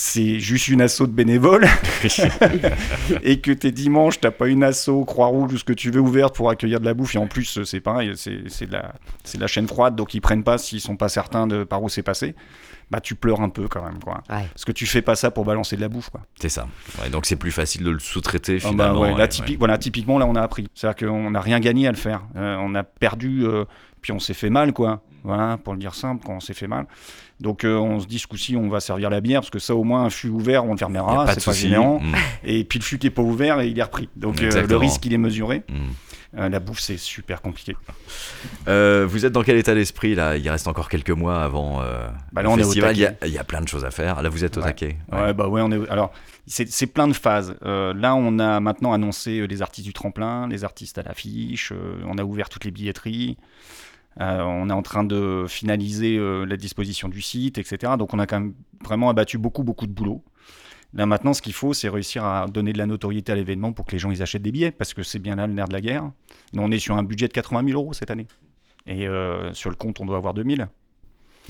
c'est 0.00 0.38
juste 0.38 0.68
une 0.68 0.80
asso 0.80 1.00
de 1.00 1.06
bénévoles, 1.06 1.66
et 3.22 3.40
que 3.40 3.50
t'es 3.50 3.72
dimanche, 3.72 4.20
t'as 4.20 4.30
pas 4.30 4.46
une 4.48 4.62
asso 4.62 5.04
Croix-Rouge 5.06 5.54
ou 5.54 5.58
ce 5.58 5.64
que 5.64 5.72
tu 5.72 5.90
veux 5.90 6.00
ouverte 6.00 6.36
pour 6.36 6.50
accueillir 6.50 6.78
de 6.80 6.84
la 6.84 6.94
bouffe, 6.94 7.16
et 7.16 7.18
en 7.18 7.26
plus, 7.26 7.62
c'est 7.64 7.80
pareil, 7.80 8.12
c'est 8.16 8.42
c'est 8.48 8.66
de, 8.66 8.72
la- 8.72 8.94
c'est 9.24 9.38
de 9.38 9.42
la 9.42 9.48
chaîne 9.48 9.66
froide, 9.66 9.96
donc 9.96 10.14
ils 10.14 10.20
prennent 10.20 10.44
pas 10.44 10.56
s'ils 10.58 10.80
sont 10.80 10.96
pas 10.96 11.08
certains 11.08 11.46
de 11.46 11.64
par 11.64 11.82
où 11.82 11.88
c'est 11.88 12.02
passé. 12.02 12.34
Bah, 12.90 13.00
tu 13.00 13.14
pleures 13.14 13.42
un 13.42 13.50
peu 13.50 13.68
quand 13.68 13.84
même, 13.84 13.98
quoi. 14.02 14.22
Ouais. 14.30 14.46
Parce 14.54 14.64
que 14.64 14.72
tu 14.72 14.86
fais 14.86 15.02
pas 15.02 15.14
ça 15.14 15.30
pour 15.30 15.44
balancer 15.44 15.76
de 15.76 15.82
la 15.82 15.88
bouffe, 15.90 16.08
quoi. 16.08 16.22
C'est 16.40 16.48
ça. 16.48 16.66
Ouais, 17.02 17.10
donc 17.10 17.26
c'est 17.26 17.36
plus 17.36 17.50
facile 17.50 17.82
de 17.84 17.90
le 17.90 17.98
sous-traiter 17.98 18.58
Ah 18.62 18.64
bah 18.64 18.70
finalement. 18.70 19.00
ouais, 19.02 19.10
là, 19.10 19.16
ouais, 19.16 19.26
typi- 19.26 19.50
ouais. 19.50 19.56
voilà, 19.58 19.76
typiquement, 19.76 20.18
là, 20.18 20.24
on 20.26 20.34
a 20.36 20.40
appris. 20.40 20.68
C'est-à-dire 20.74 21.06
qu'on 21.08 21.30
n'a 21.32 21.40
rien 21.42 21.60
gagné 21.60 21.86
à 21.86 21.90
le 21.90 21.98
faire. 21.98 22.22
Euh, 22.36 22.56
on 22.60 22.74
a 22.74 22.84
perdu, 22.84 23.44
euh, 23.44 23.66
puis 24.00 24.12
on 24.12 24.18
s'est 24.18 24.32
fait 24.32 24.48
mal, 24.48 24.72
quoi. 24.72 25.02
Voilà, 25.22 25.58
pour 25.58 25.74
le 25.74 25.78
dire 25.80 25.94
simple, 25.94 26.24
quand 26.24 26.36
on 26.36 26.40
s'est 26.40 26.54
fait 26.54 26.66
mal. 26.68 26.86
Donc, 27.40 27.64
euh, 27.64 27.76
on 27.76 28.00
se 28.00 28.06
dit 28.06 28.18
ce 28.18 28.26
coup-ci, 28.26 28.56
on 28.56 28.68
va 28.68 28.80
servir 28.80 29.10
la 29.10 29.20
bière, 29.20 29.40
parce 29.40 29.50
que 29.50 29.58
ça, 29.58 29.74
au 29.74 29.84
moins, 29.84 30.04
un 30.04 30.10
fût 30.10 30.28
ouvert, 30.28 30.64
on 30.64 30.72
le 30.72 30.78
fermera, 30.78 31.32
c'est 31.34 31.44
pas 31.44 31.52
gênant. 31.52 32.00
Mm. 32.00 32.14
Et 32.44 32.64
puis, 32.64 32.78
le 32.78 32.84
fût 32.84 32.98
qui 32.98 33.06
est 33.06 33.10
pas 33.10 33.22
ouvert, 33.22 33.62
il 33.62 33.78
est 33.78 33.82
repris. 33.82 34.08
Donc, 34.16 34.40
euh, 34.42 34.66
le 34.66 34.76
risque, 34.76 35.06
il 35.06 35.12
est 35.14 35.18
mesuré. 35.18 35.62
Mm. 35.68 35.74
Euh, 36.36 36.48
la 36.50 36.60
bouffe, 36.60 36.80
c'est 36.80 36.98
super 36.98 37.40
compliqué. 37.40 37.74
Euh, 38.68 39.06
vous 39.08 39.24
êtes 39.24 39.32
dans 39.32 39.42
quel 39.42 39.56
état 39.56 39.74
d'esprit 39.74 40.14
là? 40.14 40.36
Il 40.36 40.48
reste 40.50 40.68
encore 40.68 40.88
quelques 40.90 41.10
mois 41.10 41.42
avant 41.42 41.80
euh, 41.80 42.06
Bah 42.32 42.42
là, 42.42 42.48
le 42.50 42.54
on 42.54 42.56
festival. 42.58 42.96
Il 42.96 43.00
y, 43.00 43.06
a, 43.06 43.14
y 43.26 43.44
plein 43.44 43.62
de 43.62 43.68
choses 43.68 43.84
à 43.84 43.90
faire. 43.90 44.20
Là, 44.20 44.28
vous 44.28 44.44
êtes 44.44 44.58
au 44.58 44.60
Ouais. 44.60 44.66
taquet. 44.66 44.98
Ouais, 45.10 45.32
bah 45.32 45.48
ouais, 45.48 45.62
on 45.62 45.72
est. 45.72 45.88
Alors, 45.88 46.12
c'est 46.46 46.86
plein 46.86 47.08
de 47.08 47.14
phases. 47.14 47.56
Là, 47.62 48.14
on 48.14 48.38
a 48.38 48.60
maintenant 48.60 48.92
annoncé 48.92 49.46
les 49.46 49.62
artistes 49.62 49.86
du 49.86 49.94
tremplin, 49.94 50.48
les 50.48 50.64
artistes 50.64 50.98
à 50.98 51.02
l'affiche. 51.02 51.72
on 52.06 52.18
a 52.18 52.24
ouvert 52.24 52.48
toutes 52.50 52.64
les 52.66 52.70
billetteries. 52.72 53.38
Euh, 54.20 54.42
on 54.42 54.68
est 54.68 54.72
en 54.72 54.82
train 54.82 55.04
de 55.04 55.44
finaliser 55.48 56.16
euh, 56.16 56.44
la 56.44 56.56
disposition 56.56 57.08
du 57.08 57.22
site, 57.22 57.58
etc. 57.58 57.92
Donc, 57.98 58.14
on 58.14 58.18
a 58.18 58.26
quand 58.26 58.40
même 58.40 58.54
vraiment 58.84 59.08
abattu 59.10 59.38
beaucoup, 59.38 59.62
beaucoup 59.62 59.86
de 59.86 59.92
boulot. 59.92 60.22
Là, 60.94 61.04
maintenant, 61.06 61.34
ce 61.34 61.42
qu'il 61.42 61.52
faut, 61.52 61.74
c'est 61.74 61.88
réussir 61.88 62.24
à 62.24 62.46
donner 62.46 62.72
de 62.72 62.78
la 62.78 62.86
notoriété 62.86 63.30
à 63.30 63.34
l'événement 63.34 63.72
pour 63.72 63.84
que 63.84 63.92
les 63.92 63.98
gens 63.98 64.10
ils 64.10 64.22
achètent 64.22 64.42
des 64.42 64.52
billets, 64.52 64.70
parce 64.70 64.94
que 64.94 65.02
c'est 65.02 65.18
bien 65.18 65.36
là 65.36 65.46
le 65.46 65.52
nerf 65.52 65.68
de 65.68 65.72
la 65.74 65.80
guerre. 65.82 66.10
Nous, 66.54 66.62
on 66.62 66.70
est 66.70 66.78
sur 66.78 66.96
un 66.96 67.02
budget 67.02 67.28
de 67.28 67.32
80 67.32 67.62
000 67.68 67.80
euros 67.80 67.92
cette 67.92 68.10
année. 68.10 68.26
Et 68.86 69.06
euh, 69.06 69.52
sur 69.52 69.68
le 69.70 69.76
compte, 69.76 70.00
on 70.00 70.06
doit 70.06 70.16
avoir 70.16 70.32
2000. 70.34 70.66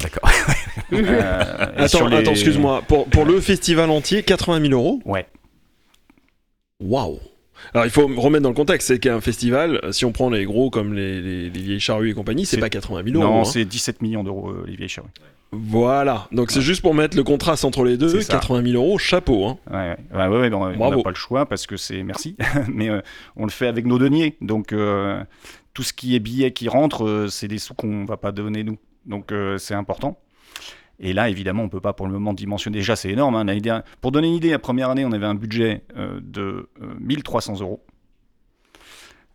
D'accord. 0.01 0.29
Euh, 0.93 0.97
les- 1.77 1.83
attends, 1.85 2.09
excuse-moi. 2.33 2.83
Pour, 2.83 3.07
pour 3.07 3.25
le 3.25 3.41
festival 3.41 3.91
entier, 3.91 4.23
80 4.25 4.61
000 4.69 4.73
euros? 4.73 5.01
Ouais. 5.05 5.27
Waouh 6.81 7.19
alors 7.75 7.87
il 7.87 7.91
faut 7.91 8.07
remettre 8.07 8.43
dans 8.43 8.49
le 8.51 8.55
contexte, 8.55 8.89
c'est 8.89 8.99
qu'un 8.99 9.21
festival, 9.21 9.81
si 9.93 10.05
on 10.05 10.13
prend 10.13 10.31
les 10.31 10.45
gros 10.45 10.71
comme 10.71 10.95
les, 10.95 11.21
les- 11.21 11.51
les 11.51 11.61
vieilles 11.61 11.81
charrues 11.81 12.11
et 12.11 12.15
compagnie, 12.15 12.47
c'est 12.47 12.59
pas 12.59 12.69
80 12.71 13.03
000 13.05 13.17
euros. 13.23 13.33
Non, 13.35 13.41
hein. 13.41 13.45
c'est 13.45 13.65
17 13.65 14.03
millions 14.03 14.25
d'euros, 14.25 14.51
euh, 14.51 14.63
Olivier 14.65 14.89
Charru. 14.89 15.09
Voilà, 15.51 16.29
donc 16.31 16.51
c'est 16.51 16.61
juste 16.61 16.83
pour 16.83 16.93
mettre 16.95 17.17
le 17.17 17.25
contraste 17.25 17.65
entre 17.65 17.83
les 17.83 17.97
deux, 17.97 18.09
C'est 18.11 18.21
ça. 18.23 18.35
80 18.35 18.71
000 18.71 18.75
euros, 18.85 18.99
chapeau. 18.99 19.47
Hein. 19.47 19.59
Ouais, 19.71 19.97
ouais, 20.15 20.27
ouais, 20.27 20.29
ouais, 20.29 20.41
ouais, 20.41 20.51
bon, 20.51 20.67
on 20.67 20.91
n'a 20.97 21.03
pas 21.03 21.09
le 21.09 21.15
choix 21.17 21.47
parce 21.47 21.67
que 21.67 21.79
c'est 21.79 22.03
merci, 22.03 22.37
mais 22.69 22.91
euh, 22.91 23.01
on 23.35 23.45
le 23.45 23.51
fait 23.51 23.67
avec 23.67 23.87
nos 23.87 23.99
deniers. 23.99 24.37
Donc 24.43 24.73
euh, 24.75 25.23
tout 25.73 25.83
ce 25.83 25.95
qui 25.95 26.15
est 26.15 26.19
billets 26.21 26.53
qui 26.53 26.69
rentrent, 26.69 27.07
euh, 27.07 27.29
c'est 27.29 27.49
des 27.49 27.57
sous 27.59 27.73
qu'on 27.73 28.05
va 28.05 28.19
pas 28.19 28.31
donner 28.31 28.63
nous. 28.63 28.77
Donc 29.07 29.33
euh, 29.33 29.57
c'est 29.57 29.73
important. 29.75 30.19
Et 31.01 31.13
là, 31.13 31.29
évidemment, 31.29 31.63
on 31.63 31.69
peut 31.69 31.81
pas 31.81 31.93
pour 31.93 32.07
le 32.07 32.13
moment 32.13 32.33
dimensionner. 32.35 32.79
Déjà, 32.79 32.97
c'est 32.97 33.11
énorme. 33.11 33.37
hein. 33.37 33.45
L'année 33.45 33.61
dernière- 33.61 33.85
Pour 34.01 34.11
donner 34.13 34.29
une 34.29 34.35
idée, 34.35 34.51
la 34.51 34.59
première 34.59 34.91
année, 34.91 35.05
on 35.05 35.13
avait 35.13 35.27
un 35.27 35.35
budget 35.37 35.83
euh, 35.97 36.19
de 36.23 36.69
euh, 36.83 36.95
1300 37.01 37.61
euros. 37.61 37.85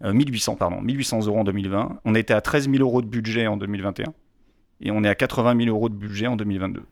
Euh, 0.03 0.11
1800, 0.13 0.55
pardon, 0.57 0.81
1800 0.81 1.27
euros 1.27 1.39
en 1.39 1.43
2020. 1.43 1.99
On 2.03 2.15
était 2.15 2.33
à 2.33 2.41
13 2.41 2.69
000 2.69 2.83
euros 2.83 3.01
de 3.01 3.07
budget 3.07 3.47
en 3.47 3.55
2021. 3.57 4.13
Et 4.81 4.91
on 4.91 5.03
est 5.03 5.07
à 5.09 5.15
80 5.15 5.55
000 5.57 5.69
euros 5.75 5.87
de 5.87 5.95
budget 5.95 6.27
en 6.27 6.35
2022. 6.35 6.83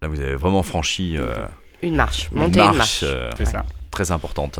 Là, 0.00 0.08
vous 0.08 0.20
avez 0.20 0.36
vraiment 0.36 0.62
franchi 0.62 1.16
euh, 1.18 1.46
Une 1.82 1.96
marche, 1.96 2.30
une 2.32 2.38
monter 2.38 2.60
une 2.60 2.64
marche 2.66 2.76
marche. 2.78 3.00
euh, 3.02 3.30
C'est 3.36 3.44
ça. 3.44 3.66
très 3.90 4.10
importante. 4.12 4.58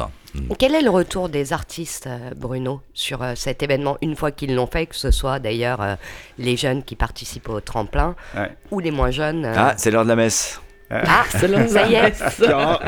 Quel 0.58 0.74
est 0.74 0.82
le 0.82 0.90
retour 0.90 1.28
des 1.28 1.52
artistes, 1.52 2.06
euh, 2.06 2.30
Bruno, 2.36 2.80
sur 2.94 3.22
euh, 3.22 3.32
cet 3.36 3.62
événement, 3.62 3.96
une 4.02 4.16
fois 4.16 4.30
qu'ils 4.30 4.54
l'ont 4.54 4.66
fait, 4.66 4.86
que 4.86 4.96
ce 4.96 5.10
soit 5.10 5.38
d'ailleurs 5.38 5.80
euh, 5.80 5.94
les 6.38 6.56
jeunes 6.56 6.82
qui 6.82 6.96
participent 6.96 7.48
au 7.48 7.60
tremplin 7.60 8.14
Ouais. 8.36 8.50
ou 8.70 8.80
les 8.80 8.90
moins 8.90 9.10
jeunes 9.10 9.44
euh, 9.44 9.54
Ah, 9.56 9.74
c'est 9.76 9.90
l'heure 9.90 10.04
de 10.04 10.08
la 10.08 10.16
messe. 10.16 10.60
Ah, 10.90 11.24
ça 11.28 11.46
y 11.86 11.94
est, 11.94 12.14
Chiara, 12.40 12.80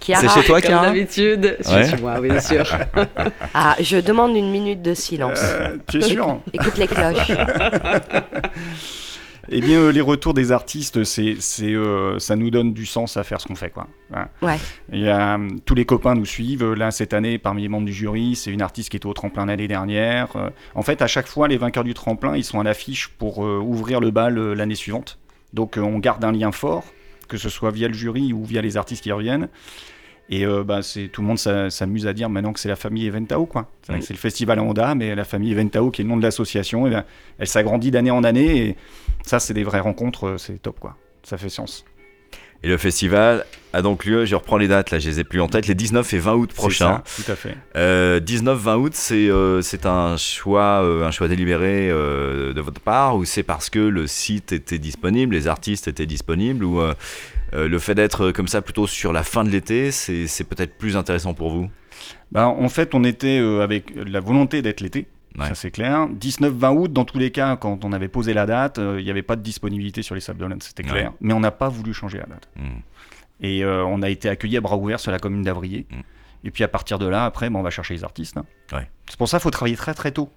Chiara. 0.00 0.20
C'est 0.22 0.28
chez 0.28 0.46
toi, 0.46 0.60
Comme 0.60 0.70
Chiara 0.70 0.86
d'habitude, 0.86 1.56
c'est 1.62 1.74
Ouais. 1.74 1.90
chez 1.90 1.96
moi, 1.96 2.20
bien 2.20 2.38
sûr. 2.40 2.64
Ah, 3.54 3.74
je 3.80 3.96
demande 3.98 4.36
une 4.36 4.50
minute 4.52 4.82
de 4.82 4.94
silence. 4.94 5.40
Euh, 5.42 5.76
tu 5.88 5.98
es 5.98 6.02
sûr 6.02 6.38
Écoute 6.52 6.76
les 6.78 6.86
cloches. 6.86 7.32
Eh 9.50 9.60
bien, 9.60 9.78
euh, 9.80 9.92
les 9.92 10.00
retours 10.00 10.34
des 10.34 10.52
artistes, 10.52 11.04
c'est, 11.04 11.36
c'est, 11.40 11.72
euh, 11.74 12.18
ça 12.18 12.36
nous 12.36 12.50
donne 12.50 12.72
du 12.72 12.86
sens 12.86 13.16
à 13.16 13.24
faire 13.24 13.40
ce 13.40 13.46
qu'on 13.46 13.54
fait, 13.54 13.70
quoi. 13.70 13.86
Voilà. 14.10 14.28
Ouais. 14.42 14.56
Il 14.92 15.00
y 15.00 15.08
a, 15.08 15.34
hum, 15.34 15.60
tous 15.64 15.74
les 15.74 15.84
copains 15.84 16.14
nous 16.14 16.24
suivent. 16.26 16.72
Là, 16.72 16.90
cette 16.90 17.12
année, 17.14 17.38
parmi 17.38 17.62
les 17.62 17.68
membres 17.68 17.86
du 17.86 17.92
jury, 17.92 18.36
c'est 18.36 18.50
une 18.50 18.62
artiste 18.62 18.90
qui 18.90 18.96
était 18.96 19.06
au 19.06 19.12
tremplin 19.14 19.46
l'année 19.46 19.68
dernière. 19.68 20.28
Euh, 20.36 20.50
en 20.74 20.82
fait, 20.82 21.02
à 21.02 21.06
chaque 21.06 21.26
fois, 21.26 21.48
les 21.48 21.56
vainqueurs 21.58 21.84
du 21.84 21.94
tremplin, 21.94 22.36
ils 22.36 22.44
sont 22.44 22.60
à 22.60 22.64
l'affiche 22.64 23.08
pour 23.08 23.44
euh, 23.44 23.58
ouvrir 23.58 24.00
le 24.00 24.10
bal 24.10 24.38
euh, 24.38 24.54
l'année 24.54 24.74
suivante. 24.74 25.18
Donc, 25.52 25.76
euh, 25.76 25.82
on 25.82 25.98
garde 25.98 26.24
un 26.24 26.32
lien 26.32 26.50
fort, 26.52 26.84
que 27.28 27.36
ce 27.36 27.48
soit 27.48 27.70
via 27.70 27.88
le 27.88 27.94
jury 27.94 28.32
ou 28.32 28.44
via 28.44 28.62
les 28.62 28.76
artistes 28.76 29.02
qui 29.02 29.12
reviennent. 29.12 29.48
Et 30.30 30.46
euh, 30.46 30.64
bah, 30.64 30.80
c'est, 30.80 31.08
tout 31.08 31.20
le 31.20 31.26
monde 31.28 31.38
s'a- 31.38 31.68
s'amuse 31.68 32.06
à 32.06 32.14
dire 32.14 32.30
maintenant 32.30 32.54
que 32.54 32.58
c'est 32.60 32.68
la 32.70 32.76
famille 32.76 33.06
Eventao, 33.06 33.44
quoi. 33.44 33.68
C'est, 33.82 33.92
vrai 33.92 33.98
que 33.98 34.04
Mm. 34.04 34.06
c'est 34.06 34.14
le 34.14 34.18
festival 34.18 34.58
à 34.58 34.62
Honda, 34.62 34.94
mais 34.94 35.14
la 35.14 35.24
famille 35.24 35.52
Eventao, 35.52 35.90
qui 35.90 36.00
est 36.00 36.04
le 36.04 36.08
nom 36.08 36.16
de 36.16 36.22
l'association, 36.22 36.86
eh 36.86 36.90
ben, 36.90 37.04
elle 37.38 37.46
s'agrandit 37.46 37.90
d'année 37.90 38.10
en 38.10 38.24
année. 38.24 38.56
Et 38.68 38.76
ça, 39.24 39.40
c'est 39.40 39.54
des 39.54 39.64
vraies 39.64 39.80
rencontres, 39.80 40.26
euh, 40.26 40.38
c'est 40.38 40.60
top, 40.60 40.78
quoi. 40.80 40.96
Ça 41.22 41.36
fait 41.36 41.48
sens. 41.48 41.84
Et 42.64 42.68
le 42.68 42.78
festival 42.78 43.44
a 43.74 43.82
donc 43.82 44.06
lieu, 44.06 44.24
je 44.24 44.34
reprends 44.34 44.56
les 44.56 44.68
dates, 44.68 44.90
là 44.90 44.98
je 44.98 45.06
les 45.10 45.20
ai 45.20 45.24
plus 45.24 45.38
en 45.42 45.48
tête, 45.48 45.66
les 45.66 45.74
19 45.74 46.14
et 46.14 46.18
20 46.18 46.34
août 46.34 46.52
prochains. 46.54 47.02
tout 47.14 47.30
à 47.30 47.36
fait. 47.36 47.58
Euh, 47.76 48.20
19-20 48.20 48.76
août, 48.76 48.92
c'est 48.94 49.28
euh, 49.28 49.60
c'est 49.60 49.84
un 49.84 50.16
choix, 50.16 50.82
euh, 50.82 51.04
un 51.04 51.10
choix 51.10 51.28
délibéré 51.28 51.90
de 51.90 52.60
votre 52.62 52.80
part 52.80 53.16
ou 53.16 53.26
c'est 53.26 53.42
parce 53.42 53.68
que 53.68 53.80
le 53.80 54.06
site 54.06 54.52
était 54.52 54.78
disponible, 54.78 55.34
les 55.34 55.46
artistes 55.46 55.88
étaient 55.88 56.06
disponibles 56.06 56.64
ou 56.64 56.80
le 57.52 57.78
fait 57.78 57.94
d'être 57.94 58.30
comme 58.30 58.48
ça 58.48 58.62
plutôt 58.62 58.86
sur 58.86 59.12
la 59.12 59.24
fin 59.24 59.44
de 59.44 59.50
l'été, 59.50 59.90
c'est 59.90 60.44
peut-être 60.44 60.78
plus 60.78 60.96
intéressant 60.96 61.34
pour 61.34 61.50
vous? 61.50 61.68
Ben, 62.32 62.46
en 62.46 62.68
fait, 62.70 62.94
on 62.94 63.04
était 63.04 63.38
avec 63.60 63.92
la 63.94 64.20
volonté 64.20 64.62
d'être 64.62 64.80
l'été. 64.80 65.06
Ouais. 65.38 65.48
Ça 65.48 65.54
c'est 65.54 65.70
clair. 65.70 66.08
19-20 66.08 66.76
août, 66.76 66.92
dans 66.92 67.04
tous 67.04 67.18
les 67.18 67.30
cas, 67.32 67.56
quand 67.56 67.84
on 67.84 67.92
avait 67.92 68.08
posé 68.08 68.34
la 68.34 68.46
date, 68.46 68.78
euh, 68.78 69.00
il 69.00 69.04
n'y 69.04 69.10
avait 69.10 69.22
pas 69.22 69.34
de 69.36 69.42
disponibilité 69.42 70.02
sur 70.02 70.14
les 70.14 70.20
Sables 70.20 70.38
d'Olonne, 70.38 70.60
c'était 70.60 70.82
clair. 70.84 71.10
Ouais. 71.10 71.16
Mais 71.20 71.32
on 71.34 71.40
n'a 71.40 71.50
pas 71.50 71.68
voulu 71.68 71.92
changer 71.92 72.18
la 72.18 72.26
date. 72.26 72.48
Hmm. 72.56 72.80
Et 73.40 73.64
euh, 73.64 73.84
on 73.84 74.00
a 74.02 74.08
été 74.10 74.28
accueillis 74.28 74.56
à 74.56 74.60
bras 74.60 74.76
ouverts 74.76 75.00
sur 75.00 75.10
la 75.10 75.18
commune 75.18 75.42
d'Avrier. 75.42 75.86
Mm. 75.90 76.00
Et 76.46 76.50
puis 76.52 76.62
à 76.62 76.68
partir 76.68 76.98
de 77.00 77.06
là, 77.06 77.24
après, 77.24 77.50
ben, 77.50 77.58
on 77.58 77.62
va 77.62 77.70
chercher 77.70 77.94
les 77.94 78.04
artistes. 78.04 78.36
hein. 78.36 78.44
Ouais. 78.72 78.88
C'est 79.08 79.16
pour 79.18 79.28
ça 79.28 79.38
qu'il 79.38 79.42
faut 79.42 79.50
travailler 79.50 79.76
très 79.76 79.92
très 79.92 80.12
tôt 80.12 80.30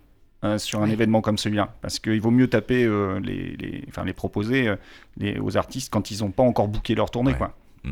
euh, 0.44 0.58
sur 0.58 0.82
un 0.82 0.90
événement 0.90 1.22
comme 1.22 1.38
celui-là. 1.38 1.76
Parce 1.82 2.00
qu'il 2.00 2.20
vaut 2.20 2.32
mieux 2.32 2.48
taper 2.48 2.84
euh, 2.86 3.20
les, 3.20 3.56
les, 3.58 3.84
enfin, 3.90 4.04
les 4.04 4.14
proposer 4.14 4.68
euh, 4.68 4.76
les- 5.18 5.38
aux 5.40 5.58
artistes 5.58 5.94
quand 5.94 6.10
ils 6.10 6.22
n'ont 6.22 6.32
pas 6.32 6.44
encore 6.44 6.68
booké 6.70 6.96
leur 6.96 7.12
tournée. 7.12 7.34
Quoi. 7.36 7.54
Mm. 7.84 7.92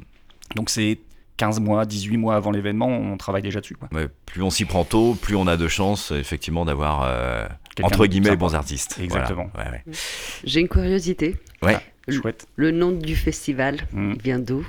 Donc 0.55 0.69
c'est 0.71 0.97
15 1.37 1.59
mois, 1.59 1.85
18 1.85 2.17
mois 2.17 2.35
avant 2.35 2.51
l'événement, 2.51 2.87
on 2.87 3.17
travaille 3.17 3.41
déjà 3.41 3.59
dessus. 3.61 3.75
Quoi. 3.75 3.89
Ouais, 3.91 4.07
Plus 4.25 4.41
on 4.41 4.49
s'y 4.49 4.65
prend 4.65 4.83
tôt, 4.85 5.15
plus 5.21 5.35
on 5.35 5.47
a 5.47 5.57
de 5.57 5.67
chances 5.67 6.11
effectivement 6.11 6.63
d'avoir 6.65 7.03
euh, 7.03 7.45
entre 7.83 8.05
guillemets 8.07 8.29
les 8.31 8.37
bons 8.37 8.55
artistes. 8.55 8.97
Exactement. 9.01 9.49
Voilà. 9.53 9.71
Ouais, 9.71 9.81
ouais. 9.85 9.93
J'ai 10.45 10.61
une 10.61 10.69
curiosité. 10.69 11.35
Ouais. 11.61 11.77
Chouette. 12.09 12.47
Le 12.55 12.71
nom 12.71 12.91
du 12.91 13.15
festival, 13.15 13.77
Mm. 13.91 14.13
il 14.15 14.21
vient 14.21 14.39
d'où? 14.39 14.65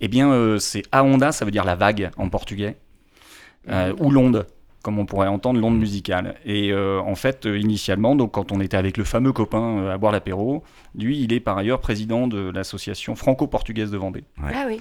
Eh 0.00 0.08
bien, 0.08 0.30
euh, 0.32 0.58
c'est 0.58 0.82
Aonda, 0.92 1.32
ça 1.32 1.44
veut 1.44 1.50
dire 1.50 1.64
la 1.64 1.74
vague 1.74 2.10
en 2.16 2.28
portugais, 2.28 2.76
euh, 3.68 3.92
ou 3.98 4.10
l'onde, 4.10 4.46
comme 4.82 4.98
on 4.98 5.04
pourrait 5.06 5.28
entendre 5.28 5.60
l'onde 5.60 5.78
musicale. 5.78 6.36
Et 6.44 6.70
euh, 6.72 7.00
en 7.00 7.14
fait, 7.14 7.46
euh, 7.46 7.58
initialement, 7.58 8.14
donc 8.16 8.32
quand 8.32 8.52
on 8.52 8.60
était 8.60 8.76
avec 8.76 8.96
le 8.96 9.04
fameux 9.04 9.32
copain 9.32 9.78
euh, 9.78 9.92
à 9.94 9.98
boire 9.98 10.12
l'apéro, 10.12 10.62
lui, 10.94 11.20
il 11.20 11.32
est 11.32 11.40
par 11.40 11.58
ailleurs 11.58 11.80
président 11.80 12.26
de 12.26 12.50
l'association 12.50 13.14
franco-portugaise 13.14 13.90
de 13.90 13.98
Vendée. 13.98 14.24
Ouais. 14.42 14.52
Ah 14.54 14.64
oui. 14.68 14.80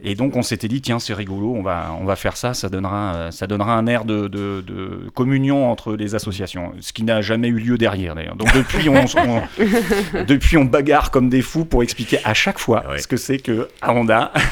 Et 0.00 0.14
donc 0.14 0.36
on 0.36 0.42
s'était 0.42 0.68
dit 0.68 0.80
tiens 0.80 1.00
c'est 1.00 1.12
rigolo, 1.12 1.54
on 1.56 1.62
va 1.62 1.92
on 2.00 2.04
va 2.04 2.14
faire 2.14 2.36
ça, 2.36 2.54
ça 2.54 2.68
donnera 2.68 3.32
ça 3.32 3.48
donnera 3.48 3.74
un 3.74 3.86
air 3.88 4.04
de, 4.04 4.28
de- 4.28 4.62
de 4.64 5.10
communion 5.12 5.68
entre 5.70 5.96
les 5.96 6.14
associations, 6.14 6.72
ce 6.80 6.92
qui 6.92 7.02
n'a 7.02 7.20
jamais 7.20 7.48
eu 7.48 7.58
lieu 7.58 7.76
derrière 7.78 8.14
d'ailleurs. 8.14 8.36
Donc 8.36 8.52
depuis 8.54 8.88
on, 8.88 8.94
on- 8.96 10.22
depuis 10.28 10.56
on 10.56 10.64
bagarre 10.64 11.10
comme 11.10 11.28
des 11.28 11.42
fous 11.42 11.64
pour 11.64 11.82
expliquer 11.82 12.20
à 12.24 12.32
chaque 12.32 12.60
fois 12.60 12.84
Ouais. 12.88 12.98
ce 12.98 13.08
que 13.08 13.16
c'est 13.16 13.38
que 13.38 13.68
Honda. 13.86 14.32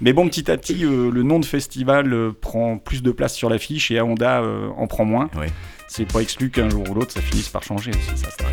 Mais 0.00 0.12
bon 0.12 0.28
petit 0.28 0.50
à 0.50 0.56
petit 0.56 0.84
euh, 0.84 1.10
le 1.10 1.22
nom 1.22 1.38
de 1.38 1.44
festival 1.44 2.12
euh, 2.12 2.32
prend 2.40 2.78
plus 2.78 3.02
de 3.02 3.10
place 3.10 3.34
sur 3.34 3.50
l'affiche 3.50 3.90
et 3.90 4.00
Honda 4.00 4.40
euh, 4.40 4.68
en 4.76 4.86
prend 4.86 5.04
moins. 5.04 5.28
Ouais. 5.38 5.48
C'est 5.88 6.10
pas 6.10 6.20
exclu 6.20 6.50
qu'un 6.50 6.68
jour 6.70 6.88
ou 6.88 6.94
l'autre 6.94 7.12
ça 7.12 7.20
finisse 7.20 7.48
par 7.48 7.62
changer 7.62 7.90
aussi 7.90 8.16
ça. 8.16 8.28
c'est 8.38 8.42
vrai. 8.44 8.52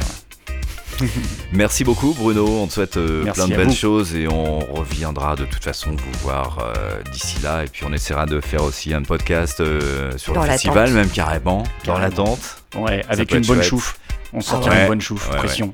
Merci 1.52 1.84
beaucoup 1.84 2.14
Bruno, 2.14 2.46
on 2.62 2.68
te 2.68 2.74
souhaite 2.74 2.98
euh, 2.98 3.24
Merci 3.24 3.40
plein 3.42 3.48
de 3.50 3.56
belles 3.56 3.68
vous. 3.68 3.74
choses 3.76 4.16
et 4.16 4.28
on 4.28 4.60
reviendra 4.60 5.36
de 5.36 5.46
toute 5.46 5.64
façon 5.64 5.92
vous 5.92 6.20
voir 6.24 6.60
euh, 6.62 7.02
d'ici 7.12 7.38
là 7.44 7.64
et 7.64 7.68
puis 7.68 7.84
on 7.88 7.94
essaiera 7.94 8.26
de 8.26 8.42
faire 8.42 8.64
aussi 8.64 8.94
un 8.94 9.02
podcast 9.04 9.60
euh, 9.60 10.18
sur 10.18 10.34
Dans 10.34 10.44
le 10.44 10.50
festival 10.50 10.92
même 10.92 11.10
carrément, 11.10 11.64
dans 11.86 11.94
Carrément. 11.96 12.00
l'attente 12.08 12.64
Ouais 12.76 13.04
avec 13.10 13.32
une 13.32 13.46
bonne 13.46 13.58
chouette. 13.58 13.64
chouffe. 13.70 14.00
On 14.34 14.42
sortira 14.42 14.76
ouais. 14.76 14.82
une 14.82 14.88
bonne 14.90 15.02
chouffe, 15.02 15.30
Ouais, 15.32 15.38
pression. 15.38 15.74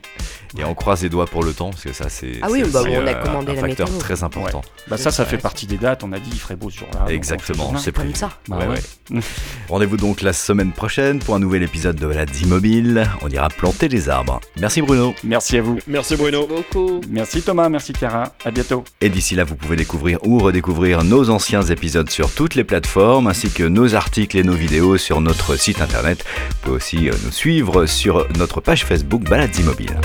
Et 0.58 0.63
on 0.63 0.74
croise 0.76 1.02
les 1.04 1.10
doigts 1.10 1.26
pour 1.26 1.44
le 1.44 1.54
temps 1.54 1.72
parce 1.72 1.84
que 1.84 1.94
ça 1.94 2.10
c'est 2.10 2.34
Ah 2.42 2.48
oui, 2.50 2.63
bah, 2.72 2.82
aussi, 2.82 2.92
on 2.92 3.08
a 3.08 3.12
euh, 3.12 3.24
commandé 3.24 3.52
un 3.52 3.56
la 3.56 3.62
facteur 3.62 3.88
météo. 3.88 4.00
très 4.00 4.24
important. 4.24 4.62
Bah 4.88 4.98
ça, 4.98 5.12
ça 5.12 5.26
fait 5.26 5.38
partie 5.38 5.66
des 5.66 5.78
dates. 5.78 6.04
On 6.04 6.12
a 6.12 6.20
dit 6.20 6.30
il 6.32 6.39
ferait 6.39 6.56
beau 6.56 6.70
on 6.70 7.08
fait 7.08 7.13
Exactement, 7.16 7.76
c'est 7.78 7.92
prévu. 7.92 8.10
Comme 8.12 8.16
ça. 8.16 8.30
Bah 8.48 8.58
Ouais, 8.60 8.68
ouais. 8.68 8.80
ouais. 9.12 9.20
Rendez-vous 9.70 9.98
donc 9.98 10.22
la 10.22 10.34
semaine 10.34 10.72
prochaine 10.72 11.20
pour 11.20 11.36
un 11.36 11.39
nouvel 11.39 11.63
épisode 11.63 11.96
de 11.96 12.06
Balades 12.08 12.36
Immobiles. 12.42 13.10
On 13.22 13.30
ira 13.30 13.50
planter 13.50 13.88
les 13.88 14.10
arbres. 14.10 14.39
Merci 14.60 14.82
Bruno. 14.82 15.13
Merci 15.24 15.58
à 15.58 15.62
vous. 15.62 15.80
Merci 15.88 16.16
Bruno. 16.16 16.46
Beaucoup. 16.48 17.02
Merci 17.10 17.42
Thomas, 17.42 17.70
merci 17.70 17.94
Cara. 17.94 18.34
À 18.46 18.52
bientôt. 18.52 18.84
Et 19.02 19.10
d'ici 19.10 19.36
là, 19.36 19.44
vous 19.44 19.56
pouvez 19.56 19.76
découvrir 19.76 20.20
ou 20.26 20.39
redécouvrir 20.39 21.04
nos 21.04 21.30
anciens 21.30 21.63
épisodes 21.63 22.10
sur 22.10 22.32
toutes 22.32 22.56
les 22.56 22.63
plateformes, 22.63 23.28
ainsi 23.28 23.50
que 23.50 23.63
nos 23.63 23.96
articles 23.96 24.38
et 24.38 24.44
nos 24.44 24.54
vidéos 24.54 24.98
sur 24.98 25.22
notre 25.22 25.56
site 25.56 25.82
internet. 25.82 26.24
Vous 26.50 26.56
pouvez 26.62 26.76
aussi 26.76 27.10
euh, 27.10 27.13
nous 27.26 27.32
suivre 27.32 27.86
sur 27.86 28.28
notre 28.38 28.62
page 28.62 28.86
Facebook 28.86 29.24
Balades 29.24 29.56
Immobiles. 29.58 30.00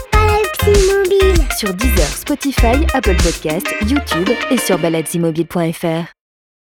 Sur 1.59 1.75
Deezer, 1.75 2.07
Spotify, 2.07 2.87
Apple 2.95 3.17
Podcasts, 3.17 3.75
YouTube 3.89 4.31
et 4.51 4.59
sur 4.59 4.79
baladesimmobiles.fr. 4.79 6.18